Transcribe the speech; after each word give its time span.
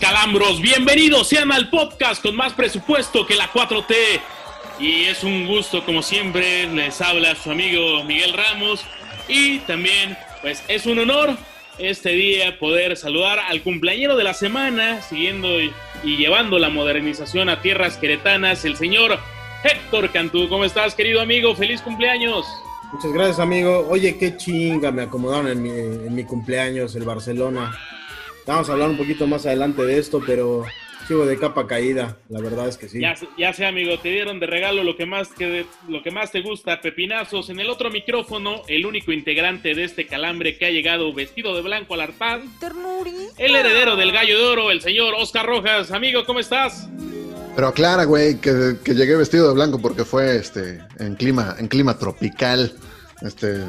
Calambros, 0.00 0.60
bienvenidos 0.60 1.26
sean 1.26 1.50
al 1.50 1.68
podcast 1.70 2.22
con 2.22 2.36
más 2.36 2.52
presupuesto 2.52 3.26
que 3.26 3.34
la 3.34 3.50
4T. 3.52 3.94
Y 4.78 5.04
es 5.06 5.24
un 5.24 5.48
gusto, 5.48 5.84
como 5.84 6.02
siempre, 6.02 6.68
les 6.68 7.00
habla 7.00 7.34
su 7.34 7.50
amigo 7.50 8.04
Miguel 8.04 8.32
Ramos. 8.32 8.84
Y 9.26 9.58
también, 9.60 10.16
pues 10.40 10.62
es 10.68 10.86
un 10.86 11.00
honor 11.00 11.36
este 11.78 12.10
día 12.10 12.60
poder 12.60 12.96
saludar 12.96 13.40
al 13.40 13.62
cumpleañero 13.62 14.16
de 14.16 14.22
la 14.22 14.34
semana, 14.34 15.02
siguiendo 15.02 15.60
y, 15.60 15.72
y 16.04 16.16
llevando 16.16 16.60
la 16.60 16.68
modernización 16.68 17.48
a 17.48 17.60
tierras 17.60 17.96
queretanas, 17.96 18.64
el 18.64 18.76
señor 18.76 19.18
Héctor 19.64 20.12
Cantú. 20.12 20.48
¿Cómo 20.48 20.64
estás, 20.64 20.94
querido 20.94 21.20
amigo? 21.20 21.56
¡Feliz 21.56 21.82
cumpleaños! 21.82 22.46
Muchas 22.92 23.12
gracias, 23.12 23.40
amigo. 23.40 23.84
Oye, 23.90 24.16
qué 24.16 24.36
chinga 24.36 24.92
me 24.92 25.02
acomodaron 25.02 25.48
en 25.48 26.14
mi 26.14 26.22
cumpleaños, 26.22 26.94
el 26.94 27.02
Barcelona. 27.02 27.76
Vamos 28.46 28.68
a 28.68 28.72
hablar 28.72 28.90
un 28.90 28.96
poquito 28.96 29.26
más 29.26 29.44
adelante 29.44 29.82
de 29.82 29.98
esto, 29.98 30.22
pero 30.24 30.64
sigo 31.08 31.26
de 31.26 31.36
capa 31.36 31.66
caída, 31.66 32.16
la 32.28 32.40
verdad 32.40 32.68
es 32.68 32.76
que 32.76 32.88
sí. 32.88 33.00
Ya, 33.00 33.16
ya 33.36 33.52
sé, 33.52 33.66
amigo, 33.66 33.98
te 33.98 34.10
dieron 34.10 34.38
de 34.38 34.46
regalo 34.46 34.84
lo 34.84 34.96
que 34.96 35.04
más 35.04 35.28
que 35.28 35.66
lo 35.88 36.02
que 36.02 36.12
más 36.12 36.30
te 36.30 36.42
gusta, 36.42 36.80
pepinazos. 36.80 37.50
En 37.50 37.58
el 37.58 37.68
otro 37.68 37.90
micrófono, 37.90 38.62
el 38.68 38.86
único 38.86 39.10
integrante 39.10 39.74
de 39.74 39.82
este 39.82 40.06
calambre 40.06 40.58
que 40.58 40.66
ha 40.66 40.70
llegado 40.70 41.12
vestido 41.12 41.56
de 41.56 41.62
blanco 41.62 41.94
al 41.94 42.02
arpad, 42.02 42.40
el 43.36 43.56
heredero 43.56 43.96
del 43.96 44.12
gallo 44.12 44.38
de 44.38 44.44
oro, 44.44 44.70
el 44.70 44.80
señor 44.80 45.14
Oscar 45.18 45.46
Rojas. 45.46 45.90
Amigo, 45.90 46.24
¿cómo 46.24 46.38
estás? 46.38 46.88
Pero 47.56 47.68
aclara, 47.68 48.04
güey, 48.04 48.38
que, 48.40 48.76
que 48.84 48.94
llegué 48.94 49.16
vestido 49.16 49.48
de 49.48 49.54
blanco 49.54 49.80
porque 49.80 50.04
fue 50.04 50.36
este 50.36 50.80
en 51.00 51.16
clima, 51.16 51.56
en 51.58 51.66
clima 51.66 51.98
tropical. 51.98 52.72
Este, 53.22 53.60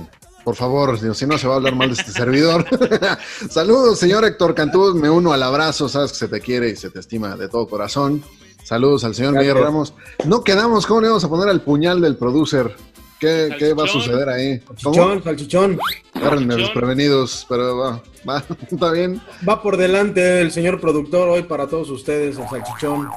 por 0.48 0.56
favor, 0.56 0.98
si 0.98 1.26
no 1.26 1.38
se 1.38 1.46
va 1.46 1.56
a 1.56 1.58
hablar 1.58 1.76
mal 1.76 1.90
de 1.90 1.96
este 1.96 2.14
servidor. 2.14 2.66
Saludos, 3.50 4.00
señor 4.00 4.24
Héctor 4.24 4.56
Cantú, 4.56 4.96
me 4.96 5.10
uno 5.10 5.34
al 5.34 5.44
abrazo, 5.44 5.90
sabes 5.90 6.14
que 6.14 6.20
se 6.20 6.30
te 6.30 6.40
quiere 6.40 6.70
y 6.70 6.78
se 6.78 6.90
te 6.90 7.02
estima 7.02 7.36
de 7.36 7.50
todo 7.50 7.68
corazón. 7.68 8.24
Saludos 8.64 9.04
al 9.04 9.14
señor 9.14 9.34
Gracias. 9.34 9.54
Miguel 9.54 9.66
Ramos. 9.66 9.94
No 10.24 10.46
quedamos, 10.46 10.88
¿cómo 10.88 11.02
le 11.02 11.10
vamos 11.10 11.26
a 11.26 11.28
poner 11.28 11.50
al 11.50 11.60
puñal 11.64 12.00
del 12.00 12.16
producer? 12.16 12.74
¿Qué, 13.20 13.58
qué 13.60 13.74
va 13.74 13.84
a 13.84 13.88
suceder 13.88 14.30
ahí? 14.30 14.62
Salchichón, 14.78 15.22
salchichón. 15.22 15.80
Agárrenme 16.14 16.54
Salchichón. 16.54 16.62
desprevenidos, 16.62 17.46
pero 17.50 17.78
va, 17.78 18.02
va, 18.30 18.42
está 18.72 18.92
bien. 18.92 19.22
Va 19.46 19.62
por 19.62 19.76
delante 19.76 20.40
el 20.40 20.54
señor 20.54 20.80
productor 20.80 21.28
hoy 21.28 21.44
para 21.44 21.68
todos 21.68 21.90
ustedes, 21.90 22.38
el 22.38 22.48
salchichón. 22.48 23.10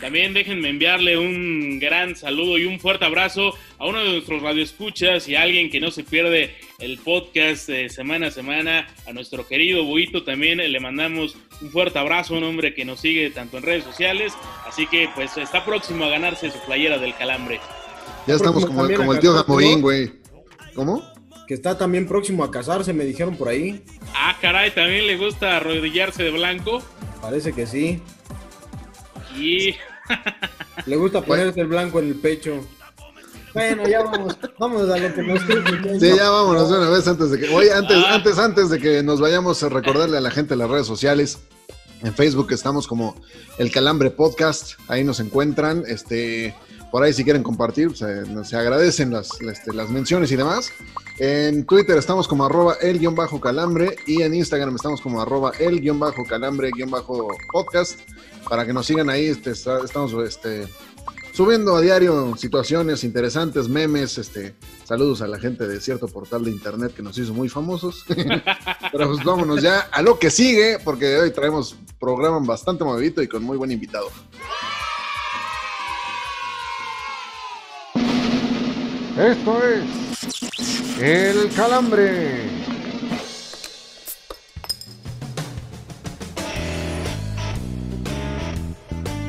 También 0.00 0.32
déjenme 0.32 0.70
enviarle 0.70 1.18
un 1.18 1.78
gran 1.78 2.16
saludo 2.16 2.56
y 2.56 2.64
un 2.64 2.80
fuerte 2.80 3.04
abrazo 3.04 3.54
a 3.78 3.86
uno 3.86 4.02
de 4.02 4.12
nuestros 4.12 4.42
radioescuchas 4.42 5.28
y 5.28 5.34
a 5.34 5.42
alguien 5.42 5.70
que 5.70 5.78
no 5.78 5.90
se 5.90 6.04
pierde 6.04 6.54
el 6.78 6.98
podcast 6.98 7.68
de 7.68 7.90
semana 7.90 8.28
a 8.28 8.30
semana, 8.30 8.88
a 9.06 9.12
nuestro 9.12 9.46
querido 9.46 9.84
Buito 9.84 10.24
también 10.24 10.58
le 10.58 10.80
mandamos 10.80 11.36
un 11.60 11.70
fuerte 11.70 11.98
abrazo, 11.98 12.34
un 12.34 12.44
hombre 12.44 12.74
que 12.74 12.86
nos 12.86 13.00
sigue 13.00 13.30
tanto 13.30 13.58
en 13.58 13.62
redes 13.62 13.84
sociales, 13.84 14.32
así 14.66 14.86
que 14.86 15.08
pues 15.14 15.36
está 15.36 15.64
próximo 15.64 16.06
a 16.06 16.08
ganarse 16.08 16.50
su 16.50 16.58
playera 16.60 16.96
del 16.96 17.14
calambre. 17.14 17.60
Ya 18.26 18.34
estamos 18.34 18.64
como, 18.64 18.84
el 18.86 19.20
tío 19.20 19.34
Gamorín, 19.34 19.82
güey. 19.82 20.12
¿Cómo? 20.74 21.02
Que 21.46 21.54
está 21.54 21.76
también 21.76 22.06
próximo 22.06 22.44
a 22.44 22.50
casarse, 22.50 22.92
me 22.92 23.04
dijeron 23.04 23.36
por 23.36 23.48
ahí. 23.48 23.82
Ah, 24.14 24.36
caray, 24.40 24.70
también 24.70 25.06
le 25.06 25.16
gusta 25.16 25.56
arrodillarse 25.56 26.22
de 26.22 26.30
blanco 26.30 26.82
Parece 27.20 27.52
que 27.52 27.66
sí. 27.66 28.00
y 29.36 29.74
Le 30.86 30.96
gusta 30.96 31.22
ponerse 31.22 31.60
el 31.60 31.66
blanco 31.66 31.98
en 32.00 32.08
el 32.08 32.14
pecho. 32.14 32.64
Bueno, 33.52 33.86
ya 33.88 34.02
vamos. 34.02 34.36
Vamos 34.58 34.88
a 34.88 34.96
lo 34.96 35.14
que 35.14 35.22
nos 35.22 35.40
Sí, 36.00 36.16
ya 36.16 36.30
vámonos 36.30 36.70
de 36.70 36.78
una 36.78 36.90
vez 36.90 37.06
antes 37.08 37.30
de 37.30 37.40
que. 37.40 37.48
Oye, 37.54 37.72
antes, 37.72 37.96
antes, 38.06 38.38
antes 38.38 38.70
de 38.70 38.78
que 38.78 39.02
nos 39.02 39.20
vayamos 39.20 39.62
a 39.62 39.68
recordarle 39.68 40.18
a 40.18 40.20
la 40.20 40.30
gente 40.30 40.54
en 40.54 40.60
las 40.60 40.70
redes 40.70 40.86
sociales. 40.86 41.38
En 42.02 42.14
Facebook 42.14 42.52
estamos 42.52 42.86
como 42.86 43.14
El 43.58 43.70
Calambre 43.70 44.10
Podcast. 44.10 44.72
Ahí 44.88 45.04
nos 45.04 45.20
encuentran. 45.20 45.84
Este, 45.86 46.54
por 46.90 47.02
ahí 47.02 47.12
si 47.12 47.24
quieren 47.24 47.42
compartir, 47.42 47.96
se, 47.96 48.44
se 48.44 48.56
agradecen 48.56 49.12
las, 49.12 49.40
este, 49.40 49.72
las 49.72 49.90
menciones 49.90 50.30
y 50.32 50.36
demás. 50.36 50.72
En 51.18 51.64
Twitter 51.64 51.98
estamos 51.98 52.26
como 52.26 52.46
arroba 52.46 52.76
el 52.80 52.98
guion 52.98 53.14
bajo 53.14 53.40
calambre 53.40 53.96
y 54.06 54.22
en 54.22 54.34
Instagram 54.34 54.74
estamos 54.74 55.00
como 55.00 55.20
arroba 55.20 55.52
el 55.58 55.80
guion 55.80 55.98
bajo 55.98 56.24
calambre 56.24 56.70
guion 56.74 56.90
bajo 56.90 57.28
podcast. 57.52 58.00
Para 58.48 58.66
que 58.66 58.72
nos 58.72 58.86
sigan 58.86 59.10
ahí, 59.10 59.26
este, 59.26 59.50
estamos 59.50 60.12
este, 60.26 60.66
subiendo 61.32 61.76
a 61.76 61.80
diario 61.80 62.36
situaciones 62.36 63.04
interesantes, 63.04 63.68
memes, 63.68 64.18
este, 64.18 64.54
saludos 64.84 65.22
a 65.22 65.28
la 65.28 65.38
gente 65.38 65.68
de 65.68 65.80
cierto 65.80 66.08
portal 66.08 66.44
de 66.44 66.50
internet 66.50 66.94
que 66.94 67.02
nos 67.02 67.16
hizo 67.18 67.34
muy 67.34 67.48
famosos. 67.48 68.04
Pero 68.92 69.08
pues 69.08 69.22
vámonos 69.22 69.62
ya 69.62 69.80
a 69.92 70.02
lo 70.02 70.18
que 70.18 70.30
sigue, 70.30 70.78
porque 70.82 71.18
hoy 71.18 71.30
traemos 71.30 71.76
programa 72.00 72.40
bastante 72.40 72.82
movidito 72.82 73.22
y 73.22 73.28
con 73.28 73.44
muy 73.44 73.56
buen 73.56 73.70
invitado. 73.70 74.10
Esto 79.20 79.62
es 79.62 80.98
El 80.98 81.54
Calambre. 81.54 82.40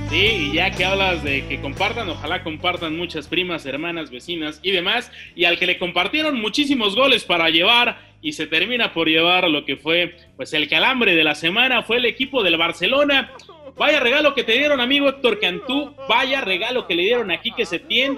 Sí, 0.10 0.16
y 0.16 0.54
ya 0.54 0.72
que 0.72 0.86
hablas 0.86 1.26
de 1.26 1.46
que 1.46 1.60
compartan, 1.60 2.08
ojalá 2.08 2.42
compartan 2.42 2.96
muchas 2.96 3.28
primas, 3.28 3.66
hermanas, 3.66 4.12
vecinas 4.12 4.62
y 4.64 4.72
demás. 4.72 5.12
Y 5.36 5.44
al 5.44 5.60
que 5.60 5.66
le 5.66 5.78
compartieron 5.78 6.40
muchísimos 6.40 6.96
goles 6.96 7.26
para 7.26 7.50
llevar 7.50 8.00
y 8.22 8.32
se 8.32 8.48
termina 8.48 8.94
por 8.94 9.10
llevar 9.10 9.50
lo 9.50 9.66
que 9.66 9.76
fue 9.76 10.16
pues 10.38 10.54
el 10.54 10.70
calambre 10.70 11.16
de 11.16 11.24
la 11.26 11.36
semana 11.36 11.84
fue 11.84 11.98
el 11.98 12.06
equipo 12.06 12.44
del 12.44 12.56
Barcelona. 12.56 13.34
Vaya 13.78 14.00
regalo 14.00 14.34
que 14.36 14.46
te 14.46 14.54
dieron, 14.54 14.80
amigo 14.80 15.10
Héctor 15.10 15.38
Cantú. 15.42 15.94
Vaya 16.08 16.40
regalo 16.40 16.88
que 16.88 16.96
le 16.96 17.04
dieron 17.04 17.30
a 17.30 17.42
Quique 17.42 17.66
Setién. 17.66 18.18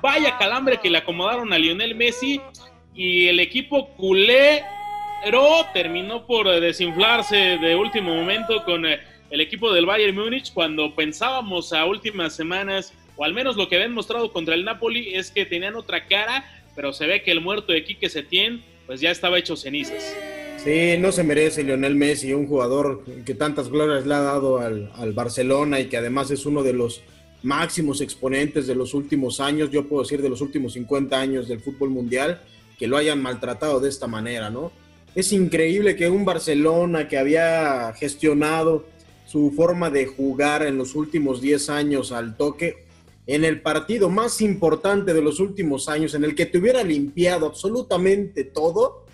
Vaya 0.00 0.38
calambre 0.38 0.78
que 0.78 0.90
le 0.90 0.98
acomodaron 0.98 1.52
a 1.52 1.58
Lionel 1.58 1.94
Messi. 1.94 2.40
Y 2.94 3.28
el 3.28 3.40
equipo 3.40 3.88
culé 3.96 4.62
pero 5.22 5.64
terminó 5.72 6.26
por 6.26 6.48
desinflarse 6.60 7.36
de 7.36 7.76
último 7.76 8.14
momento 8.14 8.64
con 8.64 8.84
eh, 8.86 8.98
el 9.30 9.40
equipo 9.40 9.72
del 9.72 9.86
Bayern 9.86 10.16
Múnich 10.16 10.52
cuando 10.52 10.94
pensábamos 10.94 11.72
a 11.72 11.84
últimas 11.84 12.34
semanas, 12.34 12.92
o 13.16 13.24
al 13.24 13.32
menos 13.32 13.56
lo 13.56 13.68
que 13.68 13.76
habían 13.76 13.94
mostrado 13.94 14.32
contra 14.32 14.54
el 14.54 14.64
Napoli, 14.64 15.14
es 15.14 15.30
que 15.30 15.46
tenían 15.46 15.76
otra 15.76 16.06
cara, 16.06 16.44
pero 16.74 16.92
se 16.92 17.06
ve 17.06 17.22
que 17.22 17.30
el 17.30 17.40
muerto 17.40 17.72
de 17.72 17.84
Quique 17.84 18.08
Setién 18.08 18.62
pues 18.86 19.00
ya 19.00 19.10
estaba 19.10 19.38
hecho 19.38 19.56
cenizas. 19.56 20.14
Sí, 20.58 20.96
no 20.98 21.12
se 21.12 21.22
merece 21.22 21.62
Lionel 21.62 21.94
Messi, 21.94 22.32
un 22.32 22.46
jugador 22.46 23.04
que 23.24 23.34
tantas 23.34 23.68
glorias 23.68 24.06
le 24.06 24.14
ha 24.14 24.20
dado 24.20 24.58
al, 24.58 24.92
al 24.96 25.12
Barcelona 25.12 25.80
y 25.80 25.86
que 25.86 25.96
además 25.96 26.30
es 26.30 26.46
uno 26.46 26.62
de 26.62 26.72
los 26.72 27.02
máximos 27.42 28.00
exponentes 28.00 28.66
de 28.66 28.74
los 28.74 28.94
últimos 28.94 29.40
años, 29.40 29.70
yo 29.70 29.88
puedo 29.88 30.02
decir 30.02 30.22
de 30.22 30.28
los 30.28 30.40
últimos 30.40 30.74
50 30.74 31.18
años 31.18 31.48
del 31.48 31.60
fútbol 31.60 31.90
mundial, 31.90 32.42
que 32.78 32.86
lo 32.86 32.96
hayan 32.96 33.20
maltratado 33.20 33.80
de 33.80 33.88
esta 33.88 34.06
manera, 34.06 34.50
¿no? 34.50 34.72
Es 35.14 35.32
increíble 35.32 35.94
que 35.94 36.08
un 36.08 36.24
Barcelona 36.24 37.06
que 37.06 37.18
había 37.18 37.92
gestionado 37.94 38.86
su 39.26 39.52
forma 39.54 39.90
de 39.90 40.06
jugar 40.06 40.62
en 40.62 40.78
los 40.78 40.94
últimos 40.94 41.40
10 41.40 41.70
años 41.70 42.12
al 42.12 42.36
toque, 42.36 42.86
en 43.26 43.44
el 43.44 43.60
partido 43.60 44.08
más 44.08 44.40
importante 44.40 45.14
de 45.14 45.22
los 45.22 45.38
últimos 45.38 45.88
años, 45.88 46.14
en 46.14 46.24
el 46.24 46.34
que 46.34 46.46
te 46.46 46.58
hubiera 46.58 46.82
limpiado 46.82 47.46
absolutamente 47.46 48.44
todo, 48.44 49.04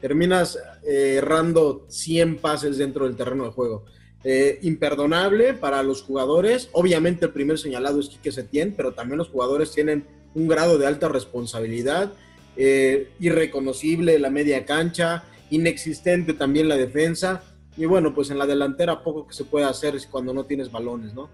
terminas 0.00 0.58
eh, 0.84 1.16
errando 1.18 1.86
100 1.88 2.38
pases 2.38 2.78
dentro 2.78 3.04
del 3.04 3.16
terreno 3.16 3.44
de 3.44 3.50
juego. 3.50 3.84
Eh, 4.24 4.60
imperdonable 4.62 5.52
para 5.52 5.82
los 5.82 6.02
jugadores. 6.02 6.68
Obviamente 6.72 7.26
el 7.26 7.32
primer 7.32 7.58
señalado 7.58 7.98
es 7.98 8.08
Quique 8.08 8.30
Setién, 8.30 8.72
pero 8.76 8.92
también 8.92 9.18
los 9.18 9.28
jugadores 9.28 9.72
tienen 9.72 10.06
un 10.34 10.46
grado 10.46 10.78
de 10.78 10.86
alta 10.86 11.08
responsabilidad. 11.08 12.12
Eh, 12.56 13.08
irreconocible 13.18 14.18
la 14.20 14.30
media 14.30 14.64
cancha, 14.64 15.24
inexistente 15.50 16.34
también 16.34 16.68
la 16.68 16.76
defensa. 16.76 17.42
Y 17.76 17.86
bueno, 17.86 18.14
pues 18.14 18.30
en 18.30 18.38
la 18.38 18.46
delantera 18.46 19.02
poco 19.02 19.26
que 19.26 19.34
se 19.34 19.44
puede 19.44 19.64
hacer 19.66 19.96
es 19.96 20.06
cuando 20.06 20.32
no 20.32 20.44
tienes 20.44 20.70
balones, 20.70 21.14
¿no? 21.14 21.28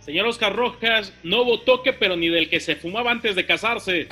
Señor 0.00 0.26
Oscar 0.26 0.56
Rojas, 0.56 1.12
no 1.22 1.42
hubo 1.42 1.60
toque, 1.60 1.92
pero 1.92 2.16
ni 2.16 2.28
del 2.28 2.48
que 2.48 2.60
se 2.60 2.74
fumaba 2.74 3.10
antes 3.10 3.36
de 3.36 3.44
casarse. 3.44 4.08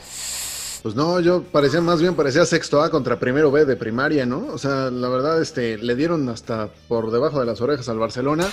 Pues 0.82 0.94
no, 0.94 1.19
yo 1.20 1.42
parecía 1.42 1.80
más 1.80 2.00
bien 2.00 2.14
parecía 2.14 2.44
sexto 2.44 2.80
A 2.82 2.90
contra 2.90 3.19
primero 3.19 3.50
B 3.50 3.64
de 3.64 3.76
primaria, 3.76 4.26
¿no? 4.26 4.46
O 4.52 4.58
sea, 4.58 4.90
la 4.90 5.08
verdad, 5.08 5.42
este, 5.42 5.76
le 5.78 5.96
dieron 5.96 6.28
hasta 6.28 6.69
por 6.86 7.10
debajo 7.10 7.40
de 7.40 7.46
las 7.46 7.60
orejas 7.60 7.88
al 7.88 7.98
Barcelona. 7.98 8.46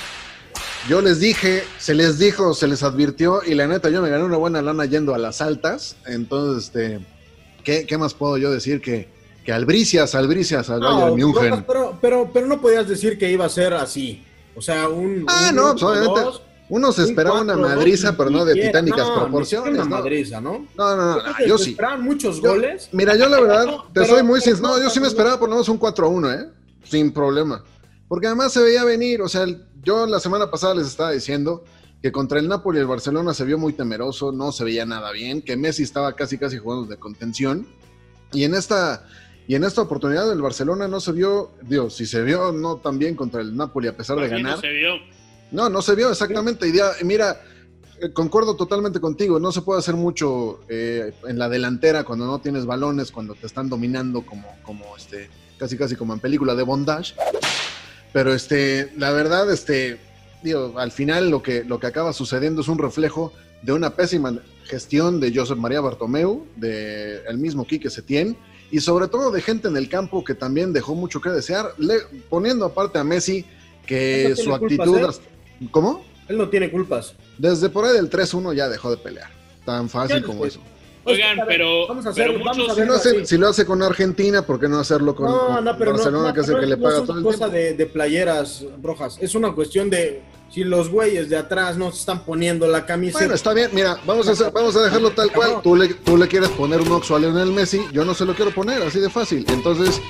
Yo 0.90 1.02
les 1.02 1.20
dije, 1.20 1.64
se 1.78 1.94
les 1.94 2.20
dijo, 2.20 2.54
se 2.54 2.68
les 2.68 2.84
advirtió 2.84 3.42
y 3.46 3.56
la 3.56 3.68
neta 3.68 3.90
yo 3.90 4.02
me 4.02 4.10
gané 4.10 4.24
una 4.24 4.38
buena 4.38 4.62
lana 4.62 4.86
yendo 4.86 5.14
a 5.16 5.18
las 5.18 5.42
altas. 5.42 5.96
Entonces, 6.06 6.66
este, 6.66 7.06
¿qué, 7.64 7.86
qué 7.86 7.98
más 7.98 8.14
puedo 8.14 8.38
yo 8.38 8.52
decir 8.52 8.82
que, 8.82 9.10
que 9.44 9.52
albricias, 9.52 10.16
albricias 10.16 10.70
al 10.70 10.80
No, 10.80 10.94
Bayern 10.94 11.16
München? 11.16 11.66
Pero, 11.68 11.98
pero, 12.02 12.30
pero 12.34 12.48
no 12.48 12.62
podías 12.62 12.88
decir 12.88 13.18
que 13.18 13.32
iba 13.32 13.46
a 13.46 13.50
ser 13.50 13.74
así. 13.74 14.24
O 14.56 14.62
sea, 14.62 14.88
un. 14.88 15.26
Ah, 15.28 15.48
un 15.50 15.56
no, 15.56 15.64
uno, 15.64 15.72
pues 15.72 15.84
obviamente 15.84 16.22
dos, 16.22 16.42
uno 16.70 16.92
se 16.92 17.04
esperaba 17.04 17.42
una 17.42 17.54
cuatro, 17.56 17.76
madriza, 17.76 18.18
pero 18.18 18.30
no 18.30 18.44
de 18.46 18.54
titánicas 18.56 19.08
No, 19.08 19.16
proporciones, 19.22 19.66
siquiera 19.68 19.84
¿no? 19.84 19.96
Una 19.96 19.98
madriza, 20.04 20.42
¿no? 20.42 20.68
No, 20.78 20.96
no, 20.96 21.16
no, 21.18 21.24
yo 21.48 21.58
se 21.58 21.64
sí. 21.66 21.70
esperaban 21.72 22.04
muchos 22.04 22.42
Yo- 22.42 22.50
goles. 22.50 22.90
Mira, 22.92 23.16
yo 23.16 23.30
la 23.30 23.40
verdad, 23.40 23.66
te 23.94 24.02
Pero- 24.02 24.06
soy 24.08 24.24
muy 24.24 24.42
sincero. 24.42 24.68
No, 24.68 24.82
yo 24.82 24.90
sí 24.90 25.00
me 25.00 25.08
esperaba 25.08 25.38
por 25.40 25.50
lo 25.50 25.56
menos 25.56 25.70
un 25.70 25.78
4 25.78 26.06
a 26.06 26.10
1, 26.10 26.32
¿eh? 26.34 26.50
Sin 26.84 27.12
problema. 27.12 27.64
Porque 28.08 28.28
además 28.28 28.52
se 28.54 28.62
veía 28.62 28.84
venir. 28.84 29.22
O 29.22 29.28
sea, 29.30 29.44
el- 29.44 29.64
yo 29.84 30.06
la 30.08 30.20
semana 30.20 30.50
pasada 30.50 30.74
les 30.76 30.88
estaba 30.88 31.12
diciendo 31.12 31.64
que 32.02 32.12
contra 32.12 32.40
el 32.40 32.48
Napoli 32.48 32.78
y 32.78 32.82
el 32.82 32.88
Barcelona 32.88 33.34
se 33.34 33.46
vio 33.46 33.58
muy 33.58 33.74
temeroso, 33.74 34.32
no 34.32 34.52
se 34.52 34.64
veía 34.64 34.86
nada 34.86 35.12
bien, 35.12 35.42
que 35.42 35.58
Messi 35.58 35.84
estaba 35.84 36.14
casi 36.14 36.38
casi 36.38 36.58
jugando 36.58 36.86
de 36.88 36.98
contención. 36.98 37.68
Y 38.32 38.44
en 38.44 38.54
esta, 38.54 39.06
y 39.48 39.56
en 39.56 39.64
esta 39.64 39.82
oportunidad 39.82 40.32
el 40.32 40.42
Barcelona 40.42 40.88
no 40.88 41.00
se 41.00 41.12
vio, 41.14 41.52
Dios, 41.64 41.96
si 41.96 42.06
se 42.06 42.22
vio 42.24 42.52
no 42.52 42.78
tan 42.78 43.00
bien 43.00 43.16
contra 43.16 43.42
el 43.42 43.56
Napoli 43.56 43.88
a 43.88 43.96
pesar 43.98 44.18
de 44.18 44.24
no 44.30 44.30
ganar. 44.30 44.60
se 44.62 44.70
vio. 44.70 44.94
No, 45.56 45.70
no 45.70 45.82
se 45.82 45.96
vio 45.96 46.10
exactamente. 46.12 46.68
Y 46.68 46.74
ya, 46.74 46.92
mira, 47.04 47.42
eh, 48.02 48.12
concuerdo 48.12 48.56
totalmente 48.56 49.00
contigo. 49.00 49.40
No 49.40 49.52
se 49.52 49.62
puede 49.62 49.80
hacer 49.80 49.96
mucho 49.96 50.60
eh, 50.68 51.14
en 51.28 51.40
la 51.40 51.48
delantera 51.50 52.04
cuando 52.04 52.26
no 52.26 52.40
tienes 52.40 52.66
balones, 52.66 53.12
cuando 53.12 53.36
te 53.36 53.48
están 53.48 53.70
dominando 53.70 54.26
como, 54.26 54.48
como 54.64 54.96
este, 54.98 55.30
casi 55.58 55.78
casi 55.78 55.96
como 55.96 56.14
en 56.14 56.20
película 56.20 56.56
de 56.56 56.64
bondage. 56.64 57.16
Pero 58.12 58.34
este, 58.34 58.92
la 58.98 59.12
verdad, 59.12 59.50
este, 59.52 59.98
digo, 60.44 60.74
al 60.78 60.92
final 60.92 61.30
lo 61.30 61.42
que, 61.42 61.64
lo 61.64 61.80
que 61.80 61.88
acaba 61.88 62.12
sucediendo 62.14 62.62
es 62.62 62.68
un 62.68 62.78
reflejo 62.78 63.32
de 63.62 63.72
una 63.74 63.96
pésima 63.96 64.38
gestión 64.66 65.20
de 65.20 65.34
Josep 65.34 65.58
María 65.58 65.82
Bartomeu, 65.82 66.46
de 66.56 67.22
el 67.28 67.38
mismo 67.38 67.66
Quique 67.66 67.90
Setién, 67.90 68.38
y 68.72 68.80
sobre 68.80 69.08
todo 69.08 69.32
de 69.32 69.42
gente 69.42 69.68
en 69.68 69.78
el 69.78 69.90
campo 69.90 70.24
que 70.24 70.34
también 70.36 70.74
dejó 70.74 70.96
mucho 70.96 71.22
que 71.22 71.30
desear, 71.30 71.74
le- 71.78 72.02
poniendo 72.30 72.66
aparte 72.66 73.00
a 73.00 73.04
Messi 73.04 73.46
que 73.86 74.28
No 74.30 74.36
su 74.36 74.50
culpas, 74.60 74.62
actitud... 74.62 74.98
¿eh? 74.98 75.35
¿Cómo? 75.72 76.04
Él 76.28 76.38
no 76.38 76.50
tiene 76.50 76.72
culpas. 76.72 77.14
Desde 77.38 77.70
por 77.70 77.86
ahí 77.86 77.94
del 77.94 78.10
3-1 78.10 78.54
ya 78.54 78.68
dejó 78.70 78.90
de 78.92 78.98
pelear. 78.98 79.30
Tan 79.66 79.90
fácil 79.90 80.24
como 80.24 80.46
eso. 80.46 80.60
Oigan, 81.08 81.36
Pues, 81.38 81.48
pero, 81.48 81.88
vamos 81.88 82.04
a 82.08 82.10
hacer- 82.10 82.26
pero 82.28 82.40
vamos 82.44 82.58
muchos... 82.58 82.72
a 82.72 82.76
Si 82.82 82.88
lo, 82.88 82.94
hace, 82.96 83.10
así. 83.10 83.26
si 83.28 83.38
lo 83.38 83.48
hace 83.48 83.64
con 83.66 83.84
Argentina, 83.84 84.42
¿por 84.42 84.60
qué 84.60 84.68
no 84.68 84.80
hacerlo 84.80 85.14
con, 85.16 85.28
No, 85.28 85.48
con 85.48 85.64
no, 85.64 85.78
pero 85.78 85.92
no, 85.92 85.98
Barcelona, 85.98 86.28
no, 86.30 86.34
que 86.34 86.40
es 86.42 86.48
el 86.48 86.54
no, 86.56 86.60
que 86.62 86.66
le 86.66 86.78
paga 86.78 87.02
todo 87.04 87.18
el 87.20 87.24
cosa 87.24 87.38
tiempo? 87.38 87.54
de, 87.56 87.74
de 87.76 87.86
playeras 87.86 88.66
rojas. 88.82 89.18
Es 89.22 89.36
una 89.36 89.54
cuestión 89.54 89.92
de 89.92 90.24
si 90.50 90.64
los 90.64 90.90
güeyes 90.90 91.30
de 91.30 91.38
atrás 91.38 91.78
no 91.78 91.92
se 91.92 92.00
están 92.00 92.26
poniendo 92.26 92.68
la 92.68 92.88
camiseta. 92.88 93.20
Bueno, 93.20 93.36
está 93.36 93.54
bien, 93.54 93.70
mira, 93.72 94.00
vamos 94.08 94.28
a, 94.28 94.32
hacer- 94.32 94.52
vamos 94.52 94.76
a 94.76 94.82
dejarlo 94.84 95.12
tal 95.12 95.32
cual. 95.32 95.62
Tú 95.62 95.76
le, 95.76 95.94
tú 95.94 96.18
le 96.18 96.28
quieres 96.28 96.50
poner 96.50 96.82
un 96.82 96.92
oxo 96.92 97.16
a 97.16 97.20
Lionel 97.20 97.52
Messi, 97.52 97.82
yo 97.94 98.04
no 98.04 98.16
se 98.16 98.26
lo 98.26 98.34
quiero 98.34 98.50
poner, 98.52 98.82
así 98.82 99.00
de 99.00 99.12
fácil. 99.12 99.46
Entonces, 99.50 100.02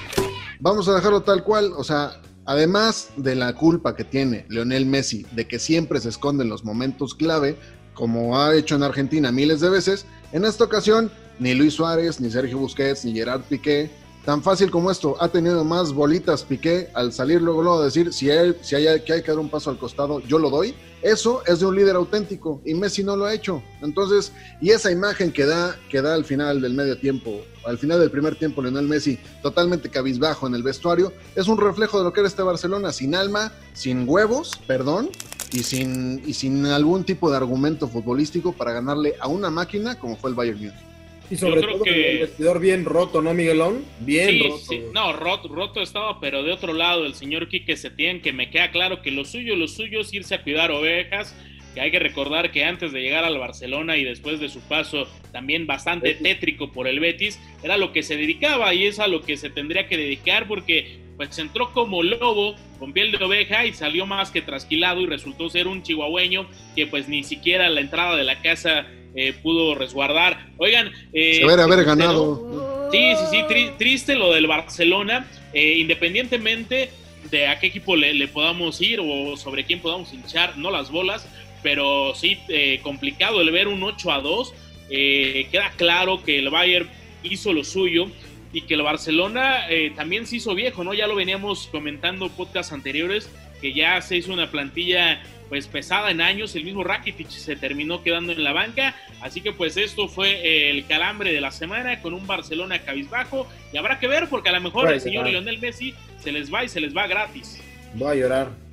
vamos 0.62 0.88
a 0.88 0.96
dejarlo 0.96 1.24
tal 1.24 1.44
cual. 1.44 1.74
O 1.76 1.84
sea, 1.84 2.22
además 2.46 3.10
de 3.18 3.36
la 3.36 3.54
culpa 3.54 3.96
que 3.96 4.04
tiene 4.04 4.46
Lionel 4.50 4.86
Messi 4.86 5.26
de 5.32 5.48
que 5.48 5.60
siempre 5.60 6.00
se 6.00 6.10
esconde 6.10 6.44
en 6.44 6.50
los 6.50 6.64
momentos 6.64 7.16
clave, 7.16 7.58
como 7.94 8.40
ha 8.40 8.56
hecho 8.56 8.76
en 8.76 8.84
Argentina 8.84 9.32
miles 9.32 9.60
de 9.60 9.70
veces, 9.70 10.06
en 10.32 10.46
esta 10.46 10.64
ocasión 10.64 11.12
ni 11.40 11.54
Luis 11.54 11.74
Suárez, 11.74 12.22
ni 12.22 12.30
Sergio 12.30 12.60
Busquets, 12.60 13.04
ni 13.04 13.14
Gerard 13.14 13.42
Piqué, 13.42 13.90
tan 14.26 14.42
fácil 14.42 14.72
como 14.72 14.90
esto, 14.90 15.16
ha 15.20 15.30
tenido 15.30 15.64
más 15.64 15.94
bolitas 15.94 16.44
Piqué 16.44 16.90
al 16.94 17.14
salir 17.14 17.42
luego, 17.42 17.80
a 17.80 17.86
decir 17.86 18.12
si 18.12 18.30
hay, 18.32 18.56
si 18.62 18.76
hay 18.76 19.02
que 19.02 19.14
hay 19.14 19.22
que 19.22 19.32
dar 19.32 19.40
un 19.40 19.50
paso 19.50 19.70
al 19.70 19.78
costado, 19.78 20.20
yo 20.22 20.40
lo 20.40 20.50
doy. 20.50 20.76
Eso 21.04 21.44
es 21.46 21.60
de 21.60 21.68
un 21.68 21.76
líder 21.76 21.96
auténtico 21.96 22.60
y 22.66 22.74
Messi 22.74 23.04
no 23.04 23.16
lo 23.16 23.26
ha 23.26 23.34
hecho. 23.34 23.62
Entonces, 23.84 24.32
y 24.60 24.72
esa 24.72 24.92
imagen 24.92 25.32
que 25.32 25.46
da, 25.46 25.78
que 25.90 26.02
da 26.02 26.16
al 26.16 26.26
final 26.26 26.62
del 26.62 26.74
medio 26.74 26.98
tiempo, 26.98 27.42
al 27.64 27.78
final 27.78 28.00
del 28.00 28.10
primer 28.10 28.36
tiempo, 28.36 28.64
Lionel 28.64 28.88
Messi, 28.88 29.20
totalmente 29.44 29.90
cabizbajo 29.90 30.48
en 30.48 30.56
el 30.56 30.64
vestuario, 30.64 31.14
es 31.36 31.48
un 31.48 31.60
reflejo 31.60 32.00
de 32.00 32.06
lo 32.06 32.14
que 32.14 32.22
era 32.22 32.28
este 32.28 32.42
Barcelona, 32.42 32.92
sin 32.92 33.14
alma, 33.14 33.52
sin 33.74 34.10
huevos, 34.10 34.60
perdón, 34.66 35.12
y 35.52 35.62
sin, 35.62 36.24
y 36.26 36.34
sin 36.34 36.66
algún 36.66 37.04
tipo 37.04 37.30
de 37.30 37.38
argumento 37.38 37.88
futbolístico 37.88 38.54
para 38.54 38.74
ganarle 38.74 39.16
a 39.20 39.28
una 39.28 39.52
máquina 39.52 40.00
como 40.00 40.18
fue 40.18 40.32
el 40.32 40.36
Bayern 40.36 40.58
Múnich. 40.58 40.95
Y 41.30 41.36
sobre 41.38 41.62
yo 41.62 41.68
creo 41.68 41.74
todo 41.74 41.84
que- 41.84 42.12
el 42.12 42.20
vestidor 42.20 42.60
bien 42.60 42.86
roto, 42.86 43.22
¿no, 43.22 43.34
Miguelón? 43.34 43.84
Bien 44.00 44.30
Sí, 44.30 44.40
roto. 44.44 44.58
sí. 44.58 44.82
No, 44.94 45.14
roto, 45.14 45.48
roto 45.48 45.82
estaba, 45.82 46.20
pero 46.20 46.44
de 46.44 46.52
otro 46.52 46.74
lado, 46.74 47.06
el 47.06 47.14
señor 47.16 47.48
Quique 47.50 47.76
Setién, 47.78 48.22
que 48.22 48.34
me 48.34 48.50
queda 48.50 48.72
claro 48.72 49.02
que 49.02 49.12
lo 49.12 49.26
suyo, 49.26 49.56
lo 49.56 49.68
suyo 49.68 50.02
es 50.02 50.14
irse 50.14 50.36
a 50.36 50.44
cuidar 50.44 50.72
ovejas, 50.72 51.36
que 51.74 51.82
hay 51.82 51.92
que 51.92 52.00
recordar 52.00 52.52
que 52.52 52.64
antes 52.64 52.94
de 52.94 53.02
llegar 53.02 53.26
al 53.26 53.38
Barcelona 53.38 53.98
y 53.98 54.06
después 54.06 54.40
de 54.40 54.48
su 54.48 54.62
paso 54.62 55.08
también 55.34 55.68
bastante 55.68 56.10
Betis. 56.14 56.24
tétrico 56.24 56.72
por 56.72 56.88
el 56.88 57.02
Betis, 57.02 57.38
era 57.64 57.76
lo 57.76 57.92
que 57.92 58.02
se 58.02 58.16
dedicaba 58.16 58.74
y 58.74 58.86
es 58.86 59.00
a 59.00 59.08
lo 59.08 59.22
que 59.22 59.36
se 59.36 59.50
tendría 59.50 59.88
que 59.88 59.98
dedicar 59.98 60.48
porque 60.48 61.04
pues 61.18 61.38
entró 61.40 61.72
como 61.74 62.02
lobo 62.04 62.56
con 62.80 62.92
piel 62.94 63.12
de 63.12 63.24
oveja 63.24 63.66
y 63.66 63.74
salió 63.74 64.06
más 64.06 64.32
que 64.32 64.42
trasquilado 64.42 65.02
y 65.02 65.06
resultó 65.06 65.50
ser 65.50 65.68
un 65.68 65.82
chihuahueño 65.84 66.48
que 66.76 66.88
pues 66.88 67.08
ni 67.10 67.24
siquiera 67.24 67.68
la 67.70 67.82
entrada 67.82 68.16
de 68.18 68.24
la 68.24 68.42
casa 68.42 68.88
eh, 69.16 69.34
pudo 69.42 69.76
resguardar. 69.76 70.48
Oigan, 70.58 70.92
eh, 71.14 71.36
Se 71.40 71.46
haber 71.64 71.84
ganado. 71.86 72.90
Sí, 72.92 73.00
sí, 73.18 73.24
sí, 73.32 73.38
tri- 73.50 73.76
triste 73.78 74.16
lo 74.16 74.32
del 74.34 74.48
Barcelona, 74.48 75.26
eh, 75.54 75.76
independientemente 75.80 76.92
de 77.32 77.48
a 77.48 77.60
qué 77.60 77.68
equipo 77.68 77.96
le, 77.96 78.14
le 78.14 78.28
podamos 78.28 78.80
ir 78.82 79.00
o 79.02 79.36
sobre 79.38 79.64
quién 79.64 79.80
podamos 79.80 80.14
hinchar, 80.14 80.58
no 80.58 80.70
las 80.70 80.92
bolas, 80.92 81.28
pero 81.64 82.14
sí 82.16 82.38
eh, 82.50 82.80
complicado 82.84 83.42
el 83.42 83.50
ver 83.52 83.68
un 83.68 83.82
8 83.84 84.12
a 84.12 84.22
2. 84.22 84.54
eh, 84.92 85.48
queda 85.52 85.72
claro 85.76 86.24
que 86.24 86.38
el 86.38 86.50
Bayern 86.52 86.88
hizo 87.24 87.52
lo 87.54 87.64
suyo 87.64 88.08
y 88.54 88.62
que 88.62 88.76
el 88.76 88.84
Barcelona 88.84 89.68
eh, 89.70 89.92
también 89.96 90.28
se 90.28 90.36
hizo 90.38 90.54
viejo, 90.54 90.84
¿no? 90.84 90.94
Ya 90.94 91.08
lo 91.08 91.16
veníamos 91.16 91.68
comentando 91.72 92.30
podcasts 92.30 92.72
anteriores, 92.72 93.30
que 93.62 93.74
ya 93.74 94.00
se 94.02 94.18
hizo 94.18 94.32
una 94.32 94.52
plantilla 94.52 95.22
pues 95.50 95.68
pesada 95.68 96.12
en 96.12 96.22
años, 96.22 96.56
el 96.56 96.64
mismo 96.64 96.84
Rakitic 96.84 97.30
se 97.30 97.56
terminó 97.56 98.04
quedando 98.04 98.32
en 98.32 98.44
la 98.44 98.54
banca, 98.54 98.96
así 99.22 99.42
que 99.42 99.52
pues 99.52 99.78
esto 99.78 100.08
fue 100.08 100.70
el 100.70 100.86
calambre 100.86 101.32
de 101.32 101.42
la 101.42 101.52
semana 101.52 102.02
con 102.02 102.14
un 102.14 102.26
Barcelona 102.26 102.80
cabizbajo 102.80 103.48
y 103.72 103.78
habrá 103.78 104.00
que 104.00 104.08
ver 104.08 104.28
porque 104.30 104.50
a 104.50 104.54
lo 104.54 104.62
mejor 104.62 104.92
el 104.92 105.02
señor. 105.02 105.28
Lionel 105.28 105.60
Messi 105.60 105.94
se 106.20 106.32
les 106.32 106.54
va 106.54 106.64
y 106.64 106.70
se 106.70 106.80
les 106.80 106.96
va 106.96 107.08
gratis. 107.08 107.62
Voy 107.94 108.12
a 108.12 108.16
llorar. 108.16 108.65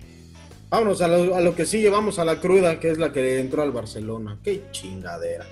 Vámonos 0.73 1.03
a 1.03 1.07
lo, 1.07 1.55
que 1.55 1.67
sigue, 1.67 1.91
vamos 1.91 2.19
a 2.19 2.25
la 2.25 2.41
cruda, 2.41 2.81
que 2.81 2.91
es 2.91 2.97
la 2.97 3.13
que 3.13 3.39
entró 3.41 3.61
al 3.61 3.73
Barcelona. 3.73 4.39
Qué 4.43 4.71
chingadera. 4.71 5.45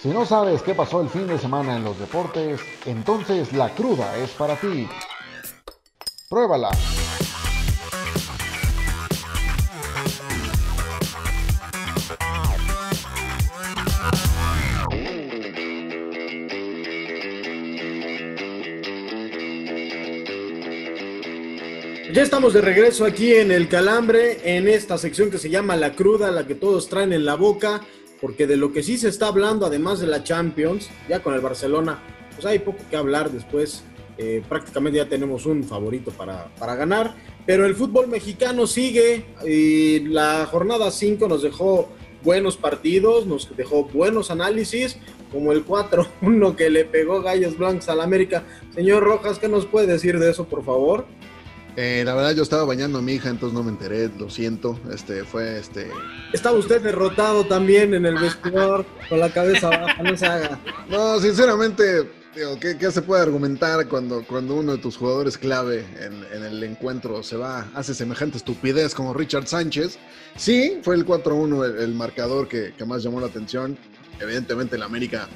Si 0.00 0.08
no 0.08 0.24
sabes 0.24 0.62
qué 0.62 0.74
pasó 0.74 1.02
el 1.02 1.10
fin 1.10 1.26
de 1.26 1.38
semana 1.38 1.76
en 1.76 1.84
los 1.84 1.98
deportes, 1.98 2.62
entonces 2.86 3.52
la 3.52 3.68
cruda 3.74 4.16
es 4.16 4.30
para 4.30 4.56
ti. 4.56 4.88
Pruébala. 6.30 6.70
Ya 22.12 22.20
estamos 22.20 22.52
de 22.52 22.60
regreso 22.60 23.06
aquí 23.06 23.32
en 23.32 23.50
el 23.50 23.68
Calambre, 23.68 24.36
en 24.44 24.68
esta 24.68 24.98
sección 24.98 25.30
que 25.30 25.38
se 25.38 25.48
llama 25.48 25.76
La 25.76 25.94
Cruda, 25.94 26.30
la 26.30 26.46
que 26.46 26.54
todos 26.54 26.90
traen 26.90 27.14
en 27.14 27.24
la 27.24 27.36
boca, 27.36 27.80
porque 28.20 28.46
de 28.46 28.58
lo 28.58 28.70
que 28.70 28.82
sí 28.82 28.98
se 28.98 29.08
está 29.08 29.28
hablando, 29.28 29.64
además 29.64 29.98
de 29.98 30.08
la 30.08 30.22
Champions, 30.22 30.90
ya 31.08 31.22
con 31.22 31.32
el 31.32 31.40
Barcelona, 31.40 32.02
pues 32.34 32.44
hay 32.44 32.58
poco 32.58 32.80
que 32.90 32.96
hablar 32.96 33.30
después. 33.30 33.84
eh, 34.18 34.42
prácticamente 34.46 34.98
ya 34.98 35.08
tenemos 35.08 35.46
un 35.46 35.64
favorito 35.64 36.10
para, 36.10 36.54
para 36.58 36.74
ganar, 36.74 37.14
pero 37.46 37.64
el 37.64 37.74
fútbol 37.74 38.08
mexicano 38.08 38.66
sigue 38.66 39.24
y 39.46 40.00
la 40.00 40.46
jornada 40.50 40.90
5 40.90 41.26
nos 41.28 41.42
dejó 41.42 41.88
buenos 42.22 42.58
partidos, 42.58 43.26
nos 43.26 43.56
dejó 43.56 43.84
buenos 43.84 44.30
análisis, 44.30 44.98
como 45.32 45.52
el 45.52 45.64
4-1 45.64 46.56
que 46.56 46.68
le 46.68 46.84
pegó 46.84 47.22
Gallos 47.22 47.56
Blancos 47.56 47.88
al 47.88 48.02
América. 48.02 48.44
Señor 48.74 49.02
Rojas, 49.02 49.38
¿qué 49.38 49.48
nos 49.48 49.64
puede 49.64 49.86
decir 49.86 50.18
de 50.18 50.30
eso, 50.30 50.44
por 50.44 50.62
favor? 50.62 51.06
Eh, 51.76 52.02
la 52.04 52.14
verdad, 52.14 52.34
yo 52.34 52.42
estaba 52.42 52.64
bañando 52.64 52.98
a 52.98 53.02
mi 53.02 53.12
hija, 53.12 53.30
entonces 53.30 53.54
no 53.54 53.62
me 53.62 53.70
enteré, 53.70 54.10
lo 54.18 54.28
siento. 54.28 54.78
Este 54.92 55.24
fue 55.24 55.58
este. 55.58 55.90
Estaba 56.32 56.58
usted 56.58 56.82
derrotado 56.82 57.44
también 57.44 57.94
en 57.94 58.04
el 58.04 58.16
vestidor 58.16 58.84
con 59.08 59.20
la 59.20 59.30
cabeza 59.30 59.68
baja, 59.70 60.02
no 60.02 60.16
se 60.16 60.26
haga. 60.26 60.60
No, 60.88 61.18
sinceramente, 61.18 62.10
Digo, 62.34 62.58
¿qué, 62.58 62.78
qué 62.78 62.90
se 62.90 63.02
puede 63.02 63.20
argumentar 63.20 63.86
cuando, 63.88 64.24
cuando 64.24 64.54
uno 64.54 64.72
de 64.72 64.78
tus 64.78 64.96
jugadores 64.96 65.36
clave 65.36 65.84
en, 66.00 66.24
en 66.34 66.44
el 66.44 66.64
encuentro 66.64 67.22
se 67.22 67.36
va, 67.36 67.68
hace 67.74 67.92
semejante 67.92 68.38
estupidez 68.38 68.94
como 68.94 69.12
Richard 69.12 69.46
Sánchez? 69.46 69.98
Sí, 70.36 70.80
fue 70.82 70.94
el 70.94 71.04
4-1 71.04 71.66
el, 71.66 71.76
el 71.82 71.94
marcador 71.94 72.48
que, 72.48 72.72
que 72.72 72.86
más 72.86 73.02
llamó 73.02 73.20
la 73.20 73.26
atención. 73.26 73.76
Evidentemente 74.18 74.76
el 74.76 74.82
América 74.82 75.28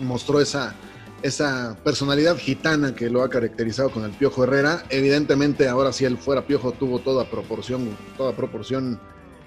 mostró 0.00 0.40
esa, 0.40 0.74
esa 1.22 1.76
personalidad 1.84 2.36
gitana 2.36 2.94
que 2.94 3.08
lo 3.08 3.22
ha 3.22 3.30
caracterizado 3.30 3.90
con 3.90 4.04
el 4.04 4.10
Piojo 4.10 4.44
Herrera. 4.44 4.84
Evidentemente, 4.90 5.68
ahora 5.68 5.92
si 5.92 6.04
él 6.04 6.18
fuera 6.18 6.46
Piojo, 6.46 6.72
tuvo 6.72 6.98
toda 6.98 7.30
proporción, 7.30 7.96
toda 8.16 8.34
proporción 8.34 9.00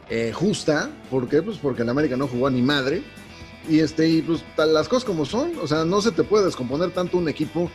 eh, 0.10 0.32
justa. 0.34 0.90
¿Por 1.10 1.28
qué? 1.28 1.42
Pues 1.42 1.58
porque 1.58 1.82
el 1.82 1.90
América 1.90 2.16
no 2.16 2.28
jugó 2.28 2.48
a 2.48 2.52
ni 2.52 2.62
madre. 2.62 3.04
Y 3.68 3.80
este, 3.80 4.08
y 4.08 4.22
pues 4.22 4.44
las 4.58 4.88
cosas 4.88 5.06
como 5.06 5.26
son. 5.26 5.54
O 5.62 5.68
sea, 5.68 5.84
no 5.84 6.02
se 6.02 6.12
te 6.12 6.24
puede 6.24 6.46
descomponer 6.46 6.92
tanto 6.92 7.18
un 7.18 7.28
equipo 7.28 7.70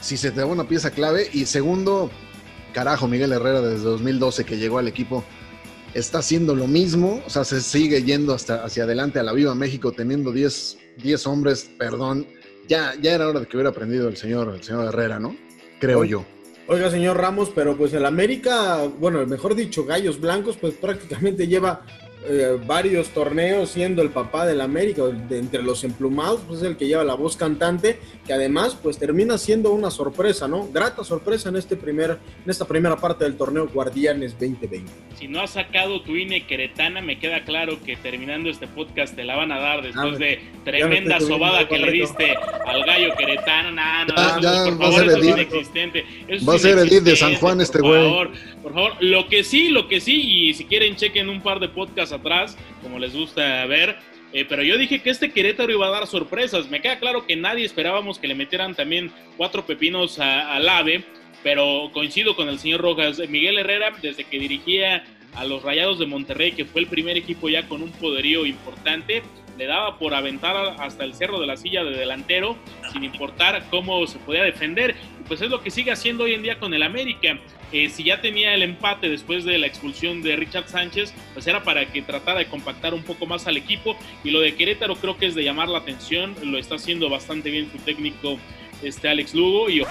si 0.00 0.16
se 0.16 0.30
te 0.30 0.40
va 0.42 0.46
una 0.46 0.66
pieza 0.66 0.90
clave. 0.90 1.28
Y 1.32 1.44
segundo, 1.46 2.10
carajo, 2.72 3.06
Miguel 3.06 3.32
Herrera 3.32 3.60
desde 3.60 3.84
2012 3.84 4.44
que 4.44 4.56
llegó 4.56 4.78
al 4.78 4.88
equipo. 4.88 5.24
Está 5.94 6.18
haciendo 6.18 6.54
lo 6.54 6.66
mismo, 6.66 7.22
o 7.26 7.30
sea, 7.30 7.42
se 7.44 7.62
sigue 7.62 8.02
yendo 8.02 8.34
hasta 8.34 8.62
hacia 8.62 8.84
adelante 8.84 9.18
a 9.18 9.22
la 9.22 9.32
Viva 9.32 9.54
México 9.54 9.92
teniendo 9.92 10.30
10 10.30 10.76
10 11.02 11.26
hombres, 11.26 11.70
perdón, 11.78 12.26
ya, 12.68 12.94
ya 13.00 13.14
era 13.14 13.28
hora 13.28 13.40
de 13.40 13.46
que 13.46 13.56
hubiera 13.56 13.70
aprendido 13.70 14.08
el 14.08 14.16
señor, 14.16 14.54
el 14.54 14.62
señor 14.62 14.86
Herrera, 14.86 15.18
¿no? 15.18 15.36
Creo 15.80 16.04
yo. 16.04 16.24
Oiga, 16.68 16.90
señor 16.90 17.16
Ramos, 17.18 17.52
pero 17.54 17.76
pues 17.76 17.92
el 17.92 18.04
América, 18.04 18.82
bueno, 18.98 19.24
mejor 19.26 19.54
dicho, 19.54 19.84
Gallos 19.84 20.20
Blancos, 20.20 20.56
pues 20.56 20.74
prácticamente 20.74 21.46
lleva 21.46 21.86
eh, 22.28 22.58
varios 22.66 23.10
torneos 23.10 23.70
siendo 23.70 24.02
el 24.02 24.10
papá 24.10 24.46
del 24.46 24.60
América, 24.60 25.02
de 25.04 25.38
entre 25.38 25.62
los 25.62 25.84
emplumados, 25.84 26.40
pues 26.46 26.60
es 26.60 26.66
el 26.66 26.76
que 26.76 26.86
lleva 26.86 27.04
la 27.04 27.14
voz 27.14 27.36
cantante, 27.36 28.00
que 28.26 28.32
además 28.32 28.76
pues 28.82 28.98
termina 28.98 29.38
siendo 29.38 29.72
una 29.72 29.90
sorpresa, 29.90 30.48
¿no? 30.48 30.66
Grata 30.72 31.04
sorpresa 31.04 31.50
en 31.50 31.56
este 31.56 31.76
primer, 31.76 32.18
en 32.44 32.50
esta 32.50 32.64
primera 32.64 32.96
parte 32.96 33.24
del 33.24 33.36
torneo 33.36 33.68
Guardianes 33.68 34.32
2020. 34.32 34.90
Si 35.18 35.28
no 35.28 35.40
has 35.40 35.50
sacado 35.50 36.02
tu 36.02 36.16
INE 36.16 36.46
queretana, 36.46 37.00
me 37.00 37.18
queda 37.18 37.44
claro 37.44 37.78
que 37.84 37.96
terminando 37.96 38.50
este 38.50 38.66
podcast 38.66 39.14
te 39.14 39.24
la 39.24 39.36
van 39.36 39.52
a 39.52 39.58
dar 39.60 39.82
después 39.82 40.14
Ah, 40.14 40.18
de 40.18 40.38
me 40.38 40.64
tremenda 40.64 41.20
sobada 41.20 41.68
que 41.68 41.78
le 41.78 41.90
diste 41.92 42.34
al 42.66 42.84
gallo 42.84 43.14
queretano. 43.16 43.70
No, 43.70 44.04
no, 44.06 44.14
Ya, 44.16 44.36
no, 44.36 44.40
ya, 44.42 44.64
por 44.64 44.82
va 44.82 44.88
a 44.88 44.92
favor, 44.92 44.98
ser 44.98 45.08
eso 45.08 45.18
es 45.18 45.26
inexistente. 45.26 46.04
Eso 46.28 46.46
Va 46.46 46.54
a 46.54 46.58
ser 46.58 46.78
Edith 46.78 47.02
de 47.02 47.16
San 47.16 47.34
Juan 47.36 47.60
este 47.60 47.78
güey. 47.80 48.02
favor, 48.02 48.30
Por 48.62 48.74
favor, 48.74 48.92
lo 49.00 49.28
que 49.28 49.44
sí, 49.44 49.68
lo 49.68 49.86
que 49.88 50.00
sí, 50.00 50.20
y 50.48 50.54
si 50.54 50.64
quieren 50.64 50.96
chequen 50.96 51.28
un 51.28 51.40
par 51.40 51.60
de 51.60 51.68
podcasts 51.68 52.12
atrás, 52.16 52.56
como 52.82 52.98
les 52.98 53.14
gusta 53.14 53.64
ver, 53.66 53.96
eh, 54.32 54.44
pero 54.46 54.62
yo 54.62 54.76
dije 54.76 55.00
que 55.00 55.10
este 55.10 55.30
Querétaro 55.30 55.72
iba 55.72 55.86
a 55.86 55.90
dar 55.90 56.06
sorpresas. 56.06 56.68
Me 56.68 56.80
queda 56.80 56.98
claro 56.98 57.26
que 57.26 57.36
nadie 57.36 57.64
esperábamos 57.64 58.18
que 58.18 58.28
le 58.28 58.34
metieran 58.34 58.74
también 58.74 59.10
cuatro 59.36 59.64
pepinos 59.64 60.18
al 60.18 60.68
AVE, 60.68 61.04
pero 61.42 61.90
coincido 61.92 62.36
con 62.36 62.48
el 62.48 62.58
señor 62.58 62.80
Rojas. 62.80 63.18
Miguel 63.28 63.58
Herrera, 63.58 63.92
desde 64.02 64.24
que 64.24 64.38
dirigía 64.38 65.04
a 65.34 65.44
los 65.44 65.62
Rayados 65.62 65.98
de 65.98 66.06
Monterrey, 66.06 66.52
que 66.52 66.64
fue 66.64 66.80
el 66.82 66.86
primer 66.86 67.16
equipo 67.16 67.48
ya 67.48 67.68
con 67.68 67.82
un 67.82 67.92
poderío 67.92 68.46
importante, 68.46 69.22
le 69.56 69.66
daba 69.66 69.98
por 69.98 70.12
aventar 70.14 70.54
hasta 70.80 71.04
el 71.04 71.14
cerro 71.14 71.40
de 71.40 71.46
la 71.46 71.56
silla 71.56 71.84
de 71.84 71.96
delantero, 71.96 72.56
sin 72.92 73.04
importar 73.04 73.64
cómo 73.70 74.06
se 74.06 74.18
podía 74.18 74.42
defender. 74.42 74.94
Pues 75.28 75.40
es 75.40 75.50
lo 75.50 75.62
que 75.62 75.70
sigue 75.70 75.92
haciendo 75.92 76.24
hoy 76.24 76.34
en 76.34 76.42
día 76.42 76.58
con 76.58 76.74
el 76.74 76.82
América. 76.82 77.38
Eh, 77.72 77.90
si 77.90 78.04
ya 78.04 78.20
tenía 78.20 78.54
el 78.54 78.62
empate 78.62 79.08
después 79.08 79.44
de 79.44 79.58
la 79.58 79.66
expulsión 79.66 80.22
de 80.22 80.36
Richard 80.36 80.68
Sánchez, 80.68 81.12
pues 81.34 81.46
era 81.46 81.62
para 81.62 81.84
que 81.92 82.00
tratara 82.02 82.38
de 82.38 82.46
compactar 82.46 82.94
un 82.94 83.02
poco 83.02 83.26
más 83.26 83.46
al 83.46 83.56
equipo. 83.56 83.96
Y 84.24 84.30
lo 84.30 84.40
de 84.40 84.54
Querétaro 84.54 84.94
creo 84.96 85.16
que 85.18 85.26
es 85.26 85.34
de 85.34 85.42
llamar 85.44 85.68
la 85.68 85.78
atención, 85.78 86.34
lo 86.44 86.58
está 86.58 86.76
haciendo 86.76 87.08
bastante 87.10 87.50
bien 87.50 87.70
su 87.70 87.78
técnico 87.78 88.38
este 88.82 89.08
Alex 89.08 89.34
Lugo 89.34 89.70
y 89.70 89.82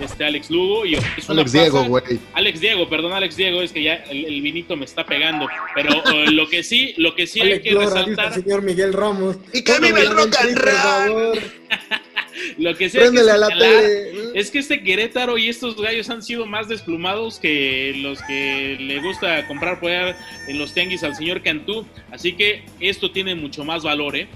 este 0.00 0.24
Alex 0.24 0.50
Lugo 0.50 0.84
y 0.84 0.94
es 0.94 1.28
una 1.28 1.42
Alex 1.42 1.52
Diego, 1.52 1.70
plaza- 1.86 1.88
güey. 1.88 2.18
Alex 2.34 2.60
Diego, 2.60 2.88
perdón, 2.88 3.12
Alex 3.12 3.36
Diego, 3.36 3.62
es 3.62 3.70
que 3.72 3.84
ya 3.84 3.94
el, 4.10 4.24
el 4.24 4.42
vinito 4.42 4.74
me 4.76 4.84
está 4.84 5.06
pegando, 5.06 5.46
pero 5.76 5.90
eh, 6.12 6.30
lo 6.32 6.48
que 6.48 6.64
sí, 6.64 6.92
lo 6.96 7.14
que 7.14 7.28
sí 7.28 7.40
hay 7.40 7.52
Alex 7.52 7.62
que 7.62 7.70
Lora, 7.70 7.86
resaltar, 7.86 8.32
el 8.36 8.42
señor 8.42 8.62
Miguel 8.62 8.92
Ramos. 8.92 9.36
¡Y 9.54 9.62
que 9.62 9.78
vive 9.78 10.00
el 10.00 10.10
rock 10.10 10.34
and 10.40 10.58
roll! 10.58 11.38
lo 12.58 12.76
que 12.76 12.88
Préndele 12.88 13.30
a 13.30 13.36
la 13.38 13.48
tele. 13.48 14.30
es 14.34 14.50
que 14.50 14.58
este 14.58 14.82
Querétaro 14.82 15.38
y 15.38 15.48
estos 15.48 15.80
gallos 15.80 16.10
han 16.10 16.22
sido 16.22 16.46
más 16.46 16.68
desplumados 16.68 17.38
que 17.38 17.94
los 17.96 18.20
que 18.22 18.76
le 18.80 19.00
gusta 19.00 19.46
comprar 19.46 19.78
allá 19.82 20.16
en 20.48 20.58
los 20.58 20.72
tianguis 20.74 21.02
al 21.04 21.16
señor 21.16 21.42
Cantú, 21.42 21.86
así 22.10 22.32
que 22.34 22.64
esto 22.80 23.10
tiene 23.10 23.34
mucho 23.34 23.64
más 23.64 23.82
valor, 23.82 24.16
¿eh? 24.16 24.28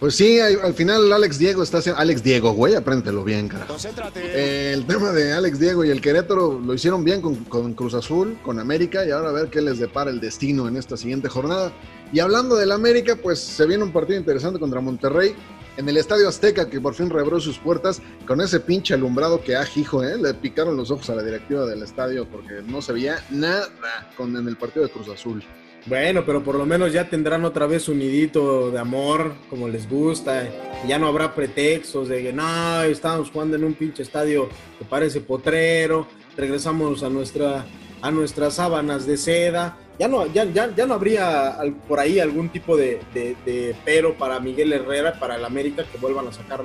Pues 0.00 0.16
sí, 0.16 0.38
al 0.40 0.60
al 0.60 0.74
final 0.74 1.12
Alex 1.12 1.38
Diego 1.38 1.62
está 1.62 1.78
haciendo. 1.78 2.00
Alex 2.00 2.22
Diego, 2.22 2.52
güey, 2.52 2.74
apréndetelo 2.74 3.24
bien, 3.24 3.48
carajo. 3.48 3.72
Concéntrate. 3.72 4.20
Eh, 4.22 4.72
el 4.72 4.84
tema 4.86 5.12
de 5.12 5.32
Alex 5.32 5.58
Diego 5.58 5.84
y 5.84 5.90
el 5.90 6.00
Querétaro 6.00 6.60
lo 6.60 6.74
hicieron 6.74 7.04
bien 7.04 7.22
con, 7.22 7.36
con 7.44 7.72
Cruz 7.74 7.94
Azul, 7.94 8.36
con 8.42 8.58
América, 8.58 9.06
y 9.06 9.10
ahora 9.12 9.30
a 9.30 9.32
ver 9.32 9.48
qué 9.48 9.62
les 9.62 9.78
depara 9.78 10.10
el 10.10 10.20
destino 10.20 10.68
en 10.68 10.76
esta 10.76 10.96
siguiente 10.96 11.28
jornada. 11.28 11.72
Y 12.12 12.20
hablando 12.20 12.56
del 12.56 12.72
América, 12.72 13.16
pues 13.16 13.38
se 13.38 13.66
viene 13.66 13.82
un 13.82 13.92
partido 13.92 14.18
interesante 14.18 14.58
contra 14.58 14.80
Monterrey 14.80 15.34
en 15.76 15.88
el 15.88 15.96
Estadio 15.96 16.28
Azteca, 16.28 16.68
que 16.68 16.80
por 16.80 16.94
fin 16.94 17.10
reabrió 17.10 17.40
sus 17.40 17.58
puertas 17.58 18.00
con 18.26 18.40
ese 18.40 18.60
pinche 18.60 18.94
alumbrado 18.94 19.42
que 19.42 19.56
ah, 19.56 19.66
hijo, 19.74 20.02
¿eh? 20.02 20.16
le 20.16 20.34
picaron 20.34 20.76
los 20.76 20.90
ojos 20.90 21.10
a 21.10 21.14
la 21.14 21.22
directiva 21.22 21.66
del 21.66 21.82
estadio 21.82 22.26
porque 22.26 22.62
no 22.64 22.80
se 22.80 22.92
veía 22.92 23.24
nada 23.30 23.68
con, 24.16 24.36
en 24.36 24.46
el 24.48 24.56
partido 24.56 24.86
de 24.86 24.92
Cruz 24.92 25.08
Azul. 25.08 25.42
Bueno, 25.86 26.24
pero 26.24 26.42
por 26.42 26.54
lo 26.54 26.64
menos 26.64 26.94
ya 26.94 27.10
tendrán 27.10 27.44
otra 27.44 27.66
vez 27.66 27.88
un 27.90 27.98
nidito 27.98 28.70
de 28.70 28.78
amor, 28.78 29.34
como 29.50 29.68
les 29.68 29.88
gusta. 29.88 30.48
Ya 30.88 30.98
no 30.98 31.08
habrá 31.08 31.34
pretextos 31.34 32.08
de 32.08 32.22
que 32.22 32.32
no, 32.32 32.82
estamos 32.84 33.30
jugando 33.30 33.56
en 33.56 33.64
un 33.64 33.74
pinche 33.74 34.02
estadio 34.02 34.48
que 34.78 34.84
parece 34.86 35.20
potrero. 35.20 36.06
Regresamos 36.38 37.02
a 37.02 37.10
nuestra 37.10 37.66
a 38.04 38.10
nuestras 38.10 38.56
sábanas 38.56 39.06
de 39.06 39.16
seda. 39.16 39.78
Ya 39.98 40.08
no, 40.08 40.26
ya, 40.30 40.44
ya, 40.44 40.74
ya 40.76 40.86
no 40.86 40.92
habría 40.94 41.56
por 41.88 41.98
ahí 42.00 42.20
algún 42.20 42.50
tipo 42.50 42.76
de, 42.76 43.00
de- 43.14 43.74
pero 43.82 44.12
para 44.14 44.38
Miguel 44.40 44.74
Herrera, 44.74 45.18
para 45.18 45.36
el 45.36 45.44
América, 45.44 45.86
que 45.90 45.96
vuelvan 45.96 46.26
a 46.28 46.32
sacar 46.32 46.64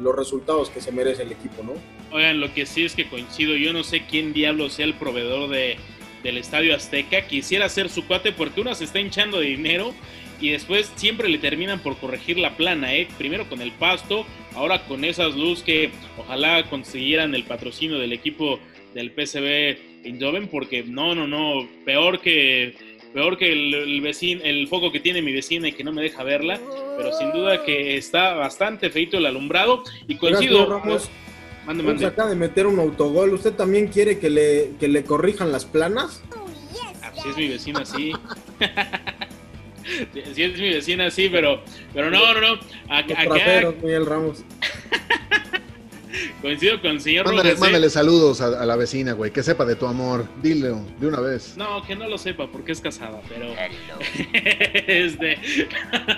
los 0.00 0.16
resultados 0.16 0.70
que 0.70 0.80
se 0.80 0.90
merece 0.90 1.24
el 1.24 1.32
equipo, 1.32 1.62
¿no? 1.62 1.72
Oigan, 2.16 2.40
lo 2.40 2.54
que 2.54 2.64
sí 2.64 2.86
es 2.86 2.94
que 2.94 3.06
coincido, 3.06 3.54
yo 3.56 3.74
no 3.74 3.84
sé 3.84 4.04
quién 4.08 4.32
diablo 4.32 4.70
sea 4.70 4.86
el 4.86 4.94
proveedor 4.94 5.50
de, 5.50 5.76
del 6.22 6.38
Estadio 6.38 6.74
Azteca, 6.74 7.26
quisiera 7.26 7.68
ser 7.68 7.90
su 7.90 8.06
cuate 8.06 8.32
porque 8.32 8.62
uno 8.62 8.74
se 8.74 8.84
está 8.84 8.98
hinchando 8.98 9.40
de 9.40 9.46
dinero 9.48 9.92
y 10.40 10.50
después 10.52 10.90
siempre 10.94 11.28
le 11.28 11.36
terminan 11.36 11.80
por 11.80 11.98
corregir 11.98 12.38
la 12.38 12.56
plana, 12.56 12.94
¿eh? 12.94 13.08
Primero 13.18 13.46
con 13.48 13.60
el 13.60 13.72
pasto, 13.72 14.24
ahora 14.54 14.84
con 14.86 15.04
esas 15.04 15.34
luz 15.34 15.62
que 15.62 15.90
ojalá 16.16 16.62
consiguieran 16.70 17.34
el 17.34 17.42
patrocinio 17.44 17.98
del 17.98 18.14
equipo 18.14 18.58
del 18.94 19.10
PSV 19.10 19.87
Eindhoven 20.04 20.48
porque 20.48 20.82
no, 20.84 21.14
no, 21.14 21.26
no, 21.26 21.68
peor 21.84 22.20
que 22.20 22.74
peor 23.12 23.38
que 23.38 23.50
el, 23.52 23.74
el 23.74 24.00
vecino, 24.02 24.42
el 24.44 24.68
foco 24.68 24.92
que 24.92 25.00
tiene 25.00 25.22
mi 25.22 25.32
vecina 25.32 25.68
y 25.68 25.72
que 25.72 25.82
no 25.82 25.92
me 25.92 26.02
deja 26.02 26.22
verla, 26.22 26.60
pero 26.96 27.10
sin 27.12 27.32
duda 27.32 27.64
que 27.64 27.96
está 27.96 28.34
bastante 28.34 28.90
feito 28.90 29.16
el 29.16 29.26
alumbrado 29.26 29.82
y 30.06 30.16
coincido. 30.16 30.64
Señor 30.64 30.80
Ramos, 30.82 31.10
Mande, 31.66 31.82
mande. 31.82 32.06
acaba 32.06 32.28
de 32.30 32.36
meter 32.36 32.66
un 32.66 32.78
autogol. 32.78 33.32
¿Usted 33.34 33.52
también 33.54 33.88
quiere 33.88 34.18
que 34.18 34.30
le, 34.30 34.70
que 34.78 34.88
le 34.88 35.04
corrijan 35.04 35.50
las 35.52 35.64
planas? 35.64 36.22
Ah, 37.02 37.10
pues, 37.12 37.22
si 37.22 37.28
es 37.30 37.36
mi 37.36 37.48
vecina, 37.48 37.84
sí. 37.84 38.12
Si 40.34 40.42
es 40.42 40.58
mi 40.58 40.68
vecina, 40.68 41.10
sí, 41.10 41.30
pero, 41.32 41.62
pero 41.94 42.10
no, 42.10 42.34
no, 42.34 42.40
no. 42.42 42.54
Ac- 42.88 43.08
Los 43.08 43.18
Acá 43.18 43.24
traperos, 43.24 43.74
Miguel 43.82 44.04
Ramos. 44.04 44.44
coincido 46.40 46.80
con 46.80 46.92
el 46.92 47.00
señor 47.00 47.26
Mándale, 47.26 47.50
Rojas, 47.50 47.58
¿eh? 47.58 47.64
mándale 47.64 47.90
saludos 47.90 48.40
a, 48.40 48.46
a 48.60 48.66
la 48.66 48.76
vecina, 48.76 49.12
güey, 49.12 49.30
que 49.30 49.42
sepa 49.42 49.64
de 49.64 49.76
tu 49.76 49.86
amor. 49.86 50.28
Dile 50.42 50.74
de 50.98 51.06
una 51.06 51.20
vez. 51.20 51.56
No, 51.56 51.82
que 51.82 51.96
no 51.96 52.08
lo 52.08 52.18
sepa 52.18 52.46
porque 52.46 52.72
es 52.72 52.80
casada, 52.80 53.20
pero. 53.28 53.46
este... 54.86 55.38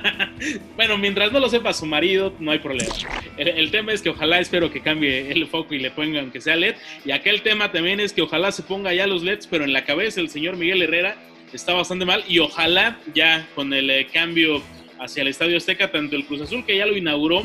bueno, 0.76 0.98
mientras 0.98 1.32
no 1.32 1.40
lo 1.40 1.48
sepa 1.48 1.72
su 1.72 1.86
marido, 1.86 2.32
no 2.38 2.50
hay 2.50 2.58
problema. 2.58 2.94
El, 3.36 3.48
el 3.48 3.70
tema 3.70 3.92
es 3.92 4.02
que 4.02 4.10
ojalá 4.10 4.40
espero 4.40 4.70
que 4.70 4.80
cambie 4.80 5.30
el 5.30 5.46
foco 5.46 5.74
y 5.74 5.78
le 5.78 5.90
pongan 5.90 6.24
aunque 6.24 6.40
sea 6.40 6.56
LED. 6.56 6.76
Y 7.04 7.10
acá 7.10 7.30
el 7.30 7.42
tema 7.42 7.72
también 7.72 8.00
es 8.00 8.12
que 8.12 8.22
ojalá 8.22 8.52
se 8.52 8.62
ponga 8.62 8.92
ya 8.94 9.06
los 9.06 9.22
LEDs, 9.22 9.46
pero 9.46 9.64
en 9.64 9.72
la 9.72 9.84
cabeza 9.84 10.20
el 10.20 10.28
señor 10.28 10.56
Miguel 10.56 10.82
Herrera 10.82 11.16
está 11.52 11.74
bastante 11.74 12.04
mal. 12.04 12.24
Y 12.28 12.38
ojalá 12.38 12.98
ya 13.14 13.48
con 13.54 13.72
el 13.72 13.90
eh, 13.90 14.06
cambio 14.12 14.62
hacia 14.98 15.22
el 15.22 15.28
Estadio 15.28 15.56
Azteca, 15.56 15.90
tanto 15.90 16.16
el 16.16 16.26
Cruz 16.26 16.42
Azul 16.42 16.64
que 16.64 16.76
ya 16.76 16.86
lo 16.86 16.96
inauguró. 16.96 17.42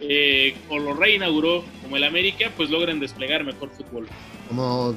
Eh, 0.00 0.54
o 0.68 0.78
lo 0.78 0.94
reinauguró 0.94 1.64
como 1.82 1.96
el 1.96 2.04
América, 2.04 2.50
pues 2.56 2.70
logren 2.70 3.00
desplegar 3.00 3.44
mejor 3.44 3.70
fútbol. 3.70 4.06
Como, 4.48 4.94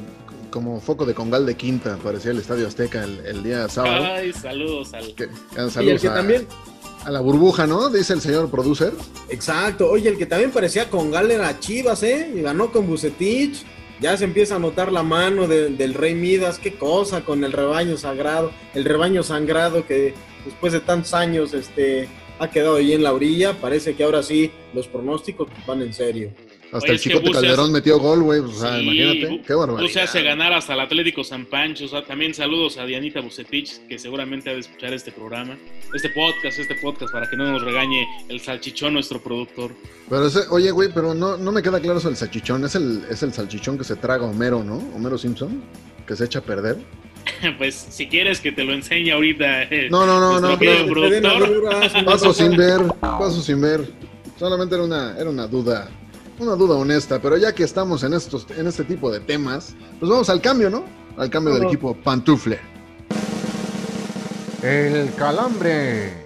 como 0.49 0.79
foco 0.81 1.05
de 1.05 1.13
Congal 1.13 1.45
de 1.45 1.55
Quinta, 1.55 1.97
parecía 2.03 2.31
el 2.31 2.37
Estadio 2.39 2.67
Azteca 2.67 3.03
el, 3.03 3.19
el 3.25 3.43
día 3.43 3.67
sábado. 3.69 4.05
Ay, 4.15 4.33
saludos 4.33 4.93
al, 4.93 5.13
Que- 5.15 5.25
Y 5.55 5.59
el 5.59 5.71
saludos 5.71 6.01
que 6.01 6.07
a, 6.07 6.13
también, 6.13 6.47
a 7.05 7.11
la 7.11 7.19
burbuja, 7.19 7.67
¿no? 7.67 7.89
Dice 7.89 8.13
el 8.13 8.21
señor 8.21 8.49
producer. 8.49 8.93
exacto, 9.29 9.89
oye, 9.89 10.09
el 10.09 10.17
que 10.17 10.25
también 10.25 10.51
parecía 10.51 10.89
con 10.89 11.11
Gal 11.11 11.29
era 11.31 11.59
Chivas, 11.59 12.01
¿eh? 12.03 12.31
Y 12.35 12.41
ganó 12.41 12.71
con 12.71 12.87
Bucetich. 12.87 13.63
Ya 13.99 14.17
se 14.17 14.25
empieza 14.25 14.55
a 14.55 14.59
notar 14.59 14.91
la 14.91 15.03
mano 15.03 15.47
de- 15.47 15.69
del 15.69 15.93
Rey 15.93 16.13
Midas, 16.15 16.59
qué 16.59 16.73
cosa 16.75 17.23
con 17.23 17.43
el 17.43 17.51
rebaño 17.53 17.95
sagrado, 17.97 18.51
el 18.73 18.83
rebaño 18.85 19.23
sangrado 19.23 19.85
que 19.85 20.13
después 20.45 20.73
de 20.73 20.81
tantos 20.81 21.13
años 21.13 21.53
este, 21.53 22.09
ha 22.39 22.49
quedado 22.49 22.75
ahí 22.77 22.93
en 22.93 23.03
la 23.03 23.13
orilla. 23.13 23.53
Parece 23.59 23.95
que 23.95 24.03
ahora 24.03 24.23
sí 24.23 24.51
los 24.73 24.87
pronósticos 24.87 25.47
van 25.67 25.81
en 25.81 25.93
serio. 25.93 26.31
Hasta 26.73 26.91
el 26.91 26.99
Chicote 26.99 27.31
Calderón 27.31 27.71
metió 27.71 27.99
gol, 27.99 28.23
güey. 28.23 28.39
O 28.39 28.51
sea, 28.51 28.79
Sí, 28.79 28.83
imagínate. 28.83 29.41
Qué 29.45 29.53
barbaridad. 29.53 29.87
Buse 29.87 30.01
hace 30.01 30.23
ganar 30.23 30.53
hasta 30.53 30.73
el 30.73 30.79
Atlético 30.79 31.23
San 31.23 31.45
Pancho. 31.45 31.85
O 31.85 31.87
sea, 31.87 32.03
también 32.03 32.33
saludos 32.33 32.77
a 32.77 32.85
Dianita 32.85 33.21
Bucetich, 33.21 33.85
que 33.87 33.99
seguramente 33.99 34.49
ha 34.49 34.53
de 34.53 34.61
escuchar 34.61 34.91
este 34.91 35.11
programa, 35.11 35.55
este 35.93 36.09
podcast, 36.09 36.57
este 36.57 36.73
podcast, 36.75 37.13
para 37.13 37.29
que 37.29 37.35
no 37.35 37.51
nos 37.51 37.61
regañe 37.61 38.07
el 38.27 38.39
salchichón, 38.39 38.95
nuestro 38.95 39.21
productor. 39.21 39.71
Pero 40.09 40.25
ese, 40.25 40.39
oye, 40.49 40.71
güey, 40.71 40.89
pero 40.91 41.13
no, 41.13 41.37
no 41.37 41.51
me 41.51 41.61
queda 41.61 41.79
claro 41.79 41.99
eso 41.99 42.07
del 42.07 42.17
salchichón. 42.17 42.65
Es 42.65 42.73
el, 42.73 43.03
es 43.07 43.21
el 43.21 43.33
salchichón 43.33 43.77
que 43.77 43.83
se 43.83 43.95
traga 43.95 44.25
Homero, 44.25 44.63
¿no? 44.63 44.77
Homero 44.95 45.19
Simpson, 45.19 45.63
que 46.07 46.15
se 46.15 46.25
echa 46.25 46.39
a 46.39 46.43
perder. 46.43 46.77
pues 47.57 47.75
si 47.89 48.07
quieres 48.07 48.39
que 48.39 48.51
te 48.51 48.63
lo 48.63 48.73
enseñe 48.73 49.11
ahorita. 49.11 49.63
eh, 49.63 49.87
No, 49.89 50.05
no, 50.05 50.19
no, 50.19 50.39
no, 50.39 50.57
no 50.57 52.05
Paso 52.05 52.33
sin 52.33 52.55
ver, 52.55 52.81
paso 52.99 53.41
sin 53.41 53.61
ver. 53.61 53.87
Solamente 54.37 54.75
era 54.75 54.83
una, 54.83 55.15
era 55.17 55.29
una 55.29 55.47
duda, 55.47 55.89
una 56.39 56.53
duda 56.55 56.75
honesta. 56.75 57.21
Pero 57.21 57.37
ya 57.37 57.53
que 57.53 57.63
estamos 57.63 58.03
en 58.03 58.13
estos, 58.13 58.47
en 58.57 58.67
este 58.67 58.83
tipo 58.83 59.11
de 59.11 59.19
temas, 59.19 59.75
pues 59.99 60.09
vamos 60.09 60.29
al 60.29 60.41
cambio, 60.41 60.69
¿no? 60.69 60.85
Al 61.17 61.29
cambio 61.29 61.53
del 61.53 61.63
equipo 61.65 61.95
Pantufle. 61.95 62.59
El 64.61 65.13
calambre. 65.15 66.23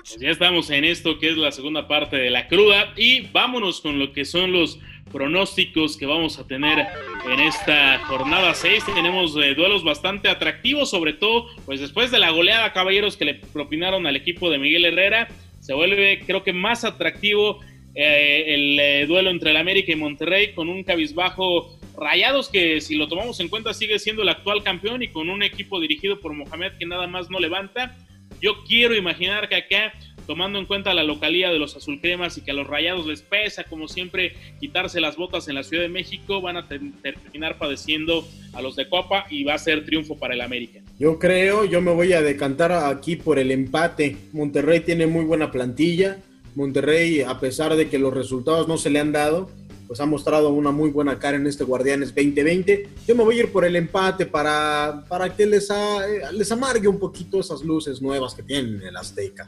Pues 0.00 0.16
ya 0.20 0.30
estamos 0.30 0.70
en 0.70 0.84
esto 0.84 1.18
que 1.18 1.30
es 1.30 1.36
la 1.36 1.52
segunda 1.52 1.86
parte 1.88 2.16
de 2.16 2.30
la 2.30 2.48
cruda 2.48 2.92
y 2.96 3.26
vámonos 3.28 3.80
con 3.80 3.98
lo 3.98 4.12
que 4.12 4.24
son 4.24 4.52
los 4.52 4.78
pronósticos 5.12 5.96
que 5.96 6.06
vamos 6.06 6.38
a 6.38 6.46
tener 6.46 6.86
en 7.30 7.40
esta 7.40 7.98
jornada 8.06 8.54
6. 8.54 8.84
Tenemos 8.94 9.36
eh, 9.36 9.54
duelos 9.54 9.84
bastante 9.84 10.28
atractivos, 10.28 10.90
sobre 10.90 11.12
todo 11.12 11.46
pues 11.64 11.80
después 11.80 12.10
de 12.10 12.18
la 12.18 12.30
goleada 12.30 12.72
caballeros 12.72 13.16
que 13.16 13.24
le 13.24 13.34
propinaron 13.34 14.06
al 14.06 14.16
equipo 14.16 14.50
de 14.50 14.58
Miguel 14.58 14.84
Herrera, 14.84 15.28
se 15.60 15.74
vuelve 15.74 16.22
creo 16.26 16.42
que 16.42 16.52
más 16.52 16.84
atractivo 16.84 17.60
eh, 17.94 18.54
el 18.54 18.78
eh, 18.78 19.06
duelo 19.06 19.30
entre 19.30 19.50
el 19.50 19.56
América 19.56 19.92
y 19.92 19.96
Monterrey 19.96 20.52
con 20.52 20.68
un 20.68 20.84
cabizbajo 20.84 21.78
Rayados 21.96 22.50
que 22.50 22.80
si 22.82 22.94
lo 22.94 23.08
tomamos 23.08 23.40
en 23.40 23.48
cuenta 23.48 23.72
sigue 23.72 23.98
siendo 23.98 24.22
el 24.22 24.28
actual 24.28 24.62
campeón 24.62 25.02
y 25.02 25.08
con 25.08 25.30
un 25.30 25.42
equipo 25.42 25.80
dirigido 25.80 26.20
por 26.20 26.34
Mohamed 26.34 26.72
que 26.78 26.84
nada 26.84 27.06
más 27.06 27.30
no 27.30 27.40
levanta. 27.40 27.96
Yo 28.40 28.64
quiero 28.64 28.94
imaginar 28.94 29.48
que 29.48 29.56
acá, 29.56 29.94
tomando 30.26 30.58
en 30.58 30.66
cuenta 30.66 30.92
la 30.94 31.04
localía 31.04 31.50
de 31.50 31.58
los 31.58 31.76
azulcremas 31.76 32.36
y 32.36 32.40
que 32.42 32.50
a 32.50 32.54
los 32.54 32.66
rayados 32.66 33.06
les 33.06 33.22
pesa, 33.22 33.64
como 33.64 33.88
siempre, 33.88 34.34
quitarse 34.60 35.00
las 35.00 35.16
botas 35.16 35.48
en 35.48 35.54
la 35.54 35.62
Ciudad 35.62 35.82
de 35.82 35.88
México, 35.88 36.40
van 36.40 36.56
a 36.56 36.66
terminar 36.68 37.58
padeciendo 37.58 38.26
a 38.52 38.62
los 38.62 38.76
de 38.76 38.88
Copa 38.88 39.26
y 39.30 39.44
va 39.44 39.54
a 39.54 39.58
ser 39.58 39.84
triunfo 39.84 40.18
para 40.18 40.34
el 40.34 40.40
América. 40.40 40.80
Yo 40.98 41.18
creo, 41.18 41.64
yo 41.64 41.80
me 41.80 41.92
voy 41.92 42.12
a 42.12 42.22
decantar 42.22 42.72
aquí 42.72 43.16
por 43.16 43.38
el 43.38 43.50
empate. 43.50 44.16
Monterrey 44.32 44.80
tiene 44.80 45.06
muy 45.06 45.24
buena 45.24 45.50
plantilla. 45.52 46.18
Monterrey, 46.54 47.20
a 47.20 47.38
pesar 47.38 47.76
de 47.76 47.88
que 47.88 47.98
los 47.98 48.12
resultados 48.14 48.66
no 48.66 48.78
se 48.78 48.88
le 48.90 48.98
han 48.98 49.12
dado, 49.12 49.50
pues 49.86 50.00
ha 50.00 50.06
mostrado 50.06 50.48
una 50.50 50.70
muy 50.72 50.90
buena 50.90 51.18
cara 51.18 51.36
en 51.36 51.46
este 51.46 51.64
Guardianes 51.64 52.14
2020. 52.14 52.88
Yo 53.06 53.14
me 53.14 53.22
voy 53.22 53.36
a 53.36 53.40
ir 53.40 53.52
por 53.52 53.64
el 53.64 53.76
empate 53.76 54.24
para, 54.26 55.04
para 55.08 55.36
que 55.36 55.46
les, 55.46 55.70
a- 55.70 56.08
eh, 56.08 56.20
les 56.32 56.50
amargue 56.50 56.88
un 56.88 56.98
poquito 56.98 57.38
esas 57.38 57.62
luces 57.62 58.00
nuevas 58.02 58.34
que 58.34 58.42
tienen 58.42 58.80
en 58.80 58.88
el 58.88 58.96
Azteca. 58.96 59.46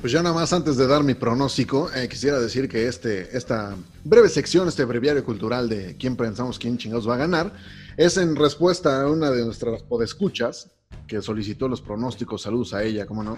Pues 0.00 0.12
ya 0.14 0.22
nada 0.22 0.34
más 0.34 0.52
antes 0.54 0.78
de 0.78 0.86
dar 0.86 1.04
mi 1.04 1.12
pronóstico, 1.12 1.90
eh, 1.94 2.08
quisiera 2.08 2.38
decir 2.40 2.70
que 2.70 2.88
este, 2.88 3.36
esta 3.36 3.76
breve 4.02 4.30
sección, 4.30 4.66
este 4.66 4.86
breviario 4.86 5.22
cultural 5.22 5.68
de 5.68 5.94
quién 5.98 6.16
pensamos 6.16 6.58
quién 6.58 6.78
chingados 6.78 7.06
va 7.06 7.14
a 7.14 7.18
ganar, 7.18 7.52
es 7.98 8.16
en 8.16 8.34
respuesta 8.34 9.02
a 9.02 9.10
una 9.10 9.30
de 9.30 9.44
nuestras 9.44 9.82
podescuchas 9.82 10.70
que 11.06 11.20
solicitó 11.20 11.68
los 11.68 11.82
pronósticos. 11.82 12.40
Saludos 12.40 12.72
a 12.72 12.82
ella, 12.82 13.04
¿cómo 13.04 13.22
no? 13.22 13.36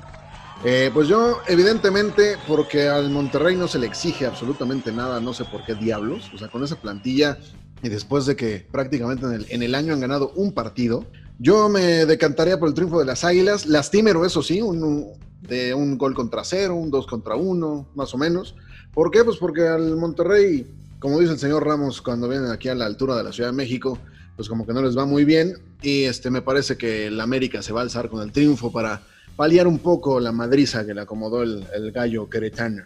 Eh, 0.65 0.93
pues 0.95 1.09
yo, 1.09 1.39
evidentemente, 1.49 2.37
porque 2.47 2.89
al 2.89 3.11
Monterrey 3.11 3.57
no 3.57 3.67
se 3.67 3.81
le 3.81 3.89
exige 3.89 4.25
absolutamente 4.27 4.93
nada, 4.93 5.21
no 5.21 5.35
sé 5.35 5.45
por 5.45 5.65
qué 5.65 5.75
diablos, 5.75 6.31
o 6.33 6.39
sea, 6.39 6.47
con 6.47 6.63
esa 6.63 6.77
plantilla 6.77 7.39
y 7.83 7.89
después 7.89 8.25
de 8.27 8.37
que 8.37 8.65
prácticamente 8.71 9.27
en 9.27 9.33
el, 9.33 9.47
en 9.51 9.63
el 9.65 9.75
año 9.75 9.95
han 9.95 10.01
ganado 10.01 10.31
un 10.37 10.53
partido, 10.53 11.07
yo 11.41 11.69
me 11.69 12.07
decantaría 12.07 12.61
por 12.61 12.69
el 12.69 12.75
triunfo 12.75 13.01
de 13.01 13.07
las 13.07 13.25
Águilas, 13.25 13.67
lastimero 13.67 14.25
eso 14.25 14.45
sí, 14.45 14.63
un, 14.63 14.85
un- 14.85 15.32
de 15.43 15.75
un 15.75 15.99
gol 15.99 16.15
contra 16.15 16.45
cero, 16.45 16.75
un 16.75 16.91
dos 16.91 17.07
contra 17.07 17.37
uno, 17.37 17.89
más 17.95 18.15
o 18.15 18.19
menos. 18.19 18.55
¿Por 18.93 19.11
qué? 19.11 19.25
Pues 19.25 19.39
porque 19.39 19.67
al 19.67 19.97
Monterrey, 19.97 20.67
como 20.99 21.21
dice 21.21 21.33
el 21.33 21.39
señor 21.39 21.67
Ramos 21.67 22.01
cuando 22.01 22.29
vienen 22.29 22.51
aquí 22.51 22.69
a 22.69 22.75
la 22.75 22.87
altura 22.87 23.17
de 23.17 23.25
la 23.25 23.33
Ciudad 23.33 23.51
de 23.51 23.57
México, 23.57 23.99
pues 24.37 24.49
como 24.49 24.67
que 24.67 24.73
no 24.73 24.83
les 24.83 24.97
va 24.97 25.05
muy 25.05 25.25
bien 25.25 25.55
y 25.83 26.05
este 26.05 26.31
me 26.31 26.43
parece 26.43 26.77
que 26.77 27.07
el 27.07 27.21
América 27.21 27.63
se 27.63 27.73
va 27.73 27.81
a 27.81 27.83
alzar 27.85 28.09
con 28.09 28.23
el 28.23 28.33
triunfo 28.33 28.73
para 28.73 29.03
paliar 29.37 29.67
un 29.67 29.79
poco 29.79 30.21
la 30.21 30.33
madriza 30.33 30.87
que 30.87 30.95
le 30.95 31.03
acomodó 31.03 31.43
el, 31.43 31.65
el 31.75 31.93
gallo 31.93 32.29
queretano. 32.31 32.85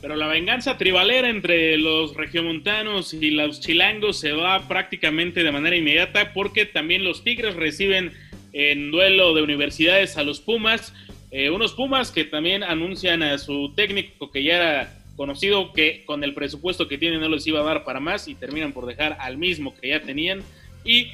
Pero 0.00 0.14
la 0.14 0.28
venganza 0.28 0.78
tribalera 0.78 1.28
entre 1.28 1.76
los 1.76 2.14
regiomontanos 2.14 3.12
y 3.14 3.30
los 3.30 3.60
chilangos 3.60 4.20
se 4.20 4.32
va 4.32 4.68
prácticamente 4.68 5.42
de 5.42 5.50
manera 5.50 5.76
inmediata 5.76 6.32
porque 6.32 6.66
también 6.66 7.02
los 7.02 7.24
Tigres 7.24 7.56
reciben 7.56 8.12
en 8.52 8.90
duelo 8.90 9.34
de 9.34 9.42
universidades 9.42 10.16
a 10.16 10.22
los 10.22 10.40
Pumas. 10.40 10.92
Eh, 11.30 11.50
unos 11.50 11.72
Pumas 11.72 12.10
que 12.10 12.24
también 12.24 12.62
anuncian 12.62 13.22
a 13.22 13.36
su 13.38 13.72
técnico 13.74 14.30
que 14.30 14.42
ya 14.42 14.56
era 14.56 14.98
conocido 15.16 15.72
que 15.72 16.04
con 16.06 16.24
el 16.24 16.32
presupuesto 16.32 16.88
que 16.88 16.96
tienen 16.96 17.20
no 17.20 17.28
les 17.28 17.46
iba 17.46 17.60
a 17.60 17.64
dar 17.64 17.84
para 17.84 18.00
más 18.00 18.28
y 18.28 18.34
terminan 18.34 18.72
por 18.72 18.86
dejar 18.86 19.16
al 19.20 19.36
mismo 19.36 19.74
que 19.74 19.88
ya 19.88 20.00
tenían. 20.00 20.40
Y 20.84 21.08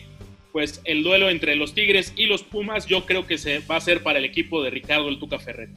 pues 0.52 0.80
el 0.84 1.02
duelo 1.02 1.30
entre 1.30 1.56
los 1.56 1.74
Tigres 1.74 2.12
y 2.16 2.26
los 2.26 2.42
Pumas 2.42 2.86
yo 2.86 3.06
creo 3.06 3.26
que 3.26 3.38
se 3.38 3.58
va 3.60 3.76
a 3.76 3.80
ser 3.80 4.02
para 4.02 4.18
el 4.18 4.24
equipo 4.24 4.62
de 4.62 4.70
Ricardo 4.70 5.08
el 5.08 5.18
Tuca 5.18 5.38
Ferret. 5.38 5.70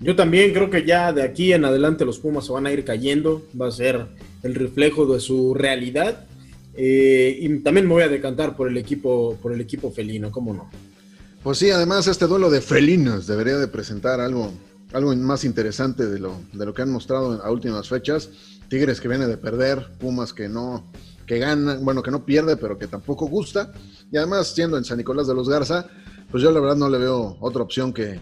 Yo 0.00 0.16
también 0.16 0.52
creo 0.52 0.70
que 0.70 0.84
ya 0.84 1.12
de 1.12 1.22
aquí 1.22 1.52
en 1.52 1.64
adelante 1.64 2.04
los 2.04 2.18
Pumas 2.18 2.46
se 2.46 2.52
van 2.52 2.66
a 2.66 2.72
ir 2.72 2.84
cayendo, 2.84 3.46
va 3.60 3.68
a 3.68 3.72
ser 3.72 4.06
el 4.42 4.54
reflejo 4.54 5.12
de 5.12 5.20
su 5.20 5.52
realidad. 5.52 6.26
Eh, 6.74 7.36
y 7.40 7.58
también 7.58 7.86
me 7.86 7.92
voy 7.92 8.02
a 8.04 8.08
decantar 8.08 8.56
por 8.56 8.68
el 8.68 8.76
equipo, 8.78 9.38
por 9.42 9.52
el 9.52 9.60
equipo 9.60 9.90
felino, 9.90 10.30
¿cómo 10.30 10.54
no? 10.54 10.70
Pues 11.42 11.58
sí, 11.58 11.70
además 11.72 12.06
este 12.06 12.28
duelo 12.28 12.50
de 12.50 12.60
felinos 12.60 13.26
debería 13.26 13.56
de 13.56 13.66
presentar 13.66 14.20
algo, 14.20 14.52
algo 14.92 15.14
más 15.16 15.44
interesante 15.44 16.06
de 16.06 16.20
lo, 16.20 16.40
de 16.52 16.64
lo 16.64 16.72
que 16.72 16.82
han 16.82 16.92
mostrado 16.92 17.42
a 17.42 17.50
últimas 17.50 17.88
fechas. 17.88 18.30
Tigres 18.68 19.00
que 19.00 19.08
viene 19.08 19.26
de 19.26 19.36
perder, 19.36 19.88
Pumas 19.98 20.32
que 20.32 20.48
no, 20.48 20.92
que 21.26 21.40
gana, 21.40 21.78
bueno, 21.80 22.00
que 22.00 22.12
no 22.12 22.24
pierde, 22.24 22.56
pero 22.56 22.78
que 22.78 22.86
tampoco 22.86 23.26
gusta. 23.26 23.72
Y 24.12 24.18
además, 24.18 24.54
siendo 24.54 24.78
en 24.78 24.84
San 24.84 24.98
Nicolás 24.98 25.26
de 25.26 25.34
los 25.34 25.48
Garza, 25.48 25.88
pues 26.30 26.44
yo 26.44 26.52
la 26.52 26.60
verdad 26.60 26.76
no 26.76 26.88
le 26.88 26.98
veo 26.98 27.36
otra 27.40 27.62
opción 27.62 27.92
que, 27.92 28.20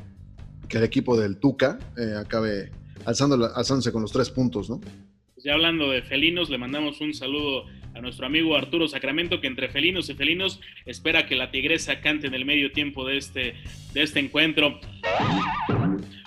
que 0.67 0.79
el 0.79 0.85
equipo 0.85 1.15
del 1.15 1.37
Tuca 1.37 1.79
eh, 1.99 2.15
acabe 2.19 2.73
alzando, 3.05 3.53
alzándose 3.55 3.93
con 3.93 4.01
los 4.01 4.13
tres 4.13 4.31
puntos, 4.31 4.71
¿no? 4.71 4.81
Pues 4.81 5.45
ya 5.45 5.53
hablando 5.53 5.91
de 5.91 6.01
felinos, 6.03 6.49
le 6.49 6.57
mandamos 6.57 7.03
un 7.03 7.13
saludo 7.13 7.65
a 7.95 8.01
nuestro 8.01 8.27
amigo 8.27 8.57
Arturo 8.57 8.89
Sacramento, 8.89 9.41
que 9.41 9.47
entre 9.47 9.69
felinos 9.69 10.09
y 10.09 10.15
felinos 10.15 10.61
espera 10.87 11.27
que 11.27 11.37
la 11.37 11.51
tigresa 11.51 12.01
cante 12.01 12.27
en 12.27 12.35
el 12.35 12.45
medio 12.45 12.73
tiempo 12.73 13.07
de 13.07 13.17
este, 13.17 13.55
de 13.93 14.03
este 14.03 14.21
encuentro. 14.21 14.81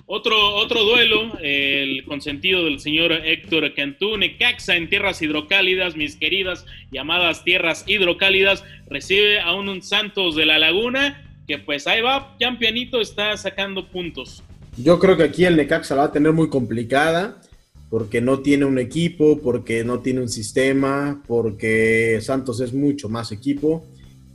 Otro, 0.05 0.55
otro 0.55 0.83
duelo, 0.83 1.37
el 1.41 2.03
consentido 2.03 2.65
del 2.65 2.79
señor 2.79 3.13
Héctor 3.13 3.73
Cantú, 3.73 4.17
Necaxa 4.17 4.75
en 4.75 4.89
tierras 4.89 5.21
hidrocálidas, 5.21 5.95
mis 5.95 6.17
queridas 6.17 6.65
llamadas 6.91 7.43
tierras 7.43 7.85
hidrocálidas, 7.87 8.63
recibe 8.87 9.39
a 9.39 9.53
un 9.53 9.81
Santos 9.81 10.35
de 10.35 10.45
la 10.45 10.59
Laguna, 10.59 11.25
que 11.47 11.57
pues 11.57 11.87
ahí 11.87 12.01
va, 12.01 12.35
ya 12.39 12.55
pianito 12.59 12.99
está 12.99 13.35
sacando 13.37 13.87
puntos. 13.87 14.43
Yo 14.77 14.99
creo 14.99 15.15
que 15.15 15.23
aquí 15.23 15.45
el 15.45 15.55
Necaxa 15.55 15.95
la 15.95 16.01
va 16.01 16.07
a 16.09 16.11
tener 16.11 16.33
muy 16.33 16.49
complicada 16.49 17.39
porque 17.93 18.21
no 18.21 18.39
tiene 18.39 18.65
un 18.65 18.79
equipo, 18.79 19.37
porque 19.37 19.83
no 19.83 19.99
tiene 19.99 20.19
un 20.21 20.27
sistema, 20.27 21.21
porque 21.27 22.17
Santos 22.23 22.59
es 22.59 22.73
mucho 22.73 23.07
más 23.07 23.31
equipo. 23.31 23.85